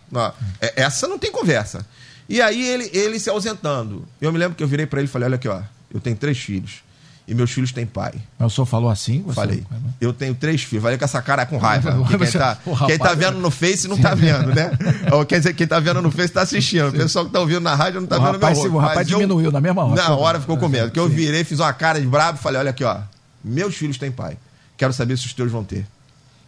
É, 0.60 0.82
essa 0.82 1.08
não 1.08 1.18
tem 1.18 1.30
conversa. 1.30 1.84
E 2.28 2.40
aí 2.40 2.66
ele, 2.66 2.90
ele 2.92 3.18
se 3.18 3.28
ausentando. 3.28 4.06
Eu 4.20 4.32
me 4.32 4.38
lembro 4.38 4.56
que 4.56 4.62
eu 4.62 4.68
virei 4.68 4.86
para 4.86 5.00
ele 5.00 5.08
e 5.08 5.10
falei: 5.10 5.26
olha 5.26 5.34
aqui, 5.34 5.48
ó, 5.48 5.60
eu 5.92 6.00
tenho 6.00 6.16
três 6.16 6.38
filhos 6.38 6.82
e 7.26 7.34
meus 7.34 7.50
filhos 7.50 7.72
têm 7.72 7.86
pai. 7.86 8.14
Mas 8.38 8.52
o 8.52 8.54
senhor 8.54 8.66
falou 8.66 8.90
assim? 8.90 9.22
Você... 9.22 9.34
Falei. 9.34 9.64
Eu 10.00 10.12
tenho 10.12 10.34
três 10.34 10.62
filhos. 10.62 10.82
Falei 10.82 10.98
com 10.98 11.04
essa 11.04 11.22
cara 11.22 11.46
com 11.46 11.56
raiva. 11.56 11.96
quem, 12.18 12.30
tá, 12.30 12.58
quem 12.86 12.98
tá 12.98 13.14
vendo 13.14 13.38
no 13.38 13.50
Face 13.50 13.86
não 13.86 13.96
tá 13.96 14.14
vendo, 14.14 14.54
né? 14.54 14.70
Ou 15.12 15.24
quer 15.24 15.38
dizer, 15.38 15.54
quem 15.54 15.66
tá 15.66 15.78
vendo 15.78 16.02
no 16.02 16.10
Face 16.10 16.32
tá 16.32 16.42
assistindo. 16.42 16.88
O 16.88 16.92
pessoal 16.92 17.24
que 17.24 17.30
tá 17.30 17.40
ouvindo 17.40 17.60
na 17.60 17.74
rádio 17.74 18.00
não 18.00 18.08
tá 18.08 18.18
o 18.18 18.20
vendo 18.20 18.32
rapaz, 18.32 18.58
meu 18.58 18.70
rosto. 18.70 18.76
O 18.76 18.80
rapaz 18.80 19.06
diminuiu 19.06 19.52
na 19.52 19.60
mesma 19.60 19.84
hora. 19.84 20.02
Na 20.02 20.16
hora 20.16 20.40
ficou 20.40 20.58
com 20.58 20.68
medo. 20.68 20.90
Que 20.90 20.98
eu 20.98 21.08
virei, 21.08 21.44
fiz 21.44 21.60
uma 21.60 21.72
cara 21.72 22.00
de 22.00 22.06
brabo 22.06 22.38
e 22.38 22.42
falei, 22.42 22.60
olha 22.60 22.70
aqui, 22.70 22.82
ó. 22.82 22.98
Meus 23.44 23.76
filhos 23.76 23.98
têm 23.98 24.10
pai. 24.10 24.36
Quero 24.76 24.92
saber 24.92 25.16
se 25.16 25.26
os 25.26 25.32
teus 25.32 25.50
vão 25.50 25.62
ter. 25.62 25.86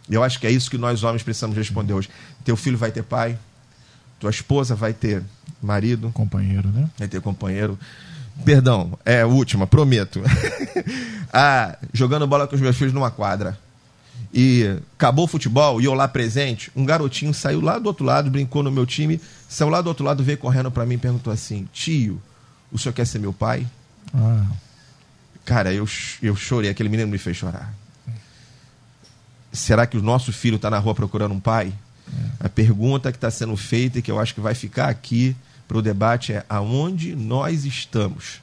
Eu 0.09 0.23
acho 0.23 0.39
que 0.39 0.45
é 0.45 0.51
isso 0.51 0.69
que 0.69 0.77
nós 0.77 1.03
homens 1.03 1.23
precisamos 1.23 1.55
responder 1.55 1.93
hoje. 1.93 2.09
Teu 2.43 2.55
filho 2.55 2.77
vai 2.77 2.91
ter 2.91 3.03
pai. 3.03 3.37
Tua 4.19 4.29
esposa 4.29 4.75
vai 4.75 4.93
ter 4.93 5.23
marido. 5.61 6.11
Companheiro, 6.13 6.69
né? 6.69 6.89
Vai 6.97 7.07
ter 7.07 7.21
companheiro. 7.21 7.79
Perdão, 8.43 8.97
é 9.05 9.21
a 9.21 9.27
última, 9.27 9.65
prometo. 9.65 10.21
ah, 11.31 11.77
jogando 11.93 12.27
bola 12.27 12.47
com 12.47 12.55
os 12.55 12.61
meus 12.61 12.75
filhos 12.75 12.93
numa 12.93 13.09
quadra. 13.09 13.57
E 14.33 14.79
acabou 14.97 15.25
o 15.25 15.27
futebol 15.27 15.79
e 15.79 15.85
eu 15.85 15.93
lá 15.93 16.07
presente, 16.07 16.69
um 16.75 16.83
garotinho 16.83 17.33
saiu 17.33 17.61
lá 17.61 17.79
do 17.79 17.87
outro 17.87 18.03
lado, 18.03 18.29
brincou 18.29 18.61
no 18.61 18.69
meu 18.69 18.85
time, 18.85 19.21
saiu 19.47 19.69
lá 19.69 19.81
do 19.81 19.87
outro 19.87 20.03
lado, 20.03 20.23
veio 20.23 20.37
correndo 20.37 20.69
para 20.69 20.85
mim 20.85 20.95
e 20.95 20.97
perguntou 20.97 21.31
assim: 21.31 21.69
Tio, 21.71 22.21
o 22.69 22.77
senhor 22.77 22.93
quer 22.93 23.07
ser 23.07 23.19
meu 23.19 23.31
pai? 23.31 23.65
Ah. 24.13 24.45
Cara, 25.45 25.73
eu, 25.73 25.87
eu 26.21 26.35
chorei, 26.35 26.69
aquele 26.69 26.89
menino 26.89 27.09
me 27.09 27.17
fez 27.17 27.37
chorar. 27.37 27.73
Será 29.53 29.85
que 29.85 29.97
o 29.97 30.01
nosso 30.01 30.33
filho 30.33 30.57
está 30.57 30.69
na 30.69 30.79
rua 30.79 30.93
procurando 30.93 31.33
um 31.33 31.39
pai? 31.39 31.71
É. 32.41 32.47
A 32.47 32.49
pergunta 32.49 33.11
que 33.11 33.17
está 33.17 33.31
sendo 33.31 33.55
feita 33.55 33.99
e 33.99 34.01
que 34.01 34.11
eu 34.11 34.19
acho 34.19 34.35
que 34.35 34.41
vai 34.41 34.53
ficar 34.53 34.89
aqui 34.89 35.33
para 35.67 35.77
o 35.77 35.81
debate 35.81 36.33
é 36.33 36.45
aonde 36.47 37.15
nós 37.15 37.65
estamos. 37.65 38.41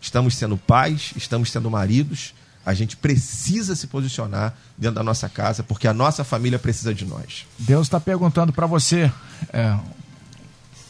Estamos 0.00 0.36
sendo 0.36 0.56
pais, 0.56 1.12
estamos 1.16 1.50
sendo 1.50 1.70
maridos, 1.70 2.34
a 2.64 2.74
gente 2.74 2.96
precisa 2.96 3.74
se 3.74 3.86
posicionar 3.86 4.54
dentro 4.76 4.96
da 4.96 5.02
nossa 5.02 5.28
casa, 5.28 5.62
porque 5.62 5.88
a 5.88 5.94
nossa 5.94 6.22
família 6.22 6.58
precisa 6.58 6.94
de 6.94 7.04
nós. 7.04 7.46
Deus 7.58 7.86
está 7.86 7.98
perguntando 7.98 8.52
para 8.52 8.66
você 8.66 9.10
é, 9.52 9.76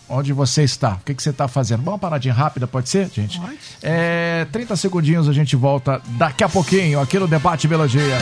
onde 0.09 0.33
você 0.33 0.65
está, 0.65 0.95
o 0.95 0.99
que, 0.99 1.15
que 1.15 1.23
você 1.23 1.31
está 1.31 1.47
fazendo. 1.47 1.79
Vamos 1.79 1.93
uma 1.93 1.99
paradinha 1.99 2.35
rápida, 2.35 2.67
pode 2.67 2.89
ser, 2.89 3.09
gente? 3.11 3.41
Pode. 3.41 3.59
É, 3.83 4.47
30 4.51 4.77
segundinhos 4.77 5.29
a 5.29 5.33
gente 5.33 5.55
volta 5.55 6.03
daqui 6.19 6.43
a 6.43 6.49
pouquinho 6.49 7.01
aqui 7.01 7.19
no 7.19 7.29
Debate 7.29 7.69
Melodia. 7.69 8.19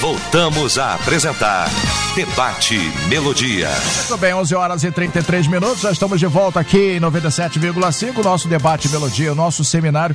Voltamos 0.00 0.78
a 0.78 0.94
apresentar 0.94 1.68
Debate 2.14 2.78
Melodia. 3.08 3.68
Muito 3.96 4.16
bem, 4.16 4.32
11 4.32 4.54
horas 4.54 4.84
e 4.84 4.92
33 4.92 5.48
minutos. 5.48 5.80
Já 5.80 5.90
estamos 5.90 6.20
de 6.20 6.26
volta 6.26 6.60
aqui 6.60 6.92
em 6.92 7.00
97,5. 7.00 8.22
Nosso 8.22 8.46
Debate 8.46 8.88
Melodia, 8.88 9.34
nosso 9.34 9.64
seminário 9.64 10.14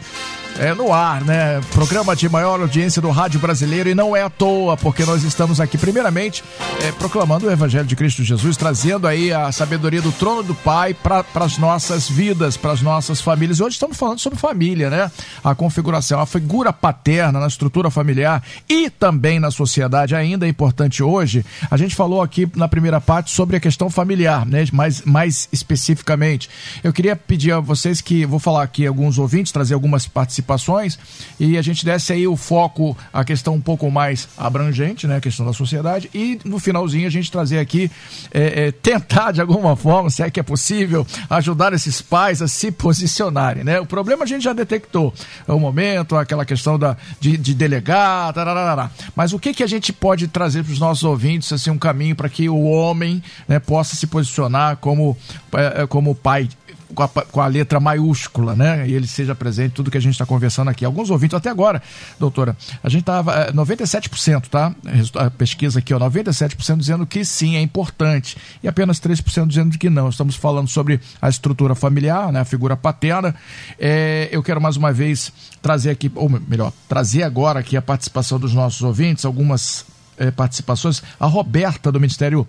é, 0.60 0.74
no 0.74 0.94
ar, 0.94 1.24
né? 1.24 1.60
Programa 1.72 2.16
de 2.16 2.30
maior 2.30 2.60
audiência 2.60 3.02
do 3.02 3.10
rádio 3.10 3.39
brasileiro 3.39 3.89
e 3.89 3.96
não 3.96 4.16
é 4.16 4.22
à 4.22 4.30
toa, 4.30 4.78
porque 4.78 5.04
nós 5.06 5.24
estamos 5.24 5.60
aqui, 5.60 5.78
primeiramente, 5.78 6.44
é, 6.82 6.92
proclamando 6.92 7.48
o 7.48 7.52
Evangelho 7.52 7.86
de 7.86 7.96
Cristo 7.96 8.24
Jesus, 8.24 8.56
trazendo 8.56 9.08
aí 9.08 9.34
a 9.34 9.52
sabedoria 9.52 10.02
do 10.02 10.12
trono 10.12 10.44
do 10.44 10.54
Pai 10.54 10.94
para 10.94 11.26
as 11.36 11.58
nossas 11.58 12.10
vidas, 12.10 12.56
para 12.56 12.72
as 12.72 12.82
nossas 12.82 13.20
famílias. 13.20 13.60
Hoje 13.60 13.76
estamos 13.76 13.98
falando 13.98 14.20
sobre 14.20 14.38
família, 14.38 14.89
né? 14.89 15.12
A 15.44 15.56
configuração, 15.56 16.20
a 16.20 16.26
figura 16.26 16.72
paterna 16.72 17.39
na 17.39 17.48
estrutura 17.48 17.89
familiar 17.89 18.44
e 18.70 18.89
também 18.89 19.39
na 19.39 19.50
sociedade 19.50 20.16
ainda 20.16 20.46
é 20.46 20.50
importante 20.50 21.02
hoje. 21.02 21.44
A 21.70 21.78
gente 21.78 21.96
falou 21.96 22.22
aqui 22.22 22.48
na 22.56 22.68
primeira 22.68 23.02
parte 23.02 23.32
sobre 23.32 23.58
a 23.58 23.60
questão 23.60 23.89
familiar, 23.89 24.46
né? 24.46 24.66
Mais, 24.72 25.02
mais 25.02 25.50
especificamente. 25.52 26.50
Eu 26.84 26.94
queria 26.94 27.16
pedir 27.16 27.52
a 27.54 27.60
vocês 27.60 28.02
que, 28.02 28.26
vou 28.26 28.39
falar 28.39 28.63
aqui 28.63 28.86
alguns 28.86 29.18
ouvintes, 29.18 29.52
trazer 29.52 29.74
algumas 29.74 30.08
participações 30.08 30.43
participações 30.44 31.00
e 31.40 31.58
a 31.58 31.62
gente 31.62 31.86
desse 31.86 32.14
aí 32.14 32.28
o 32.28 32.36
foco, 32.36 32.96
a 33.12 33.24
questão 33.24 33.56
um 33.56 33.62
pouco 33.62 33.90
mais 33.90 34.28
abrangente, 34.38 35.08
né, 35.08 35.18
a 35.18 35.22
questão 35.22 35.46
da 35.46 35.54
sociedade 35.54 36.10
e 36.14 36.40
no 36.46 36.60
finalzinho 36.60 37.08
a 37.08 37.10
gente 37.10 37.32
trazer 37.32 37.60
aqui, 37.60 37.90
é, 38.34 38.68
é, 38.68 38.72
tentar 38.72 39.32
de 39.32 39.42
alguma 39.42 39.76
forma, 39.76 40.10
se 40.10 40.22
é 40.22 40.30
que 40.30 40.40
é 40.40 40.44
possível, 40.44 41.06
ajudar 41.30 41.74
esses 41.74 42.02
pais 42.02 42.42
a 42.42 42.48
se 42.48 42.72
posicionarem, 42.72 43.64
né? 43.64 43.80
O 43.80 43.86
problema 43.86 44.24
a 44.24 44.28
gente 44.28 44.44
já 44.44 44.54
detectou, 44.54 45.14
é 45.48 45.52
o 45.52 45.60
momento, 45.60 46.16
aquela 46.16 46.46
questão 46.46 46.78
da, 46.78 46.98
de, 47.20 47.38
de 47.38 47.54
delegar, 47.54 48.34
tararara. 48.34 48.92
mas 49.16 49.34
o 49.34 49.40
que 49.40 49.54
que 49.54 49.64
a 49.64 49.68
gente 49.68 49.92
pode 49.92 50.28
trazer 50.28 50.64
para 50.64 50.74
os 50.74 50.80
nossos 50.80 51.04
ouvintes, 51.04 51.52
assim, 51.52 51.70
um 51.70 51.78
caminho 51.78 52.16
para 52.16 52.30
que 52.30 52.50
o 52.50 52.64
homem 52.64 53.24
né, 53.48 53.60
possa 53.60 53.96
se 53.96 54.08
posicionar 54.08 54.78
como, 54.78 55.18
é, 55.54 55.88
como 55.88 56.14
pai 56.14 56.50
com 56.94 57.04
a, 57.04 57.08
com 57.08 57.42
a, 57.42 57.48
letra 57.48 57.80
maiúscula, 57.80 58.56
né? 58.56 58.88
E 58.88 58.94
ele 58.94 59.08
seja 59.08 59.36
presente 59.36 59.74
tudo 59.74 59.92
que 59.92 59.98
a 59.98 60.02
gente 60.02 60.14
está 60.14 60.26
conversando 60.26 60.70
aqui. 60.70 60.86
Alguns 60.86 61.10
ouvintes, 61.10 61.36
até 61.36 61.50
agora, 61.50 61.82
doutora, 62.20 62.56
a 62.84 62.90
gente 62.90 63.02
estava 63.02 63.52
97%, 63.52 64.48
tá? 64.48 64.74
A 65.16 65.30
pesquisa 65.30 65.80
aqui, 65.80 65.94
ó, 65.94 66.00
97% 66.00 66.78
dizendo 66.78 67.06
que 67.06 67.26
sim, 67.26 67.56
é 67.56 67.62
importante. 67.62 68.38
E 68.62 68.68
apenas 68.68 69.00
3% 69.00 69.48
dizendo 69.48 69.78
que 69.78 69.90
não. 69.90 70.10
Estamos 70.10 70.36
falando 70.36 70.68
sobre 70.68 71.00
a 71.22 71.30
estrutura 71.30 71.76
familiar, 71.76 72.32
né? 72.32 72.40
A 72.40 72.46
figura 72.46 72.76
paterna. 72.76 73.36
É, 73.80 74.30
eu 74.32 74.44
quero 74.44 74.62
mais 74.62 74.78
uma 74.78 74.92
vez 74.92 75.32
trazer 75.62 75.90
aqui, 75.90 76.12
ou 76.16 76.30
melhor, 76.30 76.72
trazer 76.88 77.24
agora 77.24 77.60
aqui 77.60 77.76
a 77.76 77.82
participação 77.82 78.40
dos 78.40 78.54
nossos 78.54 78.82
ouvintes, 78.82 79.26
algumas 79.26 79.86
é, 80.18 80.32
participações. 80.32 81.02
A 81.20 81.26
Roberta, 81.26 81.92
do 81.92 82.00
Ministério 82.00 82.48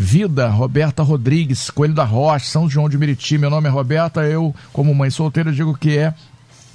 Vida, 0.00 0.46
Roberta 0.48 1.02
Rodrigues, 1.02 1.70
Coelho 1.70 1.92
da 1.92 2.04
Rocha, 2.04 2.46
São 2.46 2.70
João 2.70 2.88
de 2.88 2.96
Meriti. 2.96 3.36
Meu 3.36 3.50
nome 3.50 3.66
é 3.66 3.70
Roberta, 3.70 4.20
eu, 4.22 4.54
como 4.72 4.94
mãe 4.94 5.10
solteira, 5.10 5.50
digo 5.50 5.76
que 5.76 5.98
é 5.98 6.14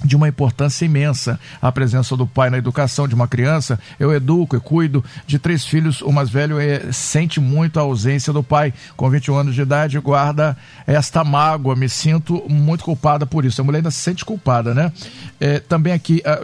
de 0.04 0.14
uma 0.14 0.28
importância 0.28 0.84
imensa 0.84 1.40
a 1.62 1.72
presença 1.72 2.14
do 2.18 2.26
pai 2.26 2.50
na 2.50 2.58
educação 2.58 3.08
de 3.08 3.14
uma 3.14 3.26
criança. 3.26 3.80
Eu 3.98 4.12
educo 4.12 4.54
e 4.56 4.60
cuido 4.60 5.02
de 5.26 5.38
três 5.38 5.64
filhos. 5.64 6.02
O 6.02 6.12
mais 6.12 6.28
velho 6.28 6.60
é, 6.60 6.92
sente 6.92 7.40
muito 7.40 7.80
a 7.80 7.82
ausência 7.82 8.30
do 8.30 8.42
pai. 8.42 8.74
Com 8.94 9.08
21 9.08 9.36
anos 9.36 9.54
de 9.54 9.62
idade, 9.62 9.98
guarda 10.00 10.54
esta 10.86 11.24
mágoa. 11.24 11.74
Me 11.74 11.88
sinto 11.88 12.44
muito 12.46 12.84
culpada 12.84 13.24
por 13.24 13.46
isso. 13.46 13.58
A 13.58 13.64
mulher 13.64 13.78
ainda 13.78 13.90
se 13.90 14.00
sente 14.00 14.22
culpada, 14.22 14.74
né? 14.74 14.92
É, 15.40 15.60
também 15.60 15.94
aqui, 15.94 16.22
a 16.26 16.40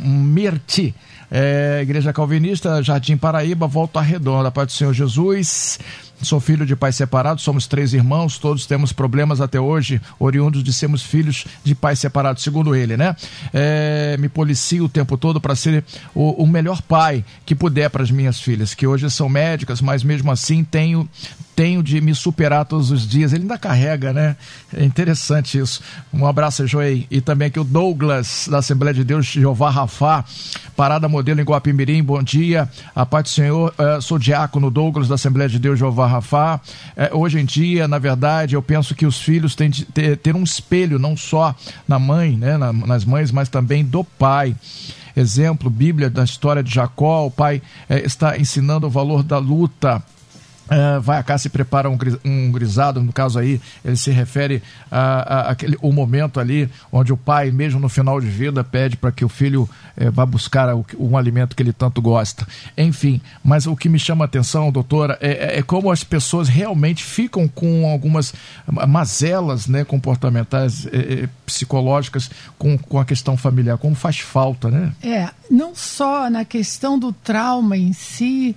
Mirti 0.00 0.92
é, 1.38 1.82
Igreja 1.82 2.14
Calvinista, 2.14 2.82
Jardim 2.82 3.18
Paraíba, 3.18 3.66
Volta 3.66 4.00
Redonda. 4.00 4.50
Pai 4.50 4.64
do 4.64 4.72
Senhor 4.72 4.94
Jesus. 4.94 5.78
Sou 6.22 6.40
filho 6.40 6.64
de 6.64 6.74
pais 6.74 6.96
separados, 6.96 7.44
somos 7.44 7.66
três 7.66 7.92
irmãos, 7.92 8.38
todos 8.38 8.66
temos 8.66 8.92
problemas 8.92 9.40
até 9.40 9.60
hoje, 9.60 10.00
oriundos 10.18 10.62
de 10.62 10.72
sermos 10.72 11.02
filhos 11.02 11.44
de 11.62 11.74
pais 11.74 11.98
separados, 11.98 12.42
segundo 12.42 12.74
ele, 12.74 12.96
né? 12.96 13.14
É, 13.52 14.16
me 14.18 14.28
policio 14.28 14.84
o 14.84 14.88
tempo 14.88 15.16
todo 15.16 15.40
para 15.40 15.54
ser 15.54 15.84
o, 16.14 16.42
o, 16.42 16.46
melhor 16.46 16.80
pai 16.82 17.24
que 17.44 17.54
puder 17.54 17.90
para 17.90 18.02
as 18.02 18.10
minhas 18.10 18.40
filhas, 18.40 18.74
que 18.74 18.86
hoje 18.86 19.10
são 19.10 19.28
médicas, 19.28 19.80
mas 19.80 20.02
mesmo 20.02 20.30
assim 20.30 20.64
tenho 20.64 21.08
tenho 21.56 21.82
de 21.82 22.02
me 22.02 22.14
superar 22.14 22.66
todos 22.66 22.90
os 22.90 23.08
dias. 23.08 23.32
Ele 23.32 23.44
ainda 23.44 23.56
carrega, 23.56 24.12
né? 24.12 24.36
É 24.76 24.84
interessante 24.84 25.58
isso. 25.58 25.80
Um 26.12 26.26
abraço, 26.26 26.66
Joei. 26.66 27.06
E 27.10 27.22
também 27.22 27.48
aqui 27.48 27.58
o 27.58 27.64
Douglas, 27.64 28.46
da 28.48 28.58
Assembleia 28.58 28.92
de 28.92 29.02
Deus, 29.02 29.24
Jeová 29.24 29.70
Rafá, 29.70 30.22
Parada 30.76 31.08
Modelo 31.08 31.40
em 31.40 31.44
Guapimirim. 31.44 32.04
Bom 32.04 32.22
dia. 32.22 32.68
A 32.94 33.06
paz 33.06 33.24
do 33.24 33.28
Senhor. 33.30 33.74
Uh, 33.78 34.02
sou 34.02 34.18
diácono 34.18 34.70
Douglas, 34.70 35.08
da 35.08 35.14
Assembleia 35.14 35.48
de 35.48 35.58
Deus, 35.58 35.78
Jeová 35.78 36.05
Rafá. 36.06 36.60
Uh, 36.96 37.18
hoje 37.18 37.38
em 37.38 37.44
dia, 37.44 37.86
na 37.88 37.98
verdade, 37.98 38.54
eu 38.54 38.62
penso 38.62 38.94
que 38.94 39.06
os 39.06 39.20
filhos 39.20 39.54
têm 39.54 39.70
de 39.70 39.84
ter, 39.84 40.16
ter 40.16 40.34
um 40.36 40.42
espelho, 40.42 40.98
não 40.98 41.16
só 41.16 41.54
na 41.86 41.98
mãe, 41.98 42.36
né? 42.36 42.56
Na, 42.56 42.72
nas 42.72 43.04
mães, 43.04 43.30
mas 43.30 43.48
também 43.48 43.84
do 43.84 44.02
pai 44.04 44.54
exemplo, 45.16 45.70
Bíblia 45.70 46.10
da 46.10 46.24
história 46.24 46.62
de 46.62 46.74
Jacó, 46.74 47.24
o 47.24 47.30
pai 47.30 47.62
eh, 47.88 48.02
está 48.04 48.36
ensinando 48.36 48.86
o 48.86 48.90
valor 48.90 49.22
da 49.22 49.38
luta 49.38 50.02
Uh, 50.66 51.00
vai 51.00 51.18
a 51.18 51.22
cá 51.22 51.38
se 51.38 51.48
prepara 51.48 51.88
um, 51.88 51.96
um, 52.24 52.50
grisado, 52.50 53.00
no 53.00 53.12
caso 53.12 53.38
aí, 53.38 53.60
ele 53.84 53.96
se 53.96 54.10
refere 54.10 54.60
a, 54.90 54.98
a, 54.98 55.50
aquele, 55.50 55.78
o 55.80 55.92
momento 55.92 56.40
ali 56.40 56.68
onde 56.90 57.12
o 57.12 57.16
pai, 57.16 57.52
mesmo 57.52 57.78
no 57.78 57.88
final 57.88 58.20
de 58.20 58.26
vida, 58.26 58.64
pede 58.64 58.96
para 58.96 59.12
que 59.12 59.24
o 59.24 59.28
filho 59.28 59.62
uh, 59.62 60.10
vá 60.10 60.26
buscar 60.26 60.74
o, 60.74 60.84
um 60.98 61.16
alimento 61.16 61.54
que 61.54 61.62
ele 61.62 61.72
tanto 61.72 62.02
gosta. 62.02 62.46
Enfim, 62.76 63.20
mas 63.44 63.66
o 63.66 63.76
que 63.76 63.88
me 63.88 63.98
chama 63.98 64.24
a 64.24 64.26
atenção, 64.26 64.72
doutora, 64.72 65.16
é, 65.20 65.54
é, 65.54 65.58
é 65.58 65.62
como 65.62 65.90
as 65.90 66.02
pessoas 66.02 66.48
realmente 66.48 67.04
ficam 67.04 67.46
com 67.46 67.88
algumas 67.88 68.34
mazelas 68.88 69.68
né, 69.68 69.84
comportamentais, 69.84 70.86
é, 70.86 71.28
psicológicas 71.44 72.28
com, 72.58 72.76
com 72.76 72.98
a 72.98 73.04
questão 73.04 73.36
familiar, 73.36 73.78
como 73.78 73.94
faz 73.94 74.18
falta, 74.18 74.68
né? 74.68 74.92
É, 75.02 75.30
não 75.50 75.74
só 75.74 76.28
na 76.28 76.44
questão 76.44 76.98
do 76.98 77.12
trauma 77.12 77.76
em 77.76 77.92
si 77.92 78.56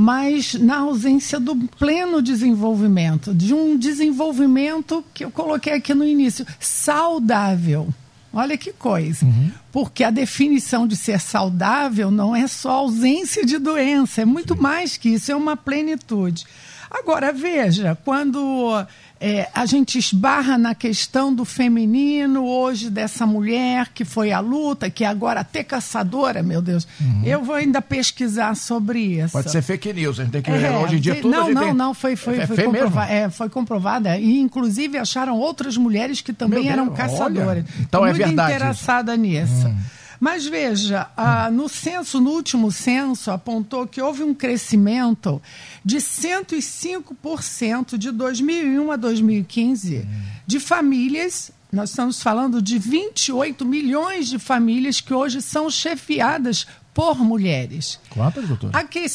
mas 0.00 0.54
na 0.54 0.78
ausência 0.78 1.38
do 1.38 1.54
pleno 1.54 2.22
desenvolvimento, 2.22 3.34
de 3.34 3.52
um 3.52 3.76
desenvolvimento 3.76 5.04
que 5.12 5.22
eu 5.22 5.30
coloquei 5.30 5.74
aqui 5.74 5.92
no 5.92 6.06
início, 6.06 6.46
saudável. 6.58 7.86
Olha 8.32 8.56
que 8.56 8.72
coisa. 8.72 9.26
Uhum. 9.26 9.50
Porque 9.70 10.02
a 10.02 10.10
definição 10.10 10.86
de 10.86 10.96
ser 10.96 11.20
saudável 11.20 12.10
não 12.10 12.34
é 12.34 12.46
só 12.46 12.70
ausência 12.78 13.44
de 13.44 13.58
doença, 13.58 14.22
é 14.22 14.24
muito 14.24 14.56
mais 14.56 14.96
que 14.96 15.10
isso, 15.10 15.30
é 15.30 15.36
uma 15.36 15.54
plenitude. 15.54 16.46
Agora, 16.90 17.30
veja, 17.30 17.94
quando 18.02 18.82
é, 19.20 19.48
a 19.54 19.66
gente 19.66 19.98
esbarra 19.98 20.56
na 20.56 20.74
questão 20.74 21.34
do 21.34 21.44
feminino 21.44 22.46
hoje, 22.46 22.88
dessa 22.88 23.26
mulher 23.26 23.90
que 23.94 24.02
foi 24.02 24.32
à 24.32 24.40
luta, 24.40 24.88
que 24.88 25.04
é 25.04 25.06
agora 25.06 25.40
até 25.40 25.62
caçadora, 25.62 26.42
meu 26.42 26.62
Deus. 26.62 26.88
Uhum. 26.98 27.22
Eu 27.24 27.44
vou 27.44 27.54
ainda 27.54 27.82
pesquisar 27.82 28.56
sobre 28.56 28.98
isso. 28.98 29.32
Pode 29.32 29.50
ser 29.50 29.60
fake 29.60 29.92
news, 29.92 30.18
a 30.18 30.24
gente 30.24 30.32
tem 30.32 30.42
que 30.42 30.50
ver. 30.50 30.64
É, 30.64 30.78
hoje 30.78 30.96
em 30.96 31.00
dia 31.00 31.16
tudo 31.16 31.30
Não, 31.30 31.50
não, 31.50 31.62
tem... 31.62 31.74
não, 31.74 31.92
foi, 31.92 32.16
foi, 32.16 32.38
é, 32.38 32.46
foi, 32.46 32.64
comprova 32.64 33.04
é, 33.06 33.28
foi 33.28 33.50
comprovada. 33.50 34.16
E 34.16 34.38
inclusive 34.38 34.96
acharam 34.96 35.36
outras 35.36 35.76
mulheres 35.76 36.22
que 36.22 36.32
também 36.32 36.70
eram 36.70 36.88
caçadoras. 36.88 37.46
Olha, 37.46 37.66
então 37.80 38.06
é 38.06 38.10
Muito 38.10 38.24
verdade. 38.24 38.54
interessada 38.54 39.16
nisso. 39.18 39.68
Hum. 39.68 39.76
Mas 40.20 40.46
veja, 40.46 41.08
ah, 41.16 41.50
no 41.50 41.66
censo, 41.66 42.20
no 42.20 42.30
último 42.30 42.70
censo, 42.70 43.30
apontou 43.30 43.86
que 43.86 44.02
houve 44.02 44.22
um 44.22 44.34
crescimento 44.34 45.40
de 45.82 45.96
105% 45.96 47.96
de 47.96 48.10
2001 48.10 48.92
a 48.92 48.96
2015 48.96 50.06
de 50.46 50.60
famílias. 50.60 51.50
Nós 51.72 51.88
estamos 51.88 52.22
falando 52.22 52.60
de 52.60 52.78
28 52.78 53.64
milhões 53.64 54.28
de 54.28 54.38
famílias 54.38 55.00
que 55.00 55.14
hoje 55.14 55.40
são 55.40 55.70
chefiadas 55.70 56.66
por 56.92 57.18
mulheres. 57.18 57.98
Quantas, 58.10 58.46
doutor? 58.46 58.68
Aqui, 58.74 59.06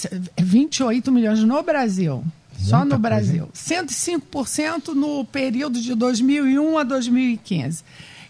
28 0.41 1.11
milhões 1.11 1.43
no 1.43 1.61
Brasil. 1.61 2.23
Muita 2.57 2.69
só 2.69 2.83
no 2.83 2.97
Brasil. 2.97 3.47
Coisa. 3.53 3.85
105% 3.85 4.95
no 4.95 5.23
período 5.25 5.79
de 5.79 5.93
2001 5.93 6.79
a 6.79 6.83
2015. 6.83 7.83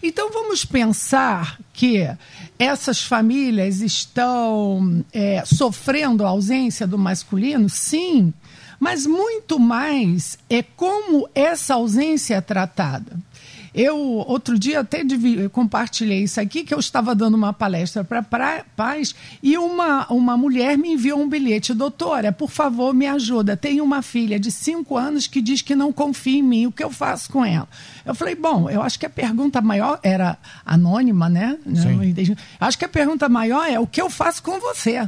Então 0.06 0.30
vamos 0.30 0.64
pensar 0.64 1.58
que 1.72 2.08
essas 2.56 3.02
famílias 3.02 3.80
estão 3.80 5.04
é, 5.12 5.42
sofrendo 5.44 6.24
a 6.24 6.28
ausência 6.28 6.86
do 6.86 6.96
masculino? 6.96 7.68
Sim, 7.68 8.32
mas 8.78 9.04
muito 9.04 9.58
mais 9.58 10.38
é 10.48 10.62
como 10.62 11.28
essa 11.34 11.74
ausência 11.74 12.36
é 12.36 12.40
tratada. 12.40 13.18
Eu, 13.76 13.98
outro 13.98 14.58
dia, 14.58 14.80
até 14.80 15.02
compartilhei 15.52 16.22
isso 16.22 16.40
aqui, 16.40 16.64
que 16.64 16.72
eu 16.72 16.78
estava 16.78 17.14
dando 17.14 17.34
uma 17.34 17.52
palestra 17.52 18.02
para 18.02 18.64
pais 18.74 19.14
e 19.42 19.58
uma, 19.58 20.06
uma 20.10 20.34
mulher 20.34 20.78
me 20.78 20.94
enviou 20.94 21.20
um 21.20 21.28
bilhete. 21.28 21.74
Doutora, 21.74 22.32
por 22.32 22.50
favor, 22.50 22.94
me 22.94 23.06
ajuda. 23.06 23.54
Tenho 23.54 23.84
uma 23.84 24.00
filha 24.00 24.40
de 24.40 24.50
5 24.50 24.96
anos 24.96 25.26
que 25.26 25.42
diz 25.42 25.60
que 25.60 25.76
não 25.76 25.92
confia 25.92 26.38
em 26.38 26.42
mim. 26.42 26.66
O 26.66 26.72
que 26.72 26.82
eu 26.82 26.90
faço 26.90 27.30
com 27.30 27.44
ela? 27.44 27.68
Eu 28.02 28.14
falei, 28.14 28.34
bom, 28.34 28.70
eu 28.70 28.80
acho 28.80 28.98
que 28.98 29.04
a 29.04 29.10
pergunta 29.10 29.60
maior 29.60 30.00
era 30.02 30.38
anônima, 30.64 31.28
né? 31.28 31.58
Sim. 31.66 32.34
Acho 32.58 32.78
que 32.78 32.84
a 32.86 32.88
pergunta 32.88 33.28
maior 33.28 33.68
é 33.68 33.78
o 33.78 33.86
que 33.86 34.00
eu 34.00 34.08
faço 34.08 34.42
com 34.42 34.58
você? 34.58 35.06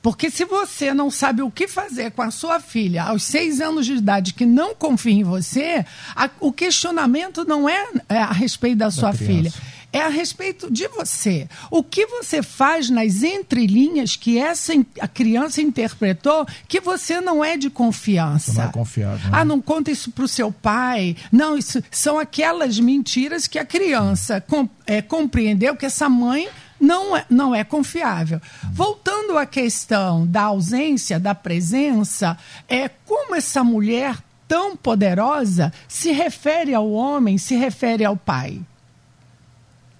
Porque 0.00 0.30
se 0.30 0.44
você 0.44 0.94
não 0.94 1.10
sabe 1.10 1.42
o 1.42 1.50
que 1.50 1.66
fazer 1.66 2.12
com 2.12 2.22
a 2.22 2.30
sua 2.30 2.60
filha 2.60 3.04
aos 3.04 3.24
seis 3.24 3.60
anos 3.60 3.84
de 3.84 3.94
idade 3.94 4.34
que 4.34 4.46
não 4.46 4.74
confia 4.74 5.12
em 5.12 5.24
você, 5.24 5.84
a, 6.14 6.30
o 6.40 6.52
questionamento 6.52 7.44
não 7.44 7.68
é, 7.68 7.88
é, 8.08 8.18
a 8.18 8.32
respeito 8.32 8.78
da, 8.78 8.86
da 8.86 8.90
sua 8.90 9.12
criança. 9.12 9.26
filha. 9.26 9.52
É 9.90 10.02
a 10.02 10.08
respeito 10.08 10.70
de 10.70 10.86
você. 10.88 11.48
O 11.70 11.82
que 11.82 12.06
você 12.06 12.42
faz 12.42 12.90
nas 12.90 13.22
entrelinhas 13.22 14.16
que 14.16 14.38
essa 14.38 14.74
a 15.00 15.08
criança 15.08 15.62
interpretou 15.62 16.46
que 16.68 16.78
você 16.78 17.22
não 17.22 17.42
é 17.42 17.56
de 17.56 17.70
confiança. 17.70 18.52
Não 18.52 18.64
é 18.64 18.68
confiável. 18.68 19.30
Né? 19.30 19.38
Ah, 19.40 19.44
não 19.46 19.62
conta 19.62 19.90
isso 19.90 20.10
para 20.10 20.24
o 20.24 20.28
seu 20.28 20.52
pai. 20.52 21.16
Não, 21.32 21.56
isso 21.56 21.82
são 21.90 22.18
aquelas 22.18 22.78
mentiras 22.78 23.46
que 23.46 23.58
a 23.58 23.64
criança 23.64 24.42
com, 24.42 24.68
é, 24.86 25.00
compreendeu 25.00 25.74
que 25.74 25.86
essa 25.86 26.06
mãe 26.06 26.48
não 26.80 27.16
é, 27.16 27.24
não 27.28 27.54
é 27.54 27.64
confiável. 27.64 28.40
Voltando 28.72 29.36
à 29.36 29.44
questão 29.44 30.26
da 30.26 30.42
ausência, 30.42 31.18
da 31.18 31.34
presença, 31.34 32.38
é 32.68 32.88
como 32.88 33.34
essa 33.34 33.64
mulher 33.64 34.16
tão 34.46 34.76
poderosa 34.76 35.72
se 35.86 36.10
refere 36.10 36.74
ao 36.74 36.90
homem, 36.90 37.36
se 37.36 37.54
refere 37.56 38.04
ao 38.04 38.16
pai. 38.16 38.60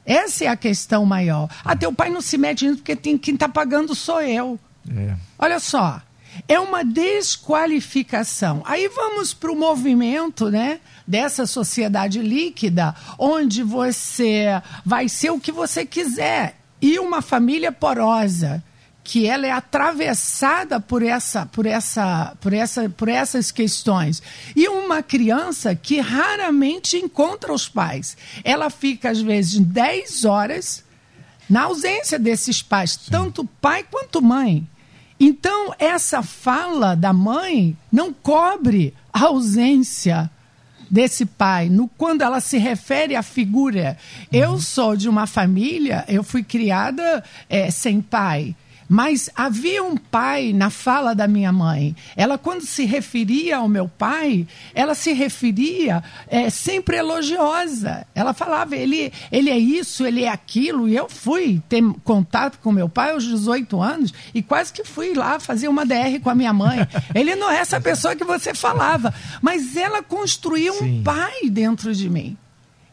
Essa 0.07 0.45
é 0.45 0.49
a 0.49 0.57
questão 0.57 1.05
maior. 1.05 1.51
Até 1.63 1.87
o 1.87 1.93
pai 1.93 2.09
não 2.09 2.23
se 2.23 2.39
mete 2.39 2.65
nisso 2.65 2.79
porque 2.79 2.97
tem, 2.97 3.19
quem 3.19 3.35
está 3.35 3.49
pagando 3.49 3.95
sou 3.95 4.23
eu. 4.23 4.59
É. 4.91 5.15
Olha 5.39 5.61
só, 5.61 6.01
é 6.49 6.59
uma 6.59 6.83
desqualificação. 6.83 8.63
Aí 8.65 8.89
vamos 8.89 9.35
para 9.35 9.53
o 9.53 9.57
movimento, 9.57 10.51
né? 10.51 10.81
Dessa 11.07 11.47
sociedade 11.47 12.21
líquida, 12.21 12.95
onde 13.19 13.63
você 13.63 14.47
vai 14.85 15.09
ser 15.11 15.31
o 15.31 15.41
que 15.41 15.53
você 15.53 15.85
quiser 15.85 16.58
e 16.81 16.99
uma 16.99 17.23
família 17.23 17.73
porosa 17.73 18.63
que 19.09 19.27
ela 19.27 19.47
é 19.47 19.51
atravessada 19.51 20.79
por 20.79 21.03
essa, 21.03 21.47
por 21.47 21.65
essa, 21.65 22.37
por 22.43 22.53
essa, 22.53 22.91
por 22.91 23.09
essas 23.09 23.51
questões. 23.51 24.23
E 24.55 24.69
uma 24.69 25.03
criança 25.03 25.75
que 25.75 25.99
raramente 25.99 26.99
encontra 26.99 27.51
os 27.51 27.67
pais. 27.67 28.19
Ela 28.45 28.69
fica 28.69 29.09
às 29.09 29.21
vezes 29.21 29.61
10 29.61 30.27
horas 30.27 30.85
na 31.49 31.63
ausência 31.63 32.19
desses 32.19 32.61
pais, 32.61 32.93
Sim. 32.93 33.11
tanto 33.11 33.47
pai 33.63 33.83
quanto 33.91 34.21
mãe. 34.21 34.69
Então, 35.19 35.75
essa 35.79 36.23
fala 36.23 36.95
da 36.95 37.13
mãe 37.13 37.77
não 37.91 38.13
cobre 38.13 38.95
a 39.11 39.25
ausência 39.25 40.31
desse 40.91 41.27
pai, 41.27 41.69
no, 41.69 41.89
quando 41.89 42.23
ela 42.23 42.41
se 42.41 42.59
refere 42.59 43.15
à 43.15 43.23
figura. 43.23 43.97
Uhum. 44.33 44.39
Eu 44.41 44.59
sou 44.59 44.97
de 44.97 45.09
uma 45.09 45.27
família, 45.27 46.05
eu 46.09 46.23
fui 46.23 46.43
criada 46.43 47.23
é, 47.49 47.71
sem 47.71 48.01
pai. 48.01 48.55
Mas 48.89 49.29
havia 49.37 49.85
um 49.85 49.97
pai 49.97 50.53
na 50.53 50.71
fala 50.71 51.15
da 51.15 51.29
minha 51.29 51.53
mãe. 51.53 51.95
Ela, 52.17 52.39
quando 52.39 52.63
se 52.63 52.85
referia 52.87 53.59
ao 53.59 53.69
meu 53.69 53.87
pai, 53.87 54.47
ela 54.75 54.95
se 54.95 55.13
referia 55.13 56.03
é, 56.27 56.49
sempre 56.49 56.97
elogiosa. 56.97 58.07
Ela 58.15 58.33
falava, 58.33 58.75
ele, 58.75 59.13
ele 59.31 59.51
é 59.51 59.59
isso, 59.59 60.07
ele 60.07 60.25
é 60.25 60.29
aquilo. 60.29 60.89
E 60.89 60.97
eu 60.97 61.09
fui 61.09 61.61
ter 61.69 61.83
contato 62.03 62.59
com 62.61 62.73
meu 62.73 62.89
pai 62.89 63.11
aos 63.11 63.25
18 63.25 63.81
anos 63.81 64.15
e 64.33 64.43
quase 64.43 64.73
que 64.73 64.85
fui 64.85 65.13
lá 65.13 65.39
fazer 65.39 65.69
uma 65.69 65.85
DR 65.85 66.19
com 66.23 66.31
a 66.31 66.35
minha 66.35 66.53
mãe. 66.53 66.79
Ele 67.15 67.35
não 67.35 67.51
é 67.51 67.59
essa 67.59 67.81
pessoa 67.81 68.15
que 68.15 68.25
você 68.25 68.55
falava, 68.55 69.13
mas 69.43 69.77
ela 69.77 70.03
construiu 70.03 70.75
Sim. 70.75 71.01
um 71.01 71.03
pai 71.03 71.49
dentro 71.51 71.95
de 71.95 72.09
mim. 72.09 72.37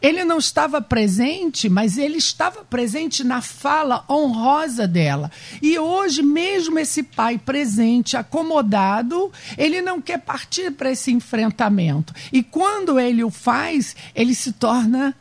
Ele 0.05 0.23
não 0.23 0.37
estava 0.37 0.79
presente, 0.79 1.67
mas 1.67 1.97
ele 1.97 2.17
estava 2.17 2.63
presente 2.63 3.23
na 3.23 3.41
fala 3.41 4.05
honrosa 4.07 4.87
dela. 4.87 5.31
E 5.63 5.79
hoje, 5.79 6.21
mesmo 6.21 6.77
esse 6.77 7.01
pai 7.01 7.39
presente, 7.39 8.15
acomodado, 8.15 9.31
ele 9.57 9.81
não 9.81 9.99
quer 9.99 10.19
partir 10.19 10.69
para 10.69 10.91
esse 10.91 11.11
enfrentamento. 11.11 12.13
E 12.31 12.43
quando 12.43 12.99
ele 12.99 13.23
o 13.23 13.31
faz, 13.31 13.95
ele 14.13 14.35
se 14.35 14.51
torna 14.51 15.15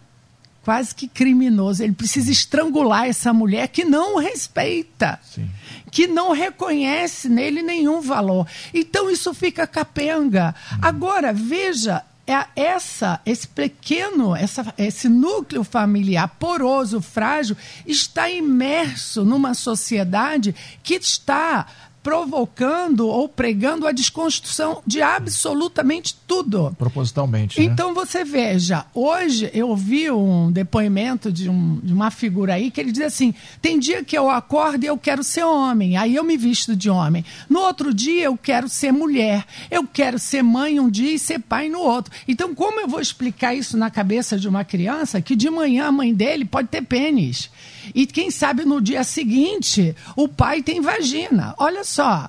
quase 0.63 0.95
que 0.95 1.09
criminoso. 1.09 1.83
Ele 1.83 1.95
precisa 1.95 2.31
estrangular 2.31 3.07
essa 3.09 3.33
mulher 3.33 3.69
que 3.69 3.85
não 3.87 4.17
o 4.17 4.19
respeita. 4.19 5.19
Sim 5.23 5.49
que 5.95 6.09
não 6.09 6.33
reconhece 6.33 7.29
nele 7.29 7.63
nenhum 7.63 8.01
valor. 8.01 8.49
Então 8.75 9.09
isso 9.09 9.33
fica 9.33 9.65
capenga. 9.65 10.53
Agora, 10.83 11.33
veja, 11.33 12.03
é 12.27 12.47
essa, 12.57 13.21
esse 13.27 13.47
pequeno, 13.47 14.35
essa, 14.35 14.73
esse 14.79 15.09
núcleo 15.09 15.63
familiar 15.63 16.27
poroso, 16.39 17.01
frágil, 17.01 17.57
está 17.87 18.31
imerso 18.31 19.25
numa 19.25 19.53
sociedade 19.53 20.55
que 20.83 20.95
está 20.95 21.67
provocando 22.05 23.09
ou 23.09 23.27
pregando 23.27 23.87
a 23.87 23.93
desconstrução 23.93 24.83
de 24.87 25.01
absolutamente 25.01 26.15
tudo. 26.27 26.77
Propositalmente. 26.79 27.59
Né? 27.59 27.65
Então 27.65 27.95
você 27.95 28.23
veja, 28.23 28.85
hoje 28.95 29.51
eu 29.55 29.71
ouvi 29.71 30.11
um 30.11 30.53
depoimento 30.53 31.33
de, 31.33 31.49
um, 31.49 31.81
de 31.83 31.95
uma 31.95 32.11
figura 32.11 32.55
aí 32.55 32.71
que 32.71 32.79
ele 32.79 32.93
diz 32.93 33.03
assim: 33.03 33.35
tem 33.63 33.79
dia 33.79 34.05
que 34.05 34.17
eu 34.17 34.29
acordo 34.29 34.85
e 34.85 34.87
eu 34.87 34.99
quero 34.99 35.25
ser 35.25 35.45
homem, 35.45 35.97
aí 35.97 36.15
eu 36.15 36.23
me 36.23 36.37
visto 36.37 36.77
de 36.77 36.91
homem. 36.91 37.25
No 37.49 37.61
outro 37.61 37.95
dia 37.95 38.25
eu 38.25 38.37
quero 38.37 38.69
ser 38.69 38.93
mulher, 38.93 39.47
eu 39.71 39.87
quero 39.91 40.19
ser 40.19 40.43
mãe 40.43 40.79
um 40.79 40.91
dia 40.91 41.15
e 41.15 41.19
ser 41.19 41.39
pai 41.39 41.71
no 41.71 41.81
outro. 41.81 42.13
Então, 42.29 42.55
como 42.55 42.81
eu 42.81 42.87
vou 42.87 43.01
explicar 43.01 43.55
isso 43.55 43.79
na 43.79 43.91
cabeça 43.91 44.39
de 44.39 44.47
uma 44.47 44.63
criança 44.63 45.23
que 45.23 45.35
de 45.35 45.49
manhã 45.49 45.87
a 45.87 45.93
mãe 45.93 46.13
dele 46.13 46.45
pode 46.45 46.69
ter 46.69 46.83
pênis? 46.83 47.49
E 47.95 48.07
quem 48.07 48.31
sabe 48.31 48.65
no 48.65 48.81
dia 48.81 49.03
seguinte 49.03 49.95
o 50.17 50.29
pai 50.29 50.63
tem 50.63 50.81
vagina. 50.81 51.55
Olha 51.59 51.85
só. 51.85 52.29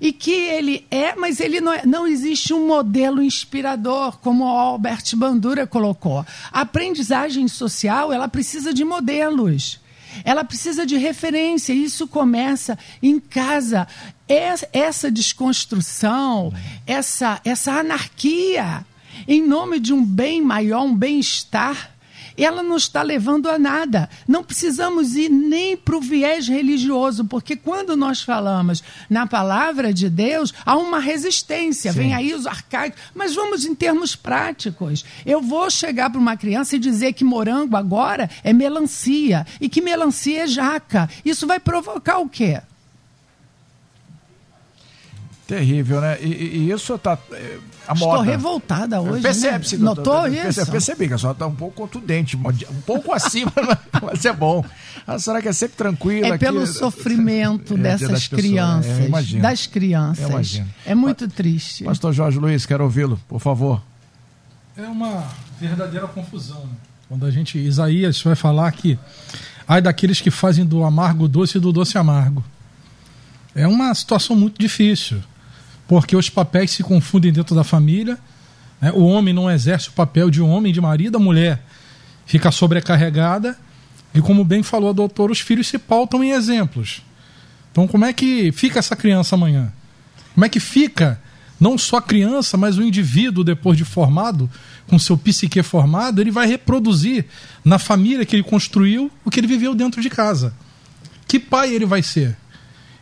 E 0.00 0.12
que 0.12 0.32
ele 0.32 0.86
é, 0.90 1.14
mas 1.14 1.40
ele 1.40 1.60
não, 1.60 1.72
é, 1.72 1.84
não 1.84 2.06
existe 2.06 2.54
um 2.54 2.66
modelo 2.66 3.22
inspirador, 3.22 4.16
como 4.18 4.44
o 4.44 4.48
Albert 4.48 5.14
Bandura 5.14 5.66
colocou. 5.66 6.24
A 6.50 6.62
aprendizagem 6.62 7.46
social, 7.48 8.10
ela 8.10 8.26
precisa 8.26 8.72
de 8.72 8.82
modelos. 8.82 9.78
Ela 10.24 10.42
precisa 10.42 10.86
de 10.86 10.96
referência. 10.96 11.72
Isso 11.72 12.08
começa 12.08 12.78
em 13.02 13.20
casa. 13.20 13.86
Essa 14.72 15.10
desconstrução, 15.10 16.52
essa, 16.86 17.40
essa 17.44 17.72
anarquia, 17.72 18.86
em 19.26 19.46
nome 19.46 19.80
de 19.80 19.92
um 19.92 20.04
bem 20.04 20.40
maior, 20.40 20.82
um 20.82 20.94
bem-estar, 20.94 21.89
ela 22.44 22.62
não 22.62 22.76
está 22.76 23.02
levando 23.02 23.48
a 23.48 23.58
nada. 23.58 24.08
Não 24.26 24.42
precisamos 24.42 25.14
ir 25.16 25.28
nem 25.28 25.76
para 25.76 25.96
o 25.96 26.00
viés 26.00 26.48
religioso, 26.48 27.24
porque 27.24 27.56
quando 27.56 27.96
nós 27.96 28.22
falamos 28.22 28.82
na 29.08 29.26
palavra 29.26 29.92
de 29.92 30.08
Deus, 30.08 30.52
há 30.64 30.76
uma 30.76 30.98
resistência. 30.98 31.92
Sim. 31.92 31.98
Vem 31.98 32.14
aí 32.14 32.34
os 32.34 32.46
arcaicos. 32.46 33.00
Mas 33.14 33.34
vamos 33.34 33.64
em 33.64 33.74
termos 33.74 34.16
práticos. 34.16 35.04
Eu 35.24 35.40
vou 35.40 35.70
chegar 35.70 36.10
para 36.10 36.20
uma 36.20 36.36
criança 36.36 36.76
e 36.76 36.78
dizer 36.78 37.12
que 37.12 37.24
morango 37.24 37.76
agora 37.76 38.30
é 38.42 38.52
melancia 38.52 39.46
e 39.60 39.68
que 39.68 39.80
melancia 39.80 40.44
é 40.44 40.46
jaca. 40.46 41.08
Isso 41.24 41.46
vai 41.46 41.60
provocar 41.60 42.18
o 42.18 42.28
quê? 42.28 42.60
Terrível, 45.50 46.00
né? 46.00 46.16
E, 46.20 46.28
e 46.28 46.70
isso 46.70 46.96
tá. 46.96 47.18
É, 47.32 47.58
a 47.88 47.92
Estou 47.92 48.08
moda. 48.08 48.22
revoltada 48.22 49.00
hoje. 49.00 49.20
Percebe-se. 49.20 49.78
Né? 49.78 49.84
Notou 49.84 50.28
isso? 50.28 50.64
Percebi 50.70 51.08
que 51.08 51.14
a 51.14 51.18
senhora 51.18 51.34
está 51.34 51.46
um 51.48 51.56
pouco 51.56 51.74
contundente, 51.74 52.36
um 52.36 52.80
pouco 52.82 53.12
acima, 53.12 53.52
mas 54.00 54.24
é 54.24 54.32
bom. 54.32 54.64
A 55.04 55.18
senhora 55.18 55.42
que 55.42 55.48
é 55.48 55.52
sempre 55.52 55.76
tranquila. 55.76 56.36
É 56.36 56.38
pelo 56.38 56.62
aqui, 56.62 56.72
sofrimento 56.72 57.74
é, 57.78 57.78
dessas 57.78 58.28
crianças. 58.28 59.32
É, 59.32 59.40
das 59.40 59.66
crianças. 59.66 60.62
É 60.86 60.94
muito 60.94 61.26
triste. 61.26 61.82
Pastor 61.82 62.12
Jorge 62.12 62.38
Luiz, 62.38 62.64
quero 62.64 62.84
ouvi-lo, 62.84 63.20
por 63.28 63.40
favor. 63.40 63.82
É 64.76 64.86
uma 64.86 65.26
verdadeira 65.60 66.06
confusão. 66.06 66.60
Né? 66.60 66.74
Quando 67.08 67.26
a 67.26 67.30
gente. 67.32 67.58
Isaías 67.58 68.22
vai 68.22 68.36
falar 68.36 68.70
que. 68.70 68.96
Ai 69.66 69.82
daqueles 69.82 70.20
que 70.20 70.30
fazem 70.30 70.64
do 70.64 70.84
amargo 70.84 71.26
doce 71.26 71.58
e 71.58 71.60
do 71.60 71.72
doce 71.72 71.98
amargo. 71.98 72.44
É 73.52 73.66
uma 73.66 73.92
situação 73.96 74.36
muito 74.36 74.56
difícil 74.60 75.20
porque 75.90 76.14
os 76.14 76.30
papéis 76.30 76.70
se 76.70 76.84
confundem 76.84 77.32
dentro 77.32 77.52
da 77.52 77.64
família. 77.64 78.16
Né? 78.80 78.92
O 78.92 79.02
homem 79.06 79.34
não 79.34 79.50
exerce 79.50 79.88
o 79.88 79.92
papel 79.92 80.30
de 80.30 80.40
homem, 80.40 80.72
de 80.72 80.80
marido, 80.80 81.16
a 81.16 81.18
mulher 81.18 81.66
fica 82.24 82.52
sobrecarregada. 82.52 83.58
E 84.14 84.20
como 84.20 84.44
bem 84.44 84.62
falou 84.62 84.90
a 84.90 84.92
doutora, 84.92 85.32
os 85.32 85.40
filhos 85.40 85.66
se 85.66 85.78
pautam 85.80 86.22
em 86.22 86.30
exemplos. 86.30 87.02
Então, 87.72 87.88
como 87.88 88.04
é 88.04 88.12
que 88.12 88.52
fica 88.52 88.78
essa 88.78 88.94
criança 88.94 89.34
amanhã? 89.34 89.72
Como 90.32 90.46
é 90.46 90.48
que 90.48 90.60
fica 90.60 91.20
não 91.58 91.76
só 91.76 91.96
a 91.96 92.02
criança, 92.02 92.56
mas 92.56 92.78
o 92.78 92.84
indivíduo, 92.84 93.42
depois 93.42 93.76
de 93.76 93.84
formado, 93.84 94.48
com 94.86 94.96
seu 94.96 95.18
psique 95.18 95.60
formado, 95.60 96.20
ele 96.20 96.30
vai 96.30 96.46
reproduzir 96.46 97.26
na 97.64 97.80
família 97.80 98.24
que 98.24 98.36
ele 98.36 98.44
construiu 98.44 99.10
o 99.24 99.30
que 99.30 99.40
ele 99.40 99.48
viveu 99.48 99.74
dentro 99.74 100.00
de 100.00 100.08
casa. 100.08 100.54
Que 101.26 101.40
pai 101.40 101.74
ele 101.74 101.84
vai 101.84 102.00
ser? 102.00 102.36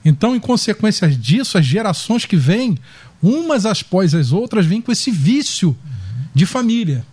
Então, 0.05 0.35
em 0.35 0.41
consequência 0.41 1.09
disso, 1.09 1.59
as 1.59 1.65
gerações 1.65 2.25
que 2.25 2.37
vêm, 2.37 2.79
umas 3.23 3.67
após 3.67 4.15
as 4.15 4.33
outras, 4.33 4.65
vêm 4.67 4.81
com 4.81 4.93
esse 4.93 5.11
vício 5.11 5.77
de 6.35 6.47
família. 6.47 7.05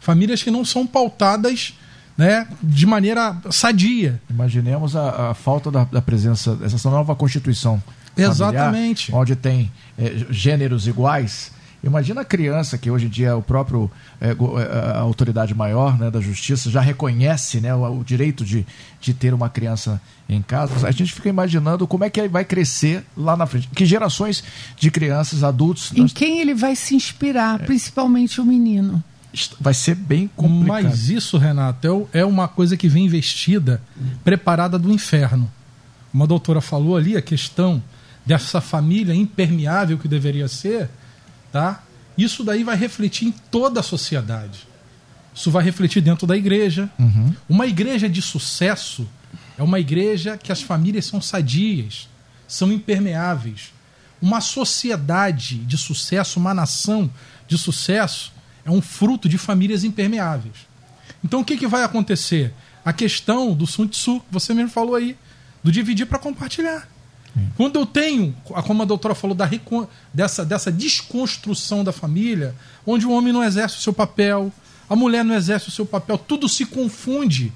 Famílias 0.00 0.42
que 0.42 0.50
não 0.50 0.64
são 0.64 0.86
pautadas 0.86 1.74
né, 2.16 2.46
de 2.62 2.86
maneira 2.86 3.36
sadia. 3.50 4.20
Imaginemos 4.28 4.96
a, 4.96 5.30
a 5.30 5.34
falta 5.34 5.70
da, 5.70 5.84
da, 5.84 6.02
presença 6.02 6.54
dessa 6.56 6.90
nova 6.90 7.14
Constituição. 7.14 7.82
Exatamente. 8.16 9.06
Familiar, 9.06 9.22
onde 9.22 9.36
tem 9.36 9.72
é, 9.96 10.26
gêneros 10.30 10.86
iguais 10.86 11.52
Imagina 11.84 12.20
a 12.20 12.24
criança 12.24 12.78
que 12.78 12.88
hoje 12.90 13.06
em 13.06 13.08
dia 13.08 13.36
o 13.36 13.42
próprio 13.42 13.90
é, 14.20 14.28
é, 14.30 14.32
a 14.94 15.00
autoridade 15.00 15.52
maior 15.52 15.98
né, 15.98 16.10
da 16.12 16.20
justiça 16.20 16.70
já 16.70 16.80
reconhece 16.80 17.60
né, 17.60 17.74
o, 17.74 18.00
o, 18.00 18.04
direito 18.04 18.44
de, 18.44 18.64
de 19.00 19.12
ter 19.12 19.34
uma 19.34 19.48
criança 19.48 20.00
em 20.28 20.40
casa. 20.40 20.86
A 20.86 20.92
gente 20.92 21.12
fica 21.12 21.28
imaginando 21.28 21.86
como 21.86 22.04
é 22.04 22.10
que 22.10 22.20
ele 22.20 22.28
vai 22.28 22.44
crescer 22.44 23.04
lá 23.16 23.36
na 23.36 23.46
frente. 23.46 23.68
Que 23.74 23.84
gerações 23.84 24.44
de 24.78 24.90
crianças, 24.92 25.42
adultos. 25.42 25.92
Em 25.92 26.02
nós... 26.02 26.12
quem 26.12 26.40
ele 26.40 26.54
vai 26.54 26.76
se 26.76 26.94
inspirar, 26.94 27.60
é. 27.60 27.64
principalmente 27.64 28.40
o 28.40 28.44
menino. 28.44 29.02
Vai 29.60 29.74
ser 29.74 29.96
bem 29.96 30.30
complicado. 30.36 30.84
Mas 30.84 31.08
isso, 31.08 31.36
Renato, 31.36 32.08
é, 32.12 32.20
é 32.20 32.24
uma 32.24 32.46
coisa 32.46 32.76
que 32.76 32.86
vem 32.86 33.06
investida, 33.06 33.82
preparada 34.22 34.78
do 34.78 34.92
inferno. 34.92 35.50
Uma 36.14 36.28
doutora 36.28 36.60
falou 36.60 36.96
ali 36.96 37.16
a 37.16 37.22
questão 37.22 37.82
dessa 38.24 38.60
família 38.60 39.14
impermeável 39.14 39.98
que 39.98 40.06
deveria 40.06 40.46
ser 40.46 40.88
tá? 41.52 41.84
Isso 42.16 42.42
daí 42.42 42.64
vai 42.64 42.76
refletir 42.76 43.28
em 43.28 43.32
toda 43.32 43.80
a 43.80 43.82
sociedade. 43.82 44.66
Isso 45.34 45.50
vai 45.50 45.62
refletir 45.62 46.02
dentro 46.02 46.26
da 46.26 46.36
igreja. 46.36 46.90
Uhum. 46.98 47.34
Uma 47.48 47.66
igreja 47.66 48.08
de 48.08 48.20
sucesso 48.20 49.08
é 49.56 49.62
uma 49.62 49.78
igreja 49.78 50.36
que 50.36 50.50
as 50.50 50.62
famílias 50.62 51.06
são 51.06 51.20
sadias, 51.20 52.08
são 52.48 52.72
impermeáveis. 52.72 53.72
Uma 54.20 54.40
sociedade 54.40 55.58
de 55.58 55.78
sucesso, 55.78 56.38
uma 56.38 56.54
nação 56.54 57.10
de 57.46 57.56
sucesso, 57.58 58.32
é 58.64 58.70
um 58.70 58.80
fruto 58.80 59.28
de 59.28 59.38
famílias 59.38 59.84
impermeáveis. 59.84 60.54
Então 61.24 61.40
o 61.40 61.44
que, 61.44 61.56
que 61.56 61.66
vai 61.66 61.82
acontecer? 61.82 62.52
A 62.84 62.92
questão 62.92 63.54
do 63.54 63.66
Sun 63.66 63.86
Tzu, 63.86 64.20
que 64.20 64.26
você 64.30 64.52
mesmo 64.52 64.70
falou 64.70 64.94
aí, 64.94 65.16
do 65.62 65.70
dividir 65.70 66.06
para 66.06 66.18
compartilhar. 66.18 66.88
Quando 67.56 67.78
eu 67.78 67.86
tenho, 67.86 68.34
como 68.66 68.82
a 68.82 68.86
doutora 68.86 69.14
falou, 69.14 69.34
da, 69.34 69.48
dessa, 70.12 70.44
dessa 70.44 70.70
desconstrução 70.70 71.82
da 71.82 71.92
família, 71.92 72.54
onde 72.86 73.06
o 73.06 73.10
homem 73.10 73.32
não 73.32 73.42
exerce 73.42 73.78
o 73.78 73.80
seu 73.80 73.92
papel, 73.92 74.52
a 74.88 74.94
mulher 74.94 75.24
não 75.24 75.34
exerce 75.34 75.68
o 75.68 75.70
seu 75.70 75.86
papel, 75.86 76.18
tudo 76.18 76.48
se 76.48 76.66
confunde. 76.66 77.52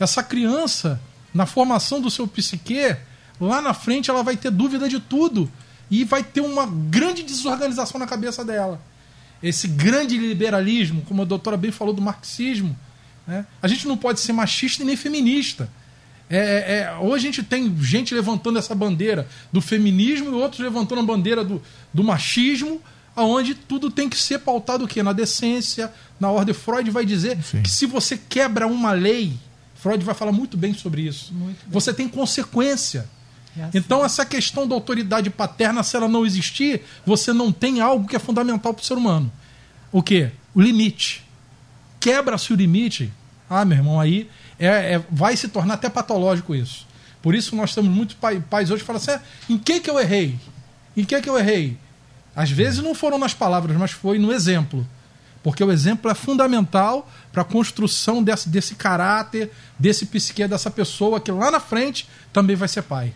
Essa 0.00 0.22
criança, 0.22 1.00
na 1.34 1.44
formação 1.44 2.00
do 2.00 2.10
seu 2.10 2.26
psique, 2.26 2.96
lá 3.38 3.60
na 3.60 3.74
frente 3.74 4.10
ela 4.10 4.22
vai 4.22 4.36
ter 4.36 4.50
dúvida 4.50 4.88
de 4.88 4.98
tudo 4.98 5.50
e 5.90 6.04
vai 6.04 6.22
ter 6.22 6.40
uma 6.40 6.66
grande 6.66 7.22
desorganização 7.22 8.00
na 8.00 8.06
cabeça 8.06 8.44
dela. 8.44 8.80
Esse 9.42 9.68
grande 9.68 10.16
liberalismo, 10.16 11.02
como 11.02 11.22
a 11.22 11.24
doutora 11.24 11.56
bem 11.56 11.70
falou 11.70 11.92
do 11.92 12.00
marxismo, 12.02 12.76
né? 13.26 13.46
a 13.60 13.68
gente 13.68 13.86
não 13.86 13.96
pode 13.96 14.20
ser 14.20 14.32
machista 14.32 14.82
e 14.82 14.86
nem 14.86 14.96
feminista. 14.96 15.70
É, 16.30 16.36
é, 16.38 16.78
é, 16.80 16.96
hoje 17.00 17.26
a 17.26 17.30
gente 17.30 17.42
tem 17.42 17.74
gente 17.82 18.14
levantando 18.14 18.58
essa 18.58 18.74
bandeira 18.74 19.26
do 19.52 19.60
feminismo 19.60 20.30
e 20.30 20.34
outros 20.34 20.60
levantando 20.60 21.00
a 21.00 21.04
bandeira 21.04 21.42
do, 21.42 21.62
do 21.92 22.04
machismo, 22.04 22.82
aonde 23.16 23.54
tudo 23.54 23.90
tem 23.90 24.08
que 24.08 24.16
ser 24.16 24.40
pautado 24.40 24.84
o 24.84 24.88
quê? 24.88 25.02
Na 25.02 25.12
decência, 25.12 25.92
na 26.20 26.30
ordem. 26.30 26.54
Freud 26.54 26.90
vai 26.90 27.06
dizer 27.06 27.42
Sim. 27.42 27.62
que 27.62 27.70
se 27.70 27.86
você 27.86 28.16
quebra 28.16 28.66
uma 28.66 28.92
lei, 28.92 29.32
Freud 29.74 30.04
vai 30.04 30.14
falar 30.14 30.32
muito 30.32 30.56
bem 30.56 30.74
sobre 30.74 31.02
isso. 31.02 31.32
Você 31.68 31.94
tem 31.94 32.08
consequência. 32.08 33.08
É 33.56 33.62
assim. 33.62 33.78
Então, 33.78 34.04
essa 34.04 34.26
questão 34.26 34.68
da 34.68 34.74
autoridade 34.74 35.30
paterna, 35.30 35.82
se 35.82 35.96
ela 35.96 36.08
não 36.08 36.26
existir, 36.26 36.82
você 37.06 37.32
não 37.32 37.50
tem 37.50 37.80
algo 37.80 38.06
que 38.06 38.16
é 38.16 38.18
fundamental 38.18 38.74
para 38.74 38.82
o 38.82 38.84
ser 38.84 38.94
humano. 38.94 39.32
O 39.90 40.02
quê? 40.02 40.30
O 40.54 40.60
limite. 40.60 41.24
Quebra-se 41.98 42.52
o 42.52 42.56
limite. 42.56 43.10
Ah, 43.48 43.64
meu 43.64 43.78
irmão, 43.78 43.98
aí 43.98 44.28
é, 44.58 44.94
é, 44.94 45.04
vai 45.10 45.36
se 45.36 45.48
tornar 45.48 45.74
até 45.74 45.88
patológico 45.88 46.54
isso. 46.54 46.86
Por 47.22 47.34
isso 47.34 47.54
nós 47.54 47.74
temos 47.74 47.90
muitos 47.90 48.16
pais 48.48 48.70
hoje 48.70 48.82
falam 48.84 49.00
assim: 49.00 49.12
ah, 49.12 49.20
em 49.48 49.58
que, 49.58 49.80
que 49.80 49.90
eu 49.90 49.98
errei? 49.98 50.38
Em 50.96 51.04
que, 51.04 51.20
que 51.20 51.28
eu 51.28 51.38
errei? 51.38 51.76
Às 52.34 52.50
vezes 52.50 52.80
não 52.82 52.94
foram 52.94 53.18
nas 53.18 53.34
palavras, 53.34 53.76
mas 53.76 53.90
foi 53.90 54.18
no 54.18 54.32
exemplo. 54.32 54.86
Porque 55.42 55.62
o 55.62 55.70
exemplo 55.70 56.10
é 56.10 56.14
fundamental 56.14 57.08
para 57.32 57.42
a 57.42 57.44
construção 57.44 58.22
desse, 58.22 58.48
desse 58.48 58.74
caráter, 58.74 59.50
desse 59.78 60.06
psique, 60.06 60.46
dessa 60.46 60.70
pessoa 60.70 61.20
que 61.20 61.30
lá 61.30 61.50
na 61.50 61.60
frente 61.60 62.08
também 62.32 62.56
vai 62.56 62.68
ser 62.68 62.82
pai. 62.82 63.14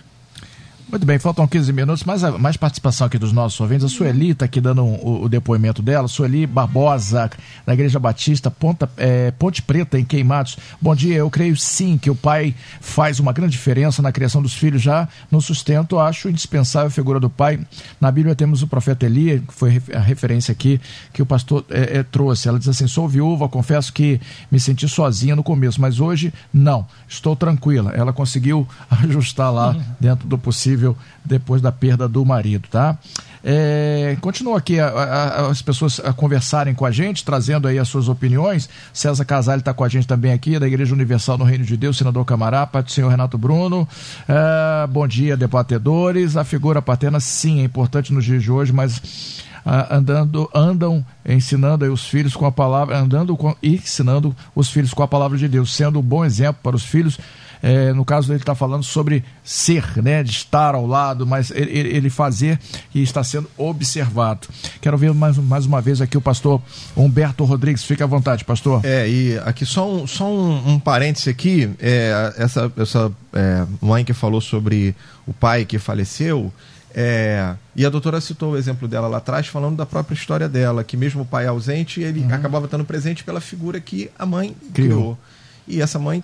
Muito 0.93 1.07
bem, 1.07 1.19
faltam 1.19 1.47
15 1.47 1.73
minutos, 1.73 2.05
mais, 2.05 2.21
mais 2.39 2.55
participação 2.55 3.07
aqui 3.07 3.17
dos 3.17 3.33
nossos 3.33 3.59
ouvintes. 3.59 3.87
A 3.87 3.89
Sueli 3.89 4.33
está 4.33 4.45
aqui 4.45 4.61
dando 4.61 4.85
um, 4.85 4.95
o, 4.97 5.23
o, 5.23 5.29
depoimento 5.29 5.81
dela. 5.81 6.07
Sueli 6.07 6.47
Barbosa, 6.47 7.31
da 7.65 7.73
Igreja 7.73 7.99
Batista, 7.99 8.51
Ponta, 8.51 8.87
é, 8.99 9.31
Ponte 9.31 9.63
Preta, 9.63 9.99
em 9.99 10.05
Queimados. 10.05 10.59
Bom 10.79 10.95
dia, 10.95 11.15
eu 11.15 11.31
creio 11.31 11.57
sim 11.57 11.97
que 11.97 12.11
o 12.11 12.15
pai 12.15 12.55
faz 12.79 13.19
uma 13.19 13.33
grande 13.33 13.53
diferença 13.53 14.03
na 14.03 14.13
criação 14.13 14.43
dos 14.43 14.53
filhos. 14.53 14.83
Já 14.83 15.09
no 15.31 15.41
sustento, 15.41 15.99
acho 15.99 16.29
indispensável 16.29 16.89
a 16.89 16.91
figura 16.91 17.19
do 17.19 17.31
pai. 17.31 17.59
Na 17.99 18.11
Bíblia 18.11 18.35
temos 18.35 18.61
o 18.61 18.67
profeta 18.67 19.07
Elia, 19.07 19.39
que 19.39 19.55
foi 19.55 19.81
a 19.95 19.99
referência 19.99 20.53
aqui 20.53 20.79
que 21.11 21.23
o 21.23 21.27
pastor 21.27 21.65
é, 21.71 22.01
é, 22.01 22.03
trouxe. 22.03 22.51
Ela 22.51 22.59
diz 22.59 22.69
assim: 22.69 22.87
sou 22.87 23.09
viúva, 23.09 23.49
confesso 23.49 23.91
que 23.95 24.21
me 24.51 24.61
senti 24.61 24.87
sozinha 24.87 25.35
no 25.35 25.43
começo, 25.43 25.81
mas 25.81 26.01
hoje 26.01 26.35
não, 26.53 26.87
estou 27.09 27.35
tranquila. 27.35 27.93
Ela 27.93 28.13
conseguiu 28.13 28.69
ajustar 29.03 29.51
lá 29.51 29.75
dentro 29.99 30.29
do 30.29 30.37
possível 30.37 30.82
possível 30.83 30.97
depois 31.25 31.63
da 31.63 31.71
perda 31.71 32.09
do 32.09 32.25
marido, 32.25 32.69
tá? 32.69 32.99
É, 33.45 34.17
continua 34.21 34.59
aqui 34.59 34.79
a, 34.79 34.89
a, 34.89 35.51
as 35.51 35.63
pessoas 35.63 36.01
a 36.01 36.13
conversarem 36.13 36.75
com 36.75 36.85
a 36.85 36.91
gente, 36.91 37.25
trazendo 37.25 37.69
aí 37.69 37.79
as 37.79 37.89
suas 37.89 38.09
opiniões. 38.09 38.69
César 38.93 39.25
Casale 39.25 39.61
está 39.61 39.73
com 39.73 39.85
a 39.85 39.89
gente 39.89 40.07
também 40.07 40.33
aqui, 40.33 40.59
da 40.59 40.67
Igreja 40.67 40.95
Universal 40.95 41.39
no 41.39 41.45
Reino 41.45 41.65
de 41.65 41.77
Deus, 41.77 41.97
senador 41.97 42.25
Camará, 42.25 42.67
pai 42.67 42.83
do 42.83 42.91
senhor 42.91 43.09
Renato 43.09 43.39
Bruno. 43.39 43.89
É, 44.29 44.87
bom 44.89 45.07
dia, 45.07 45.37
debatedores. 45.37 46.37
A 46.37 46.45
figura 46.45 46.83
paterna, 46.83 47.21
sim, 47.21 47.61
é 47.61 47.65
importante 47.65 48.13
nos 48.13 48.25
dias 48.25 48.43
de 48.43 48.51
hoje, 48.51 48.73
mas 48.73 49.43
ah, 49.65 49.97
andando, 49.97 50.51
andam 50.55 51.05
ensinando 51.25 51.85
os 51.93 52.07
filhos 52.07 52.35
com 52.35 52.47
a 52.47 52.53
palavra, 52.53 52.99
andando 52.99 53.37
com, 53.37 53.55
ensinando 53.63 54.35
os 54.55 54.71
filhos 54.71 54.93
com 54.93 55.03
a 55.03 55.09
palavra 55.09 55.39
de 55.39 55.49
Deus, 55.49 55.75
sendo 55.75 56.01
um 56.01 56.03
bom 56.03 56.25
exemplo 56.25 56.61
para 56.63 56.77
os 56.77 56.85
filhos 56.85 57.19
É, 57.63 57.93
no 57.93 58.05
caso 58.05 58.33
ele 58.33 58.41
está 58.41 58.55
falando 58.57 58.83
sobre 58.83 59.23
ser, 59.45 60.03
né? 60.03 60.23
De 60.23 60.33
estar 60.33 60.75
ao 60.75 60.85
lado, 60.85 61.25
mas 61.25 61.51
ele, 61.53 61.71
ele 61.71 62.11
fazer 62.11 62.59
e 62.93 63.03
está 63.03 63.23
sendo 63.23 63.49
observado. 63.57 64.49
Quero 64.81 64.99
ver 64.99 65.15
mais, 65.15 65.39
mais 65.39 65.65
uma 65.65 65.81
vez 65.81 66.01
aqui 66.01 66.19
o 66.19 66.21
pastor 66.21 66.61
Humberto 66.97 67.45
Rodrigues. 67.45 67.85
Fique 67.85 68.03
à 68.03 68.07
vontade, 68.07 68.45
pastor. 68.45 68.85
É, 68.85 69.09
e 69.09 69.39
aqui 69.45 69.65
só 69.65 69.89
um, 69.89 70.07
só 70.09 70.29
um, 70.29 70.73
um 70.73 70.81
parêntese 70.81 71.31
aqui. 71.31 71.71
É, 71.79 72.35
essa 72.37 72.73
essa 72.77 73.13
é, 73.33 73.65
mãe 73.81 74.05
que 74.05 74.13
falou 74.13 74.41
sobre 74.41 74.95
o 75.25 75.33
pai 75.33 75.65
que 75.65 75.79
faleceu. 75.79 76.53
É, 76.95 77.55
e 77.75 77.87
a 77.87 77.89
doutora 77.89 78.21
citou 78.21 78.53
o 78.53 78.57
exemplo 78.57 78.87
dela 78.87 79.09
lá 79.09 79.19
atrás, 79.19 79.47
falando 79.47 79.77
da 79.77 79.87
própria 79.87 80.15
história 80.15 80.49
dela, 80.49 80.85
que 80.85 80.97
mesmo 80.97 81.23
o 81.23 81.25
pai 81.25 81.47
ausente, 81.47 82.03
ele 82.03 82.21
uhum. 82.21 82.35
acabava 82.35 82.67
estando 82.67 82.85
presente 82.85 83.25
pela 83.25 83.41
figura 83.41 83.81
que 83.81 84.11
a 84.19 84.27
mãe 84.27 84.55
criou. 84.75 84.91
criou. 84.91 85.19
E 85.67 85.81
essa 85.81 85.99
mãe 85.99 86.23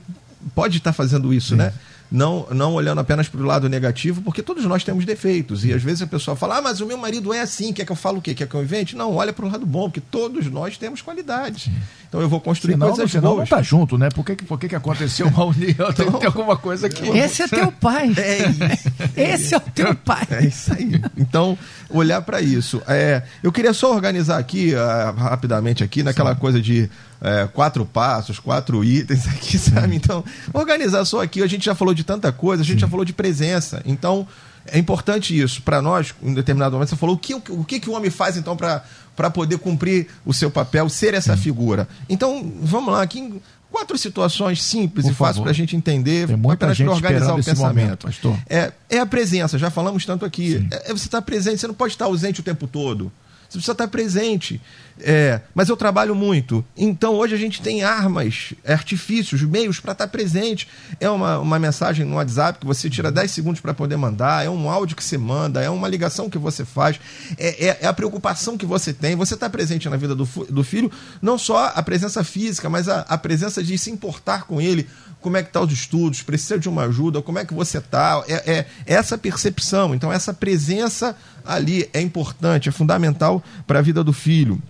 pode 0.55 0.79
estar 0.79 0.93
fazendo 0.93 1.33
isso, 1.33 1.57
né? 1.57 1.73
não, 2.11 2.47
não 2.51 2.73
olhando 2.73 3.01
apenas 3.01 3.29
para 3.29 3.41
o 3.41 3.45
lado 3.45 3.69
negativo, 3.69 4.23
porque 4.23 4.43
todos 4.43 4.65
nós 4.65 4.83
temos 4.83 5.05
defeitos. 5.05 5.65
E 5.65 5.73
às 5.73 5.83
vezes 5.83 6.03
a 6.03 6.07
pessoa 6.07 6.37
fala, 6.37 6.59
ah, 6.59 6.63
mas 6.63 6.81
o 6.81 6.87
meu 6.87 6.97
marido 6.97 7.33
é 7.33 7.41
assim, 7.41 7.73
quer 7.73 7.85
que 7.85 7.93
eu 7.93 7.97
fale 7.97 8.19
o 8.19 8.23
quê? 8.23 8.35
Quer 8.35 8.49
que 8.49 8.55
eu 8.55 8.63
invente? 8.63 8.97
Não, 8.97 9.15
olha 9.15 9.33
para 9.33 9.45
o 9.45 9.51
lado 9.51 9.67
bom, 9.67 9.85
porque 9.85 10.01
todos 10.01 10.47
nós 10.47 10.79
temos 10.79 11.03
qualidades. 11.03 11.69
Então 12.09 12.21
eu 12.21 12.29
vou 12.29 12.41
construir 12.41 12.75
senão, 12.75 12.89
coisas 12.89 13.11
senão 13.11 13.35
boas. 13.35 13.51
não 13.51 13.57
tá 13.59 13.63
junto, 13.63 13.99
né? 13.99 14.09
Por 14.09 14.25
que, 14.25 14.37
por 14.37 14.59
que, 14.59 14.69
que 14.69 14.75
aconteceu 14.75 15.27
uma 15.29 15.45
união? 15.45 15.93
Tem 15.93 16.11
que 16.11 16.19
ter 16.19 16.27
alguma 16.27 16.57
coisa 16.57 16.89
que... 16.89 17.07
Esse 17.09 17.43
é 17.43 17.49
teu 17.49 17.71
pai. 17.71 18.13
É 18.17 18.49
isso. 18.49 18.89
Esse 19.17 19.55
é 19.55 19.59
o 19.59 19.61
teu 19.61 19.95
pai. 19.95 20.27
É 20.31 20.47
isso 20.47 20.73
aí. 20.73 21.01
Então, 21.17 21.59
olhar 21.91 22.23
para 22.23 22.41
isso. 22.41 22.81
É, 22.87 23.23
eu 23.43 23.53
queria 23.53 23.75
só 23.75 23.93
organizar 23.93 24.39
aqui, 24.39 24.73
uh, 24.75 25.15
rapidamente 25.15 25.85
aqui, 25.85 26.03
naquela 26.03 26.35
Sim. 26.35 26.41
coisa 26.41 26.61
de 26.61 26.89
é, 27.21 27.47
quatro 27.47 27.85
passos, 27.85 28.39
quatro 28.39 28.85
itens 28.85 29.27
aqui, 29.29 29.59
sabe? 29.59 29.97
Então, 29.97 30.25
organizar 30.53 31.05
só 31.05 31.23
aqui, 31.23 31.43
a 31.43 31.47
gente 31.47 31.65
já 31.65 31.75
falou 31.75 31.95
de 31.95 32.05
tanta 32.05 32.31
coisa, 32.33 32.63
a 32.63 32.67
gente 32.67 32.81
já 32.81 32.89
falou 32.89 33.05
de 33.05 33.13
presença. 33.13 33.83
Então, 33.85 34.27
é 34.67 34.79
importante 34.79 35.39
isso. 35.39 35.63
Para 35.63 35.81
nós, 35.83 36.15
em 36.23 36.35
determinado 36.35 36.73
momento, 36.73 36.91
você 36.91 36.97
falou 36.97 37.17
o 37.17 37.19
que 37.19 37.35
o, 37.35 37.65
que, 37.65 37.81
que 37.81 37.91
o 37.91 37.93
homem 37.93 38.11
faz, 38.11 38.37
então, 38.37 38.57
para 38.57 39.31
poder 39.31 39.59
cumprir 39.59 40.09
o 40.25 40.33
seu 40.33 40.51
papel, 40.51 40.89
ser 40.89 41.15
essa 41.15 41.37
figura. 41.37 41.89
Então, 42.09 42.53
vamos 42.63 42.93
lá, 42.93 43.03
aqui 43.03 43.41
quatro 43.71 43.99
situações 43.99 44.63
simples 44.63 45.05
Por 45.05 45.13
e 45.13 45.15
fáceis 45.15 45.43
para 45.43 45.51
a 45.51 45.55
gente 45.55 45.77
entender, 45.77 46.27
Tem 46.27 46.37
muita 46.37 46.73
gente 46.75 46.89
organizar 46.89 47.35
o 47.35 47.45
pensamento. 47.45 48.07
Momento, 48.07 48.41
é, 48.49 48.73
é 48.89 48.99
a 48.99 49.07
presença, 49.07 49.59
já 49.59 49.71
falamos 49.71 50.05
tanto 50.05 50.25
aqui. 50.25 50.67
É, 50.71 50.91
é, 50.91 50.95
você 50.95 51.07
estar 51.07 51.19
tá 51.19 51.23
presente, 51.23 51.61
você 51.61 51.67
não 51.67 51.75
pode 51.75 51.95
estar 51.95 52.07
ausente 52.07 52.41
o 52.41 52.43
tempo 52.43 52.67
todo. 52.67 53.13
Você 53.49 53.57
precisa 53.57 53.73
estar 53.73 53.89
presente. 53.89 54.61
É, 55.01 55.41
mas 55.55 55.69
eu 55.69 55.77
trabalho 55.77 56.15
muito. 56.15 56.65
Então 56.77 57.15
hoje 57.15 57.35
a 57.35 57.39
gente 57.39 57.63
tem 57.63 57.83
armas, 57.83 58.55
artifícios, 58.67 59.43
meios 59.43 59.81
para 59.81 59.93
estar 59.93 60.09
presente. 60.09 60.69
É 61.01 61.09
uma, 61.09 61.39
uma 61.39 61.59
mensagem 61.59 62.05
no 62.05 62.17
WhatsApp 62.17 62.59
que 62.59 62.67
você 62.67 62.91
tira 62.91 63.11
10 63.11 63.31
segundos 63.31 63.61
para 63.61 63.75
poder 63.75 63.97
mandar, 63.97 64.45
é 64.45 64.51
um 64.51 64.69
áudio 64.69 64.97
que 64.97 65.05
você 65.05 65.19
manda, 65.19 65.63
é 65.63 65.71
uma 65.71 65.89
ligação 65.89 66.29
que 66.29 66.39
você 66.39 66.65
faz, 66.65 66.99
é, 67.37 67.67
é, 67.67 67.79
é 67.83 67.87
a 67.87 67.93
preocupação 67.93 68.57
que 68.59 68.67
você 68.67 68.93
tem. 68.93 69.17
Você 69.17 69.35
está 69.35 69.49
presente 69.49 69.89
na 69.89 69.97
vida 69.97 70.15
do, 70.15 70.25
do 70.25 70.65
filho, 70.65 70.91
não 71.23 71.39
só 71.39 71.73
a 71.75 71.83
presença 71.83 72.25
física, 72.25 72.69
mas 72.69 72.89
a, 72.89 73.01
a 73.03 73.19
presença 73.19 73.63
de 73.63 73.77
se 73.79 73.91
importar 73.91 74.45
com 74.45 74.61
ele 74.61 74.87
como 75.21 75.37
é 75.37 75.43
que 75.43 75.53
tá 75.53 75.61
os 75.61 75.73
estudos, 75.73 76.23
precisa 76.23 76.59
de 76.59 76.69
uma 76.69 76.85
ajuda, 76.85 77.21
como 77.21 77.39
é 77.39 77.45
que 77.45 77.53
você 77.53 77.79
está, 77.79 78.23
é, 78.29 78.53
é, 78.53 78.67
essa 78.87 79.19
percepção, 79.19 79.95
então 79.95 80.13
essa 80.13 80.33
presença 80.33 81.17
ali 81.45 81.89
é 81.93 82.01
importante, 82.01 82.69
é 82.69 82.73
fundamental 82.73 83.43
para 83.67 83.81
a 83.81 83.83
vida 83.83 84.05
do 84.05 84.13
filho. 84.13 84.63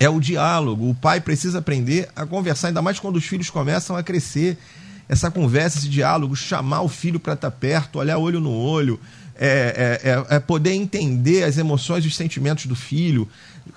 É 0.00 0.08
o 0.08 0.20
diálogo, 0.20 0.88
o 0.88 0.94
pai 0.94 1.20
precisa 1.20 1.58
aprender 1.58 2.08
a 2.14 2.24
conversar, 2.24 2.68
ainda 2.68 2.80
mais 2.80 3.00
quando 3.00 3.16
os 3.16 3.24
filhos 3.24 3.50
começam 3.50 3.96
a 3.96 4.02
crescer, 4.02 4.56
essa 5.08 5.30
conversa, 5.30 5.78
esse 5.78 5.88
diálogo, 5.88 6.36
chamar 6.36 6.82
o 6.82 6.88
filho 6.88 7.18
para 7.18 7.32
estar 7.32 7.50
tá 7.50 7.56
perto, 7.56 7.98
olhar 7.98 8.18
olho 8.18 8.40
no 8.40 8.52
olho, 8.52 9.00
é, 9.34 10.00
é, 10.04 10.10
é, 10.10 10.36
é, 10.36 10.40
poder 10.40 10.72
entender 10.72 11.44
as 11.44 11.58
emoções 11.58 12.04
e 12.04 12.08
os 12.08 12.16
sentimentos 12.16 12.66
do 12.66 12.76
filho. 12.76 13.28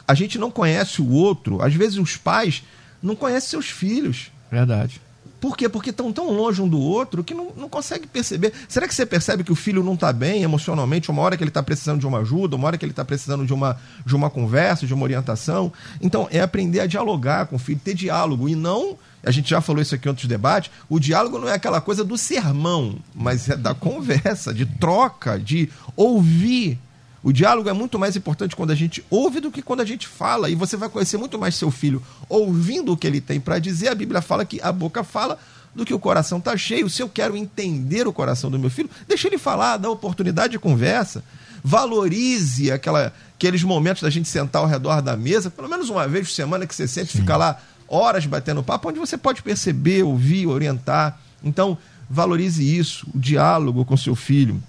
A 0.07 0.13
gente 0.13 0.38
não 0.38 0.51
conhece 0.51 1.01
o 1.01 1.09
outro, 1.09 1.61
às 1.61 1.74
vezes 1.74 1.97
os 1.97 2.17
pais 2.17 2.63
não 3.01 3.15
conhecem 3.15 3.49
seus 3.49 3.69
filhos. 3.69 4.32
Verdade. 4.51 5.01
Por 5.42 5.58
quê? 5.58 5.68
Porque 5.68 5.89
estão 5.89 6.14
tão 6.14 6.32
longe 6.32 6.62
um 6.62 6.68
do 6.68 6.80
outro 6.80 7.24
que 7.24 7.34
não, 7.34 7.52
não 7.58 7.68
consegue 7.68 8.06
perceber. 8.06 8.54
Será 8.70 8.88
que 8.88 8.94
você 8.94 9.08
percebe 9.08 9.44
que 9.44 9.52
o 9.52 9.56
filho 9.56 9.84
não 9.84 9.96
está 9.96 10.14
bem 10.14 10.44
emocionalmente, 10.44 11.10
uma 11.10 11.24
hora 11.24 11.36
que 11.36 11.44
ele 11.44 11.50
está 11.50 11.64
precisando 11.64 12.00
de 12.00 12.06
uma 12.06 12.20
ajuda, 12.20 12.56
uma 12.56 12.68
hora 12.68 12.78
que 12.78 12.86
ele 12.86 12.92
está 12.92 13.04
precisando 13.04 13.44
de 13.44 13.52
uma, 13.52 13.76
de 14.06 14.16
uma 14.16 14.30
conversa, 14.30 14.86
de 14.86 14.94
uma 14.94 15.02
orientação? 15.02 15.74
Então, 16.00 16.28
é 16.30 16.42
aprender 16.42 16.80
a 16.80 16.86
dialogar 16.86 17.48
com 17.48 17.56
o 17.56 17.60
filho, 17.60 17.82
ter 17.84 17.96
diálogo 17.96 18.48
e 18.48 18.54
não. 18.54 18.96
A 19.24 19.32
gente 19.32 19.50
já 19.50 19.62
falou 19.62 19.82
isso 19.82 19.96
aqui 19.96 20.08
em 20.08 20.10
outros 20.10 20.28
debates. 20.28 20.70
O 20.88 21.00
diálogo 21.00 21.39
não 21.39 21.50
é 21.50 21.54
aquela 21.54 21.82
coisa 21.82 22.04
do 22.04 22.20
sermão, 22.20 22.98
mas 23.16 23.50
é 23.50 23.58
da 23.58 23.74
conversa, 23.74 24.54
de 24.54 24.68
troca, 24.68 25.39
de 25.39 25.70
ouvir 25.96 26.78
o 27.24 27.32
diálogo 27.32 27.69
é 27.69 27.74
muito 27.74 27.99
mais 27.99 28.15
importante 28.15 28.55
quando 28.55 28.72
a 28.72 28.76
gente 28.76 29.05
ouve 29.09 29.39
do 29.39 29.51
que 29.51 29.61
quando 29.61 29.82
a 29.82 29.86
gente 29.86 30.07
fala. 30.07 30.49
E 30.49 30.55
você 30.55 30.76
vai 30.76 30.89
conhecer 30.89 31.17
muito 31.17 31.38
mais 31.38 31.55
seu 31.55 31.69
filho 31.69 32.01
ouvindo 32.28 32.91
o 32.91 32.97
que 32.97 33.05
ele 33.05 33.22
tem 33.22 33.39
para 33.39 33.59
dizer. 33.59 33.89
A 33.89 33.95
Bíblia 33.95 34.22
fala 34.22 34.43
que 34.43 34.59
a 34.61 34.72
boca 34.72 35.03
fala 35.03 35.38
do 35.76 35.86
que 35.86 35.93
o 35.93 35.99
coração 35.99 36.39
está 36.39 36.57
cheio. 36.57 36.89
Se 36.89 37.01
eu 37.01 37.07
quero 37.07 37.38
entender 37.38 38.07
o 38.07 38.13
coração 38.13 38.49
do 38.49 38.57
meu 38.57 38.72
filho, 38.72 38.89
deixa 39.07 39.28
ele 39.28 39.38
falar, 39.38 39.78
dá 39.78 39.89
oportunidade 39.89 40.53
de 40.53 40.59
conversa. 40.59 41.24
Valorize 41.63 42.72
aquela, 42.72 43.13
aqueles 43.36 43.61
momentos 43.61 44.01
da 44.01 44.09
gente 44.09 44.28
sentar 44.28 44.63
ao 44.63 44.67
redor 44.67 44.99
da 44.99 45.15
mesa, 45.15 45.51
pelo 45.51 45.69
menos 45.69 45.89
uma 45.89 46.07
vez 46.07 46.28
por 46.28 46.34
semana 46.34 46.65
que 46.65 46.74
você 46.74 46.88
sente, 46.88 47.15
fica 47.15 47.38
lá 47.38 47.61
horas 47.88 48.26
batendo 48.26 48.63
papo, 48.63 48.89
onde 48.89 48.99
você 48.99 49.15
pode 49.15 49.43
perceber, 49.43 50.01
ouvir, 50.01 50.47
orientar. 50.47 51.19
Então, 51.43 51.78
valorize 52.09 52.63
isso, 52.63 53.05
o 53.13 53.19
diálogo 53.19 53.86
com 53.86 53.95
seu 53.95 54.15
filho 54.15 54.61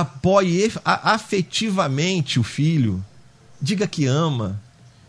apoie 0.00 0.72
afetivamente 0.84 2.40
o 2.40 2.42
filho, 2.42 3.04
diga 3.60 3.86
que 3.86 4.06
ama, 4.06 4.60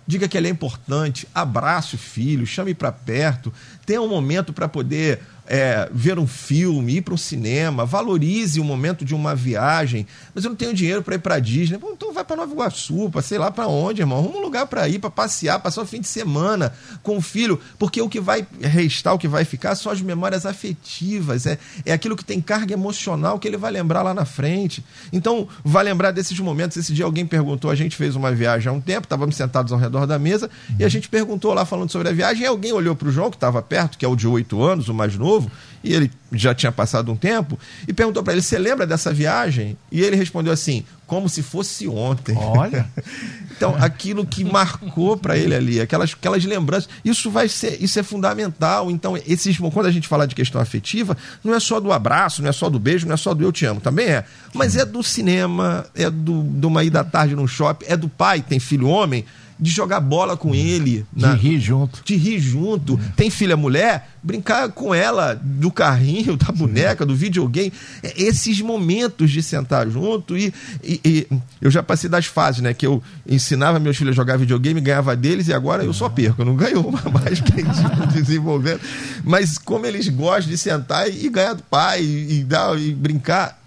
diga 0.06 0.28
que 0.28 0.38
ele 0.38 0.48
é 0.48 0.52
importante, 0.52 1.28
abrace 1.34 1.96
o 1.96 1.98
filho, 1.98 2.46
chame 2.46 2.76
para 2.76 2.92
perto, 2.92 3.52
tenha 3.84 4.02
um 4.02 4.08
momento 4.08 4.54
para 4.54 4.68
poder 4.68 5.22
é, 5.48 5.90
ver 5.92 6.18
um 6.18 6.28
filme, 6.28 6.98
ir 6.98 7.02
para 7.02 7.14
um 7.14 7.18
cinema, 7.18 7.86
valorize 7.86 8.60
o 8.60 8.64
momento 8.64 9.06
de 9.06 9.14
uma 9.14 9.36
viagem. 9.36 10.08
Mas 10.34 10.44
eu 10.44 10.50
não 10.50 10.56
tenho 10.56 10.74
dinheiro 10.74 11.04
para 11.04 11.16
ir 11.16 11.20
para 11.20 11.40
Disney. 11.40 11.78
Pô, 11.78 11.92
então 11.92 12.14
vai 12.14 12.24
para 12.24 12.36
Nova 12.36 12.52
Iguaçu, 12.52 13.10
para 13.10 13.22
sei 13.22 13.38
lá 13.38 13.52
para 13.52 13.68
onde, 13.68 14.02
irmão. 14.02 14.20
Arruma 14.20 14.38
um 14.38 14.42
lugar 14.42 14.66
para 14.68 14.88
ir, 14.88 15.00
para 15.00 15.10
passear, 15.10 15.60
passar 15.60 15.82
o 15.82 15.86
fim 15.86 16.02
de 16.02 16.08
semana 16.08 16.74
com 17.04 17.18
o 17.18 17.22
filho, 17.22 17.60
porque 17.78 18.02
o 18.02 18.10
que 18.10 18.20
vai 18.20 18.46
restar, 18.62 19.14
o 19.14 19.20
que 19.20 19.28
vai 19.28 19.46
ficar 19.46 19.76
são 19.76 19.92
as 19.92 20.02
memórias 20.02 20.46
afetivas, 20.46 21.46
é, 21.46 21.58
é 21.86 21.94
aquilo 21.94 22.16
que 22.16 22.26
tem 22.26 22.42
carga 22.42 22.74
emocional 22.74 23.40
que 23.40 23.48
ele 23.48 23.58
vai 23.58 23.72
lembrar 23.72 24.02
lá 24.02 24.14
na 24.14 24.26
frente. 24.26 24.84
Então, 25.12 25.48
vai 25.64 25.84
lembrar 25.84 26.12
desses 26.12 26.40
momentos. 26.40 26.78
Esse 26.78 26.94
dia 26.94 27.06
alguém 27.06 27.26
perguntou, 27.26 27.70
a 27.70 27.76
gente 27.76 27.96
fez 27.96 28.16
uma 28.16 28.32
viagem 28.32 28.70
há 28.70 28.74
um 28.74 28.82
tempo, 28.82 29.06
estávamos 29.06 29.36
sentados 29.36 29.72
ao 29.72 29.80
redor 29.80 30.06
da 30.06 30.18
mesa, 30.18 30.50
uhum. 30.70 30.76
e 30.80 30.84
a 30.84 30.90
gente 30.90 31.10
perguntou 31.10 31.54
lá 31.54 31.66
falando 31.66 31.92
sobre 31.92 32.10
a 32.10 32.12
viagem, 32.12 32.44
e 32.44 32.48
alguém 32.48 32.74
olhou 32.74 32.96
para 32.96 33.08
o 33.08 33.12
João, 33.12 33.30
que 33.30 33.38
estava 33.38 33.62
perto, 33.62 33.98
que 33.98 34.06
é 34.06 34.08
o 34.08 34.16
de 34.16 34.28
oito 34.28 34.62
anos, 34.62 34.90
o 34.90 34.94
mais 34.94 35.16
novo, 35.16 35.35
novo, 35.36 35.52
e 35.84 35.94
ele 35.94 36.12
já 36.32 36.54
tinha 36.56 36.72
passado 36.72 37.12
um 37.12 37.16
tempo, 37.16 37.60
e 37.88 37.94
perguntou 37.94 38.24
para 38.24 38.34
ele: 38.34 38.42
Você 38.42 38.58
lembra 38.58 38.88
dessa 38.88 39.14
viagem? 39.14 39.78
E 39.92 40.02
ele 40.02 40.16
respondeu 40.16 40.52
assim: 40.52 40.84
Como 41.06 41.30
se 41.30 41.44
fosse 41.44 41.88
ontem. 41.88 42.36
Olha. 42.36 42.88
então, 43.56 43.76
aquilo 43.80 44.26
que 44.26 44.44
marcou 44.44 45.16
para 45.16 45.38
ele 45.38 45.54
ali, 45.54 45.80
aquelas, 45.80 46.14
aquelas 46.14 46.44
lembranças, 46.44 46.90
isso 47.04 47.30
vai 47.30 47.48
ser, 47.48 47.82
isso 47.82 48.00
é 48.00 48.04
fundamental. 48.04 48.90
Então, 48.90 49.16
esses, 49.28 49.58
quando 49.58 49.86
a 49.86 49.92
gente 49.92 50.08
fala 50.08 50.28
de 50.28 50.34
questão 50.34 50.60
afetiva, 50.60 51.16
não 51.44 51.54
é 51.54 51.60
só 51.60 51.80
do 51.80 51.92
abraço, 51.92 52.42
não 52.42 52.50
é 52.50 52.54
só 52.54 52.70
do 52.70 52.80
beijo, 52.80 53.06
não 53.06 53.14
é 53.14 53.18
só 53.18 53.34
do 53.34 53.44
eu 53.44 53.52
te 53.52 53.66
amo, 53.66 53.80
também 53.80 54.08
é. 54.08 54.26
Mas 54.54 54.76
é 54.76 54.86
do 54.86 55.04
cinema, 55.04 55.86
é 55.94 56.10
do, 56.10 56.44
de 56.44 56.66
uma 56.66 56.84
ida 56.84 57.02
à 57.02 57.04
tarde 57.04 57.36
no 57.36 57.48
shopping, 57.48 57.86
é 57.88 57.96
do 57.96 58.10
pai, 58.10 58.42
tem 58.42 58.60
filho 58.60 58.88
homem 58.88 59.24
de 59.60 59.72
jogar 59.72 60.00
bola 60.00 60.36
com 60.36 60.54
ele. 60.54 61.06
De 61.14 61.22
na, 61.22 61.34
rir 61.34 61.60
junto. 61.60 62.02
De 62.04 62.16
rir 62.16 62.40
junto. 62.40 63.00
É. 63.02 63.12
Tem 63.16 63.30
filha 63.30 63.56
mulher, 63.56 64.10
brincar 64.22 64.70
com 64.70 64.94
ela 64.94 65.40
do 65.42 65.72
carrinho, 65.72 66.36
da 66.36 66.52
boneca, 66.52 67.06
do 67.06 67.16
videogame. 67.16 67.72
É, 68.04 68.14
esses 68.22 68.60
momentos 68.62 69.32
de 69.32 69.42
sentar 69.42 69.90
junto 69.90 70.38
e, 70.38 70.54
e, 70.84 71.00
e, 71.06 71.28
eu 71.62 71.72
já 71.72 71.82
passei 71.82 72.10
das 72.10 72.26
fases, 72.26 72.62
né? 72.62 72.74
Que 72.74 72.86
eu 72.86 73.02
ensinava 73.28 73.80
meus 73.80 73.98
filhos 73.98 74.14
a 74.14 74.16
jogar 74.16 74.38
videogame, 74.38 74.82
ganhava 74.82 75.16
deles 75.16 75.48
e 75.48 75.54
agora 75.54 75.84
eu 75.84 75.94
só 75.94 76.10
perco. 76.10 76.42
Eu 76.42 76.46
não 76.46 76.56
ganho 76.56 76.82
uma 76.82 77.02
mais 77.10 77.40
que 77.40 77.60
eles 77.60 77.78
desenvolvendo. 78.14 78.82
Mas 79.24 79.58
como 79.58 79.86
eles 79.86 80.10
gostam 80.10 80.52
de 80.52 80.58
sentar 80.58 81.10
e, 81.10 81.30
ganhar 81.30 81.54
do 81.54 81.64
pai 81.64 82.02
e, 82.02 82.40
e, 82.40 82.44
dar, 82.44 82.80
e 82.80 82.94
brincar 82.94 83.65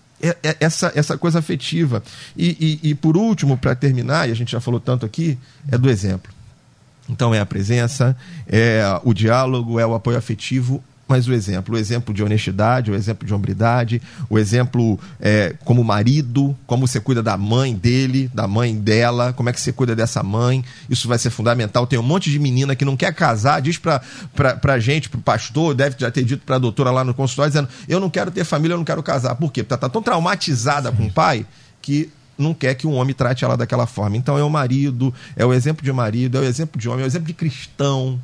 essa, 0.60 0.92
essa 0.94 1.16
coisa 1.16 1.38
afetiva. 1.38 2.02
E, 2.36 2.80
e, 2.82 2.90
e 2.90 2.94
por 2.94 3.16
último, 3.16 3.56
para 3.56 3.74
terminar, 3.74 4.28
e 4.28 4.32
a 4.32 4.34
gente 4.34 4.52
já 4.52 4.60
falou 4.60 4.80
tanto 4.80 5.06
aqui, 5.06 5.38
é 5.70 5.78
do 5.78 5.88
exemplo. 5.88 6.32
Então 7.08 7.34
é 7.34 7.40
a 7.40 7.46
presença, 7.46 8.16
é 8.46 8.82
o 9.02 9.14
diálogo, 9.14 9.80
é 9.80 9.86
o 9.86 9.94
apoio 9.94 10.18
afetivo 10.18 10.82
mas 11.08 11.26
o 11.26 11.32
exemplo, 11.32 11.74
o 11.74 11.78
exemplo 11.78 12.14
de 12.14 12.22
honestidade, 12.22 12.90
o 12.90 12.94
exemplo 12.94 13.26
de 13.26 13.32
hombridade, 13.32 14.02
o 14.28 14.38
exemplo 14.38 15.00
é, 15.18 15.54
como 15.64 15.82
marido, 15.82 16.54
como 16.66 16.86
você 16.86 17.00
cuida 17.00 17.22
da 17.22 17.36
mãe 17.36 17.74
dele, 17.74 18.30
da 18.34 18.46
mãe 18.46 18.76
dela, 18.76 19.32
como 19.32 19.48
é 19.48 19.52
que 19.52 19.60
você 19.60 19.72
cuida 19.72 19.96
dessa 19.96 20.22
mãe, 20.22 20.62
isso 20.90 21.08
vai 21.08 21.18
ser 21.18 21.30
fundamental. 21.30 21.86
Tem 21.86 21.98
um 21.98 22.02
monte 22.02 22.30
de 22.30 22.38
menina 22.38 22.76
que 22.76 22.84
não 22.84 22.96
quer 22.96 23.14
casar, 23.14 23.62
diz 23.62 23.78
pra, 23.78 24.02
pra, 24.34 24.54
pra 24.54 24.78
gente, 24.78 25.08
pro 25.08 25.20
pastor, 25.20 25.74
deve 25.74 25.96
já 25.98 26.10
ter 26.10 26.22
dito 26.24 26.44
pra 26.44 26.58
doutora 26.58 26.90
lá 26.90 27.02
no 27.02 27.14
consultório, 27.14 27.50
dizendo: 27.50 27.68
Eu 27.88 27.98
não 27.98 28.10
quero 28.10 28.30
ter 28.30 28.44
família, 28.44 28.74
eu 28.74 28.78
não 28.78 28.84
quero 28.84 29.02
casar. 29.02 29.34
Por 29.34 29.50
quê? 29.50 29.62
Porque 29.62 29.72
ela 29.72 29.80
tá 29.80 29.88
tão 29.88 30.02
traumatizada 30.02 30.92
com 30.92 31.06
o 31.06 31.10
pai 31.10 31.46
que 31.80 32.10
não 32.36 32.54
quer 32.54 32.74
que 32.74 32.86
um 32.86 32.94
homem 32.94 33.14
trate 33.14 33.44
ela 33.44 33.56
daquela 33.56 33.86
forma. 33.86 34.16
Então 34.16 34.38
é 34.38 34.44
o 34.44 34.50
marido, 34.50 35.12
é 35.34 35.44
o 35.44 35.52
exemplo 35.52 35.82
de 35.82 35.92
marido, 35.92 36.38
é 36.38 36.40
o 36.42 36.44
exemplo 36.44 36.80
de 36.80 36.88
homem, 36.88 37.02
é 37.02 37.04
o 37.04 37.08
exemplo 37.08 37.26
de 37.26 37.34
cristão. 37.34 38.20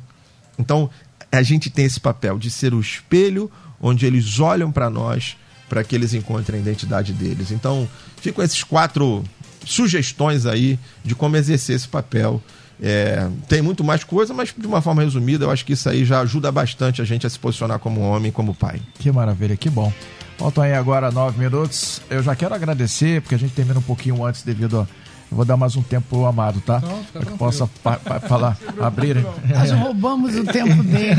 Então 0.57 0.89
a 1.31 1.41
gente 1.41 1.69
tem 1.69 1.85
esse 1.85 1.99
papel 1.99 2.37
de 2.37 2.49
ser 2.49 2.73
o 2.73 2.79
espelho 2.79 3.51
onde 3.79 4.05
eles 4.05 4.39
olham 4.39 4.71
para 4.71 4.89
nós 4.89 5.35
para 5.67 5.83
que 5.83 5.95
eles 5.95 6.13
encontrem 6.13 6.59
a 6.59 6.61
identidade 6.61 7.11
deles. 7.13 7.51
Então, 7.51 7.87
ficam 8.17 8.43
esses 8.43 8.63
quatro 8.63 9.23
sugestões 9.65 10.45
aí 10.45 10.79
de 11.03 11.15
como 11.15 11.35
exercer 11.35 11.75
esse 11.75 11.87
papel. 11.87 12.41
É, 12.81 13.27
tem 13.47 13.61
muito 13.61 13.83
mais 13.83 14.03
coisa, 14.03 14.33
mas 14.33 14.53
de 14.55 14.67
uma 14.67 14.81
forma 14.81 15.01
resumida, 15.01 15.45
eu 15.45 15.51
acho 15.51 15.65
que 15.65 15.73
isso 15.73 15.89
aí 15.89 16.05
já 16.05 16.19
ajuda 16.19 16.51
bastante 16.51 17.01
a 17.01 17.05
gente 17.05 17.25
a 17.25 17.29
se 17.29 17.39
posicionar 17.39 17.79
como 17.79 18.01
homem, 18.01 18.31
como 18.31 18.53
pai. 18.53 18.81
Que 18.99 19.11
maravilha, 19.11 19.55
que 19.55 19.69
bom. 19.69 19.91
Faltam 20.37 20.63
aí 20.63 20.73
agora 20.73 21.11
nove 21.11 21.39
minutos. 21.39 22.01
Eu 22.09 22.21
já 22.21 22.35
quero 22.35 22.53
agradecer, 22.53 23.21
porque 23.21 23.35
a 23.35 23.39
gente 23.39 23.53
termina 23.53 23.79
um 23.79 23.83
pouquinho 23.83 24.23
antes 24.25 24.43
devido 24.43 24.81
a 24.81 24.87
eu 25.31 25.37
vou 25.37 25.45
dar 25.45 25.57
mais 25.57 25.75
um 25.75 25.81
tempo 25.81 26.07
pro 26.09 26.25
Amado, 26.25 26.61
tá? 26.61 26.81
Para 27.11 27.25
que 27.25 27.37
possa 27.37 27.67
falar, 28.27 28.57
abrir. 28.79 29.25
Nós 29.49 29.71
roubamos 29.71 30.35
o 30.35 30.43
tempo 30.45 30.83
dele. 30.83 31.15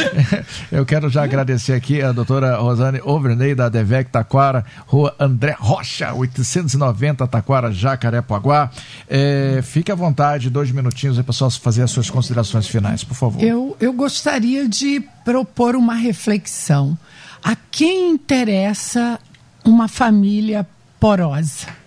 Eu 0.70 0.84
quero 0.84 1.08
já 1.08 1.24
agradecer 1.24 1.72
aqui 1.72 2.02
a 2.02 2.12
doutora 2.12 2.56
Rosane 2.56 3.00
Overney, 3.02 3.54
da 3.54 3.68
Devec 3.68 4.10
Taquara, 4.10 4.64
rua 4.86 5.14
André 5.18 5.56
Rocha, 5.58 6.12
890 6.12 7.26
Taquara, 7.26 7.72
Jacarepaguá. 7.72 8.70
É, 9.08 9.60
fique 9.62 9.90
à 9.90 9.94
vontade, 9.94 10.50
dois 10.50 10.70
minutinhos 10.70 11.16
aí 11.16 11.24
para 11.24 11.32
só 11.32 11.48
fazer 11.50 11.82
as 11.82 11.90
suas 11.90 12.10
considerações 12.10 12.66
finais, 12.66 13.04
por 13.04 13.14
favor. 13.14 13.42
Eu, 13.42 13.76
eu 13.80 13.92
gostaria 13.92 14.68
de 14.68 15.00
propor 15.24 15.74
uma 15.74 15.94
reflexão. 15.94 16.96
A 17.42 17.56
quem 17.70 18.10
interessa 18.10 19.18
uma 19.64 19.88
família 19.88 20.66
porosa? 21.00 21.83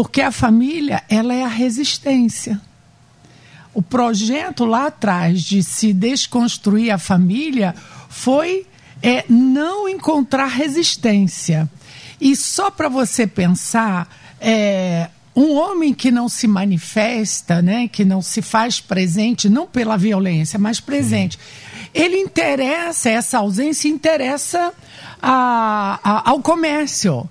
Porque 0.00 0.22
a 0.22 0.32
família, 0.32 1.02
ela 1.10 1.34
é 1.34 1.44
a 1.44 1.48
resistência. 1.48 2.58
O 3.74 3.82
projeto 3.82 4.64
lá 4.64 4.86
atrás 4.86 5.42
de 5.42 5.62
se 5.62 5.92
desconstruir 5.92 6.90
a 6.90 6.96
família 6.96 7.74
foi 8.08 8.66
é, 9.02 9.26
não 9.28 9.86
encontrar 9.86 10.46
resistência. 10.46 11.68
E 12.18 12.34
só 12.34 12.70
para 12.70 12.88
você 12.88 13.26
pensar, 13.26 14.08
é, 14.40 15.10
um 15.36 15.54
homem 15.54 15.92
que 15.92 16.10
não 16.10 16.30
se 16.30 16.48
manifesta, 16.48 17.60
né, 17.60 17.86
que 17.86 18.02
não 18.02 18.22
se 18.22 18.40
faz 18.40 18.80
presente, 18.80 19.50
não 19.50 19.66
pela 19.66 19.98
violência, 19.98 20.58
mas 20.58 20.80
presente, 20.80 21.38
ele 21.92 22.16
interessa, 22.16 23.10
essa 23.10 23.36
ausência 23.36 23.86
interessa 23.86 24.72
a, 25.20 26.00
a, 26.02 26.30
ao 26.30 26.40
comércio. 26.40 27.28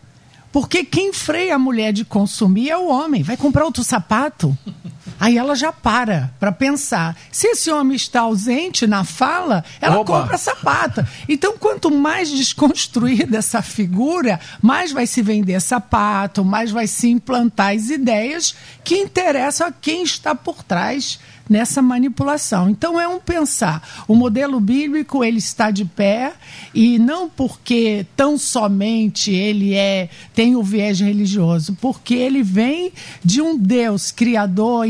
Porque 0.51 0.83
quem 0.83 1.13
freia 1.13 1.55
a 1.55 1.59
mulher 1.59 1.93
de 1.93 2.03
consumir 2.03 2.69
é 2.69 2.77
o 2.77 2.87
homem. 2.87 3.21
Vai 3.23 3.37
comprar 3.37 3.65
outro 3.65 3.83
sapato. 3.83 4.57
Aí 5.19 5.37
ela 5.37 5.53
já 5.53 5.71
para 5.71 6.33
para 6.39 6.51
pensar. 6.51 7.15
Se 7.29 7.47
esse 7.47 7.69
homem 7.69 7.95
está 7.95 8.21
ausente 8.21 8.87
na 8.87 9.03
fala, 9.03 9.65
ela 9.81 10.03
compra 10.05 10.37
sapato. 10.37 11.05
Então, 11.27 11.57
quanto 11.57 11.91
mais 11.91 12.29
desconstruída 12.29 13.37
essa 13.37 13.61
figura, 13.61 14.39
mais 14.61 14.93
vai 14.93 15.05
se 15.05 15.21
vender 15.21 15.59
sapato, 15.59 16.45
mais 16.45 16.71
vai 16.71 16.87
se 16.87 17.09
implantar 17.09 17.75
as 17.75 17.89
ideias 17.89 18.55
que 18.83 18.95
interessam 18.95 19.67
a 19.67 19.71
quem 19.71 20.03
está 20.03 20.33
por 20.33 20.63
trás 20.63 21.19
nessa 21.49 21.81
manipulação. 21.81 22.69
Então 22.69 22.99
é 22.99 23.07
um 23.07 23.19
pensar. 23.19 24.05
O 24.07 24.15
modelo 24.15 24.59
bíblico 24.59 25.23
ele 25.23 25.39
está 25.39 25.71
de 25.71 25.83
pé 25.83 26.33
e 26.73 26.99
não 26.99 27.27
porque 27.27 28.05
tão 28.15 28.37
somente 28.37 29.31
ele 29.31 29.73
é 29.73 30.09
tem 30.33 30.55
o 30.55 30.63
viés 30.63 30.99
religioso, 30.99 31.75
porque 31.81 32.13
ele 32.13 32.43
vem 32.43 32.93
de 33.23 33.41
um 33.41 33.57
Deus 33.57 34.11
criador 34.11 34.85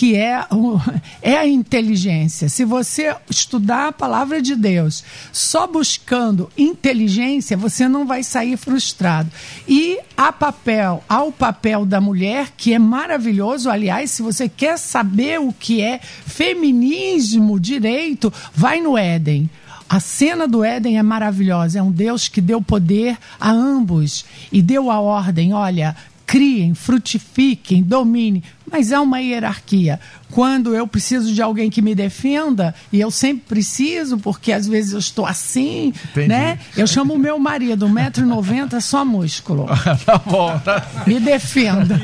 que 0.00 0.16
é, 0.16 0.46
é 1.20 1.36
a 1.36 1.46
inteligência. 1.46 2.48
Se 2.48 2.64
você 2.64 3.14
estudar 3.28 3.88
a 3.88 3.92
palavra 3.92 4.40
de 4.40 4.56
Deus 4.56 5.04
só 5.30 5.66
buscando 5.66 6.48
inteligência, 6.56 7.54
você 7.54 7.86
não 7.86 8.06
vai 8.06 8.22
sair 8.22 8.56
frustrado. 8.56 9.30
E 9.68 9.98
há 10.16 10.32
papel, 10.32 11.04
ao 11.06 11.30
papel 11.30 11.84
da 11.84 12.00
mulher, 12.00 12.48
que 12.56 12.72
é 12.72 12.78
maravilhoso. 12.78 13.68
Aliás, 13.68 14.10
se 14.10 14.22
você 14.22 14.48
quer 14.48 14.78
saber 14.78 15.38
o 15.38 15.52
que 15.52 15.82
é 15.82 15.98
feminismo, 15.98 17.60
direito, 17.60 18.32
vai 18.54 18.80
no 18.80 18.96
Éden. 18.96 19.50
A 19.86 20.00
cena 20.00 20.48
do 20.48 20.64
Éden 20.64 20.98
é 20.98 21.02
maravilhosa. 21.02 21.78
É 21.78 21.82
um 21.82 21.92
Deus 21.92 22.26
que 22.26 22.40
deu 22.40 22.62
poder 22.62 23.18
a 23.38 23.50
ambos 23.50 24.24
e 24.50 24.62
deu 24.62 24.90
a 24.90 24.98
ordem: 24.98 25.52
olha, 25.52 25.94
criem, 26.30 26.74
frutifiquem, 26.74 27.82
dominem 27.82 28.40
mas 28.70 28.92
há 28.92 29.00
uma 29.00 29.20
hierarquia. 29.20 29.98
Quando 30.30 30.74
eu 30.74 30.86
preciso 30.86 31.32
de 31.32 31.42
alguém 31.42 31.68
que 31.70 31.82
me 31.82 31.94
defenda, 31.94 32.74
e 32.92 33.00
eu 33.00 33.10
sempre 33.10 33.44
preciso, 33.48 34.18
porque 34.18 34.52
às 34.52 34.66
vezes 34.66 34.92
eu 34.92 34.98
estou 34.98 35.26
assim, 35.26 35.92
Entendi. 36.10 36.28
né? 36.28 36.58
Eu 36.76 36.86
chamo 36.86 37.14
o 37.14 37.18
meu 37.18 37.38
marido, 37.38 37.88
1,90m, 37.88 38.80
só 38.80 39.04
músculo. 39.04 39.66
tá 40.04 40.18
bom, 40.18 40.58
tá. 40.64 40.86
Me 41.06 41.18
defenda. 41.18 42.00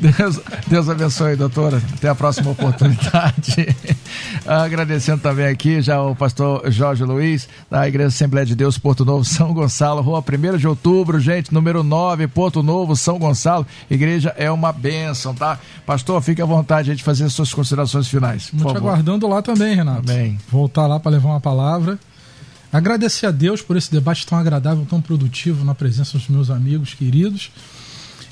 Deus, 0.00 0.40
Deus 0.66 0.88
abençoe, 0.88 1.36
doutora. 1.36 1.82
Até 1.94 2.08
a 2.08 2.14
próxima 2.14 2.50
oportunidade. 2.50 3.76
Agradecendo 4.46 5.20
também 5.20 5.46
aqui 5.46 5.82
já 5.82 6.02
o 6.02 6.14
pastor 6.14 6.70
Jorge 6.70 7.04
Luiz, 7.04 7.48
da 7.70 7.86
Igreja 7.86 8.08
Assembleia 8.08 8.46
de 8.46 8.54
Deus, 8.54 8.78
Porto 8.78 9.04
Novo, 9.04 9.24
São 9.24 9.52
Gonçalo, 9.52 10.00
rua 10.00 10.22
1 10.22 10.58
de 10.58 10.68
outubro, 10.68 11.18
gente, 11.20 11.52
número 11.52 11.82
9, 11.82 12.26
Porto 12.28 12.62
Novo, 12.62 12.96
São 12.96 13.18
Gonçalo. 13.18 13.66
Igreja 13.90 14.34
é 14.36 14.50
uma 14.50 14.72
bênção 14.72 15.34
tá? 15.34 15.58
Pastor, 15.86 16.20
fique 16.22 16.40
à 16.40 16.44
vontade 16.44 16.93
de 16.94 17.02
fazer 17.02 17.24
as 17.24 17.32
suas 17.32 17.52
considerações 17.52 18.08
finais. 18.08 18.46
Te 18.46 18.76
aguardando 18.76 19.26
lá 19.26 19.42
também, 19.42 19.74
Renato. 19.74 20.10
Amém. 20.10 20.38
Voltar 20.48 20.86
lá 20.86 20.98
para 20.98 21.12
levar 21.12 21.30
uma 21.30 21.40
palavra. 21.40 21.98
Agradecer 22.72 23.26
a 23.26 23.30
Deus 23.30 23.62
por 23.62 23.76
esse 23.76 23.90
debate 23.90 24.26
tão 24.26 24.36
agradável, 24.36 24.84
tão 24.88 25.00
produtivo, 25.00 25.64
na 25.64 25.74
presença 25.74 26.18
dos 26.18 26.28
meus 26.28 26.50
amigos 26.50 26.94
queridos. 26.94 27.52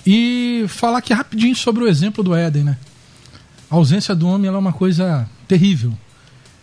E 0.05 0.65
falar 0.69 0.99
aqui 0.99 1.13
rapidinho 1.13 1.55
sobre 1.55 1.85
o 1.85 1.89
exemplo 1.89 2.25
do 2.25 2.35
Éden, 2.35 2.65
né? 2.65 2.79
A 3.71 3.77
ausência 3.77 4.15
do 4.15 4.27
homem 4.27 4.51
é 4.51 4.53
uma 4.53 4.73
coisa 4.73 5.29
terrível. 5.47 5.97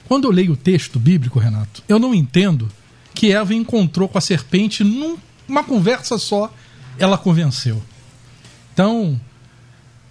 Quando 0.07 0.25
eu 0.25 0.31
leio 0.31 0.53
o 0.53 0.57
texto 0.57 0.99
bíblico, 0.99 1.39
Renato, 1.39 1.81
eu 1.87 1.97
não 1.99 2.13
entendo 2.13 2.69
que 3.13 3.31
Eva 3.31 3.53
encontrou 3.53 4.09
com 4.09 4.17
a 4.17 4.21
serpente 4.21 4.83
numa 4.83 5.63
conversa 5.63 6.17
só, 6.17 6.51
ela 6.97 7.17
convenceu. 7.17 7.81
Então, 8.73 9.19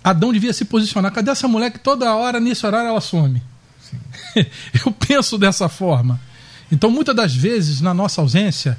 Adão 0.03 0.33
devia 0.33 0.53
se 0.53 0.65
posicionar. 0.65 1.13
Cadê 1.13 1.31
essa 1.31 1.49
mulher 1.49 1.71
que 1.71 1.79
toda 1.79 2.15
hora, 2.15 2.41
nesse 2.41 2.65
horário, 2.65 2.89
ela 2.89 3.01
some? 3.01 3.43
Eu 4.85 4.93
penso 4.93 5.37
dessa 5.37 5.69
forma. 5.69 6.21
Então, 6.71 6.91
muitas 6.91 7.15
das 7.15 7.35
vezes, 7.35 7.81
na 7.81 7.93
nossa 7.95 8.21
ausência, 8.21 8.79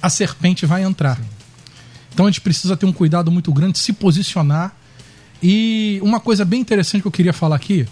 a 0.00 0.08
serpente 0.08 0.66
vai 0.66 0.82
entrar. 0.82 1.16
Sim. 1.16 1.24
Então, 2.12 2.26
a 2.26 2.30
gente 2.30 2.40
precisa 2.40 2.76
ter 2.76 2.86
um 2.86 2.92
cuidado 2.92 3.30
muito 3.30 3.52
grande, 3.52 3.78
se 3.78 3.92
posicionar. 3.92 4.74
E 5.42 5.98
uma 6.02 6.20
coisa 6.20 6.44
bem 6.44 6.60
interessante 6.60 7.02
que 7.02 7.08
eu 7.08 7.12
queria 7.12 7.32
falar 7.32 7.56
aqui, 7.56 7.86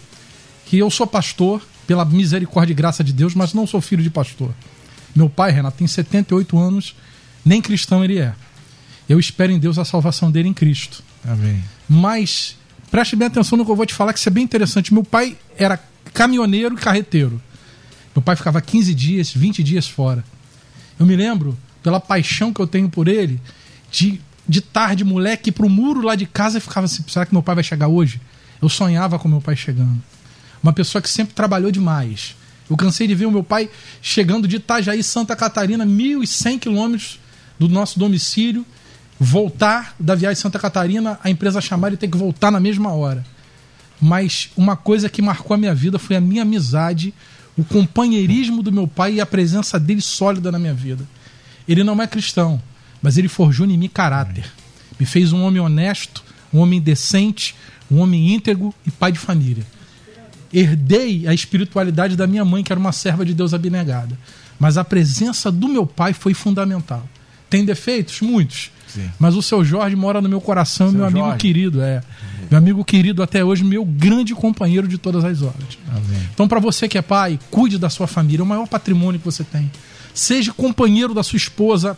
que 0.66 0.78
eu 0.78 0.90
sou 0.90 1.06
pastor, 1.06 1.62
pela 1.86 2.04
misericórdia 2.04 2.72
e 2.72 2.74
graça 2.76 3.02
de 3.02 3.12
Deus, 3.12 3.34
mas 3.34 3.52
não 3.52 3.66
sou 3.66 3.80
filho 3.80 4.02
de 4.02 4.10
pastor. 4.10 4.54
Meu 5.16 5.28
pai, 5.28 5.50
Renato, 5.50 5.78
tem 5.78 5.86
78 5.86 6.56
anos, 6.56 6.94
nem 7.44 7.60
cristão 7.60 8.04
ele 8.04 8.18
é. 8.18 8.32
Eu 9.08 9.18
espero 9.18 9.50
em 9.50 9.58
Deus 9.58 9.76
a 9.76 9.84
salvação 9.84 10.30
dele 10.30 10.48
em 10.48 10.54
Cristo. 10.54 11.02
Amém. 11.24 11.60
Mas 11.88 12.56
Preste 12.90 13.14
bem 13.14 13.28
atenção 13.28 13.56
no 13.56 13.64
que 13.64 13.70
eu 13.70 13.76
vou 13.76 13.86
te 13.86 13.94
falar, 13.94 14.12
que 14.12 14.18
isso 14.18 14.28
é 14.28 14.32
bem 14.32 14.44
interessante. 14.44 14.92
Meu 14.92 15.04
pai 15.04 15.36
era 15.56 15.78
caminhoneiro 16.12 16.74
e 16.74 16.78
carreteiro. 16.78 17.40
Meu 18.14 18.22
pai 18.22 18.34
ficava 18.34 18.60
15 18.60 18.94
dias, 18.94 19.30
20 19.32 19.62
dias 19.62 19.86
fora. 19.86 20.24
Eu 20.98 21.06
me 21.06 21.14
lembro, 21.14 21.56
pela 21.82 22.00
paixão 22.00 22.52
que 22.52 22.60
eu 22.60 22.66
tenho 22.66 22.88
por 22.88 23.06
ele, 23.06 23.40
de, 23.90 24.20
de 24.46 24.60
tarde, 24.60 25.04
moleque, 25.04 25.52
pro 25.52 25.68
muro 25.68 26.02
lá 26.02 26.14
de 26.14 26.26
casa 26.26 26.58
e 26.58 26.60
ficava 26.60 26.86
assim: 26.86 27.04
será 27.06 27.24
que 27.24 27.32
meu 27.32 27.42
pai 27.42 27.54
vai 27.54 27.64
chegar 27.64 27.88
hoje? 27.88 28.20
Eu 28.60 28.68
sonhava 28.68 29.18
com 29.18 29.28
meu 29.28 29.40
pai 29.40 29.56
chegando. 29.56 30.02
Uma 30.62 30.72
pessoa 30.72 31.00
que 31.00 31.08
sempre 31.08 31.34
trabalhou 31.34 31.70
demais. 31.70 32.34
Eu 32.68 32.76
cansei 32.76 33.06
de 33.06 33.14
ver 33.14 33.26
o 33.26 33.30
meu 33.30 33.42
pai 33.42 33.70
chegando 34.02 34.46
de 34.46 34.56
Itajaí, 34.56 35.02
Santa 35.02 35.34
Catarina, 35.34 35.84
1.100 35.86 36.58
quilômetros 36.58 37.18
do 37.58 37.68
nosso 37.68 37.98
domicílio, 37.98 38.64
voltar 39.20 39.94
da 40.00 40.14
viagem 40.14 40.40
Santa 40.40 40.58
Catarina, 40.58 41.20
a 41.22 41.28
empresa 41.28 41.60
chamar 41.60 41.92
e 41.92 41.96
ter 41.98 42.08
que 42.08 42.16
voltar 42.16 42.50
na 42.50 42.58
mesma 42.58 42.90
hora. 42.92 43.22
Mas 44.00 44.48
uma 44.56 44.74
coisa 44.74 45.10
que 45.10 45.20
marcou 45.20 45.54
a 45.54 45.58
minha 45.58 45.74
vida 45.74 45.98
foi 45.98 46.16
a 46.16 46.20
minha 46.20 46.40
amizade 46.40 47.12
o 47.60 47.64
companheirismo 47.64 48.62
do 48.62 48.72
meu 48.72 48.88
pai 48.88 49.14
e 49.14 49.20
a 49.20 49.26
presença 49.26 49.78
dele 49.78 50.00
sólida 50.00 50.50
na 50.50 50.58
minha 50.58 50.72
vida. 50.72 51.06
Ele 51.68 51.84
não 51.84 52.00
é 52.00 52.06
cristão, 52.06 52.62
mas 53.02 53.18
ele 53.18 53.28
forjou 53.28 53.66
em 53.66 53.76
mim 53.76 53.88
caráter. 53.88 54.50
Me 54.98 55.04
fez 55.04 55.30
um 55.32 55.42
homem 55.42 55.60
honesto, 55.60 56.24
um 56.52 56.58
homem 56.58 56.80
decente, 56.80 57.54
um 57.90 57.98
homem 57.98 58.32
íntegro 58.32 58.74
e 58.86 58.90
pai 58.90 59.12
de 59.12 59.18
família. 59.18 59.64
Herdei 60.52 61.28
a 61.28 61.34
espiritualidade 61.34 62.16
da 62.16 62.26
minha 62.26 62.44
mãe, 62.44 62.64
que 62.64 62.72
era 62.72 62.80
uma 62.80 62.92
serva 62.92 63.24
de 63.26 63.34
Deus 63.34 63.52
abnegada. 63.52 64.18
Mas 64.58 64.78
a 64.78 64.84
presença 64.84 65.52
do 65.52 65.68
meu 65.68 65.86
pai 65.86 66.14
foi 66.14 66.32
fundamental. 66.32 67.06
Tem 67.50 67.64
defeitos? 67.64 68.20
Muitos. 68.22 68.70
Sim. 68.92 69.10
Mas 69.18 69.36
o 69.36 69.42
seu 69.42 69.64
Jorge 69.64 69.94
mora 69.96 70.20
no 70.20 70.28
meu 70.28 70.40
coração, 70.40 70.88
seu 70.88 70.98
meu 70.98 71.06
amigo 71.06 71.26
Jorge. 71.26 71.38
querido, 71.38 71.82
é. 71.82 72.02
Meu 72.50 72.58
amigo 72.58 72.84
querido 72.84 73.22
até 73.22 73.44
hoje, 73.44 73.62
meu 73.62 73.84
grande 73.84 74.34
companheiro 74.34 74.88
de 74.88 74.98
todas 74.98 75.24
as 75.24 75.42
horas. 75.42 75.78
Amém. 75.88 76.28
Então, 76.34 76.48
para 76.48 76.58
você 76.58 76.88
que 76.88 76.98
é 76.98 77.02
pai, 77.02 77.38
cuide 77.50 77.78
da 77.78 77.88
sua 77.88 78.06
família, 78.06 78.42
é 78.42 78.44
o 78.44 78.46
maior 78.46 78.66
patrimônio 78.66 79.20
que 79.20 79.24
você 79.24 79.44
tem. 79.44 79.70
Seja 80.12 80.52
companheiro 80.52 81.14
da 81.14 81.22
sua 81.22 81.36
esposa, 81.36 81.96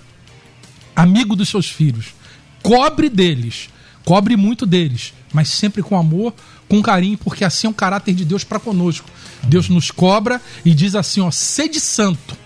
amigo 0.94 1.34
dos 1.34 1.48
seus 1.48 1.68
filhos. 1.70 2.14
Cobre 2.62 3.08
deles, 3.08 3.70
cobre 4.04 4.36
muito 4.36 4.66
deles, 4.66 5.14
mas 5.32 5.48
sempre 5.48 5.82
com 5.82 5.96
amor, 5.96 6.34
com 6.68 6.82
carinho, 6.82 7.18
porque 7.18 7.44
assim 7.44 7.66
é 7.66 7.70
o 7.70 7.74
caráter 7.74 8.14
de 8.14 8.24
Deus 8.24 8.44
para 8.44 8.60
conosco. 8.60 9.08
Deus 9.44 9.68
nos 9.68 9.90
cobra 9.90 10.40
e 10.64 10.74
diz 10.74 10.94
assim: 10.94 11.20
ó, 11.20 11.30
sede 11.30 11.80
santo, 11.80 12.36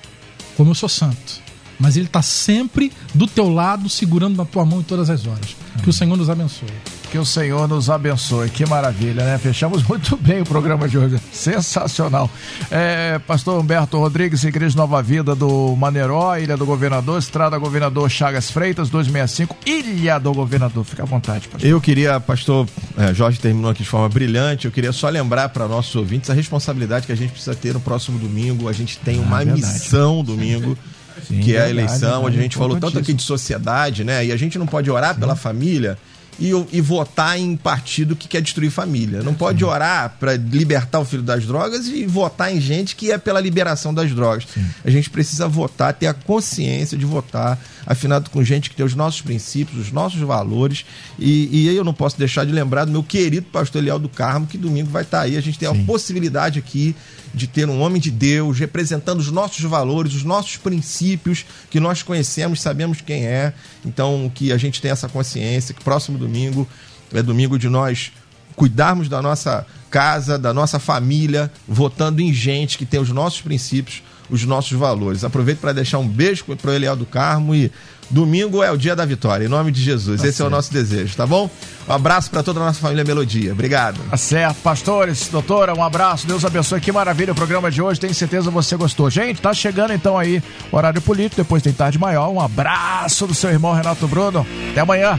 como 0.56 0.70
eu 0.70 0.74
sou 0.74 0.88
santo. 0.88 1.45
Mas 1.78 1.96
Ele 1.96 2.06
está 2.06 2.22
sempre 2.22 2.92
do 3.14 3.26
teu 3.26 3.48
lado, 3.48 3.88
segurando 3.88 4.36
na 4.36 4.44
tua 4.44 4.64
mão 4.64 4.80
em 4.80 4.84
todas 4.84 5.10
as 5.10 5.26
horas. 5.26 5.56
Que 5.82 5.90
o 5.90 5.92
Senhor 5.92 6.16
nos 6.16 6.30
abençoe. 6.30 6.68
Que 7.10 7.18
o 7.18 7.24
Senhor 7.24 7.68
nos 7.68 7.88
abençoe. 7.88 8.50
Que 8.50 8.66
maravilha, 8.66 9.24
né? 9.24 9.38
Fechamos 9.38 9.82
muito 9.86 10.16
bem 10.16 10.42
o 10.42 10.44
programa 10.44 10.88
de 10.88 10.98
hoje. 10.98 11.20
Sensacional. 11.32 12.28
É, 12.70 13.18
Pastor 13.20 13.60
Humberto 13.60 13.98
Rodrigues, 13.98 14.42
Igreja 14.44 14.76
Nova 14.76 15.02
Vida 15.02 15.34
do 15.34 15.76
Maneiró, 15.76 16.36
Ilha 16.36 16.56
do 16.56 16.66
Governador, 16.66 17.18
Estrada 17.18 17.56
Governador 17.58 18.10
Chagas 18.10 18.50
Freitas, 18.50 18.90
265, 18.90 19.56
Ilha 19.64 20.18
do 20.18 20.32
Governador. 20.32 20.84
Fica 20.84 21.02
à 21.02 21.06
vontade, 21.06 21.48
pastor. 21.48 21.68
Eu 21.68 21.80
queria, 21.80 22.18
pastor 22.18 22.66
é, 22.96 23.14
Jorge 23.14 23.38
terminou 23.38 23.70
aqui 23.70 23.82
de 23.82 23.88
forma 23.88 24.08
brilhante, 24.08 24.66
eu 24.66 24.72
queria 24.72 24.92
só 24.92 25.08
lembrar 25.08 25.50
para 25.50 25.68
nossos 25.68 25.94
ouvintes 25.94 26.28
a 26.30 26.34
responsabilidade 26.34 27.06
que 27.06 27.12
a 27.12 27.16
gente 27.16 27.30
precisa 27.30 27.54
ter 27.54 27.74
no 27.74 27.80
próximo 27.80 28.18
domingo. 28.18 28.68
A 28.68 28.72
gente 28.72 28.98
tem 28.98 29.18
uma 29.20 29.40
ah, 29.40 29.44
missão 29.44 30.24
domingo. 30.24 30.76
Sim, 31.26 31.40
que 31.40 31.56
é 31.56 31.62
a 31.62 31.70
eleição, 31.70 32.24
onde 32.24 32.38
a 32.38 32.42
gente 32.42 32.56
falou 32.56 32.78
tanto 32.78 32.98
aqui 32.98 33.12
de 33.12 33.22
sociedade, 33.22 34.04
né? 34.04 34.26
E 34.26 34.32
a 34.32 34.36
gente 34.36 34.58
não 34.58 34.66
pode 34.66 34.90
orar 34.90 35.14
Sim. 35.14 35.20
pela 35.20 35.36
família 35.36 35.98
e, 36.38 36.50
e 36.72 36.80
votar 36.80 37.38
em 37.38 37.56
partido 37.56 38.14
que 38.14 38.28
quer 38.28 38.42
destruir 38.42 38.70
família. 38.70 39.22
Não 39.22 39.34
pode 39.34 39.60
Sim. 39.60 39.64
orar 39.64 40.16
para 40.20 40.34
libertar 40.34 41.00
o 41.00 41.04
filho 41.04 41.22
das 41.22 41.46
drogas 41.46 41.86
e 41.86 42.04
votar 42.06 42.54
em 42.54 42.60
gente 42.60 42.94
que 42.94 43.10
é 43.10 43.18
pela 43.18 43.40
liberação 43.40 43.92
das 43.92 44.12
drogas. 44.12 44.46
Sim. 44.52 44.64
A 44.84 44.90
gente 44.90 45.08
precisa 45.08 45.48
votar, 45.48 45.94
ter 45.94 46.06
a 46.06 46.14
consciência 46.14 46.96
de 46.96 47.04
votar, 47.04 47.58
afinado 47.86 48.30
com 48.30 48.42
gente 48.44 48.68
que 48.68 48.76
tem 48.76 48.84
os 48.84 48.94
nossos 48.94 49.20
princípios, 49.20 49.86
os 49.86 49.92
nossos 49.92 50.20
valores. 50.20 50.84
E, 51.18 51.64
e 51.64 51.68
aí 51.68 51.76
eu 51.76 51.84
não 51.84 51.94
posso 51.94 52.18
deixar 52.18 52.44
de 52.44 52.52
lembrar 52.52 52.84
do 52.84 52.92
meu 52.92 53.02
querido 53.02 53.46
pastor 53.46 53.80
Eliel 53.80 53.98
do 53.98 54.08
Carmo, 54.08 54.46
que 54.46 54.58
domingo 54.58 54.90
vai 54.90 55.02
estar 55.02 55.22
aí. 55.22 55.36
A 55.36 55.40
gente 55.40 55.58
tem 55.58 55.68
Sim. 55.68 55.82
a 55.82 55.86
possibilidade 55.86 56.58
aqui 56.58 56.94
de 57.36 57.46
ter 57.46 57.68
um 57.68 57.80
homem 57.80 58.00
de 58.00 58.10
Deus 58.10 58.58
representando 58.58 59.20
os 59.20 59.30
nossos 59.30 59.60
valores, 59.60 60.14
os 60.14 60.24
nossos 60.24 60.56
princípios 60.56 61.44
que 61.70 61.78
nós 61.78 62.02
conhecemos, 62.02 62.62
sabemos 62.62 63.02
quem 63.02 63.26
é. 63.26 63.52
Então, 63.84 64.30
que 64.34 64.50
a 64.52 64.56
gente 64.56 64.80
tenha 64.80 64.92
essa 64.92 65.06
consciência 65.06 65.74
que 65.74 65.84
próximo 65.84 66.16
domingo 66.26 66.68
é 67.14 67.22
domingo 67.22 67.58
de 67.58 67.68
nós 67.68 68.12
cuidarmos 68.54 69.08
da 69.08 69.20
nossa 69.20 69.66
casa, 69.90 70.38
da 70.38 70.52
nossa 70.52 70.78
família, 70.78 71.50
votando 71.68 72.20
em 72.20 72.32
gente 72.32 72.78
que 72.78 72.86
tem 72.86 72.98
os 72.98 73.10
nossos 73.10 73.40
princípios, 73.40 74.02
os 74.28 74.44
nossos 74.44 74.72
valores. 74.72 75.24
Aproveito 75.24 75.60
para 75.60 75.72
deixar 75.72 75.98
um 75.98 76.08
beijo 76.08 76.44
para 76.44 76.70
o 76.70 76.74
Eliel 76.74 76.96
do 76.96 77.06
Carmo 77.06 77.54
e 77.54 77.70
Domingo 78.08 78.62
é 78.62 78.70
o 78.70 78.76
dia 78.76 78.94
da 78.94 79.04
vitória, 79.04 79.44
em 79.46 79.48
nome 79.48 79.72
de 79.72 79.82
Jesus. 79.82 80.20
Tá 80.20 80.28
Esse 80.28 80.38
certo. 80.38 80.46
é 80.46 80.52
o 80.52 80.56
nosso 80.56 80.72
desejo, 80.72 81.16
tá 81.16 81.26
bom? 81.26 81.50
Um 81.88 81.92
abraço 81.92 82.30
para 82.30 82.42
toda 82.42 82.60
a 82.60 82.66
nossa 82.66 82.78
família 82.78 83.04
Melodia. 83.04 83.52
Obrigado. 83.52 83.98
Tá 84.08 84.16
certo, 84.16 84.56
pastores, 84.62 85.28
doutora, 85.28 85.74
um 85.74 85.82
abraço. 85.82 86.26
Deus 86.26 86.44
abençoe. 86.44 86.80
Que 86.80 86.92
maravilha 86.92 87.32
o 87.32 87.34
programa 87.34 87.70
de 87.70 87.82
hoje. 87.82 87.98
Tenho 87.98 88.14
certeza 88.14 88.50
você 88.50 88.76
gostou. 88.76 89.10
Gente, 89.10 89.40
tá 89.40 89.52
chegando 89.52 89.92
então 89.92 90.16
aí 90.16 90.42
o 90.70 90.76
horário 90.76 91.02
político, 91.02 91.36
depois 91.36 91.62
tem 91.62 91.72
tarde 91.72 91.98
maior. 91.98 92.30
Um 92.30 92.40
abraço 92.40 93.26
do 93.26 93.34
seu 93.34 93.50
irmão 93.50 93.74
Renato 93.74 94.06
Bruno. 94.06 94.46
Até 94.70 94.80
amanhã. 94.80 95.18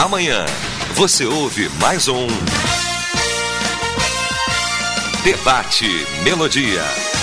Amanhã 0.00 0.46
você 0.94 1.26
ouve 1.26 1.68
mais 1.78 2.08
um 2.08 2.26
Debate 5.22 6.06
Melodia. 6.24 7.19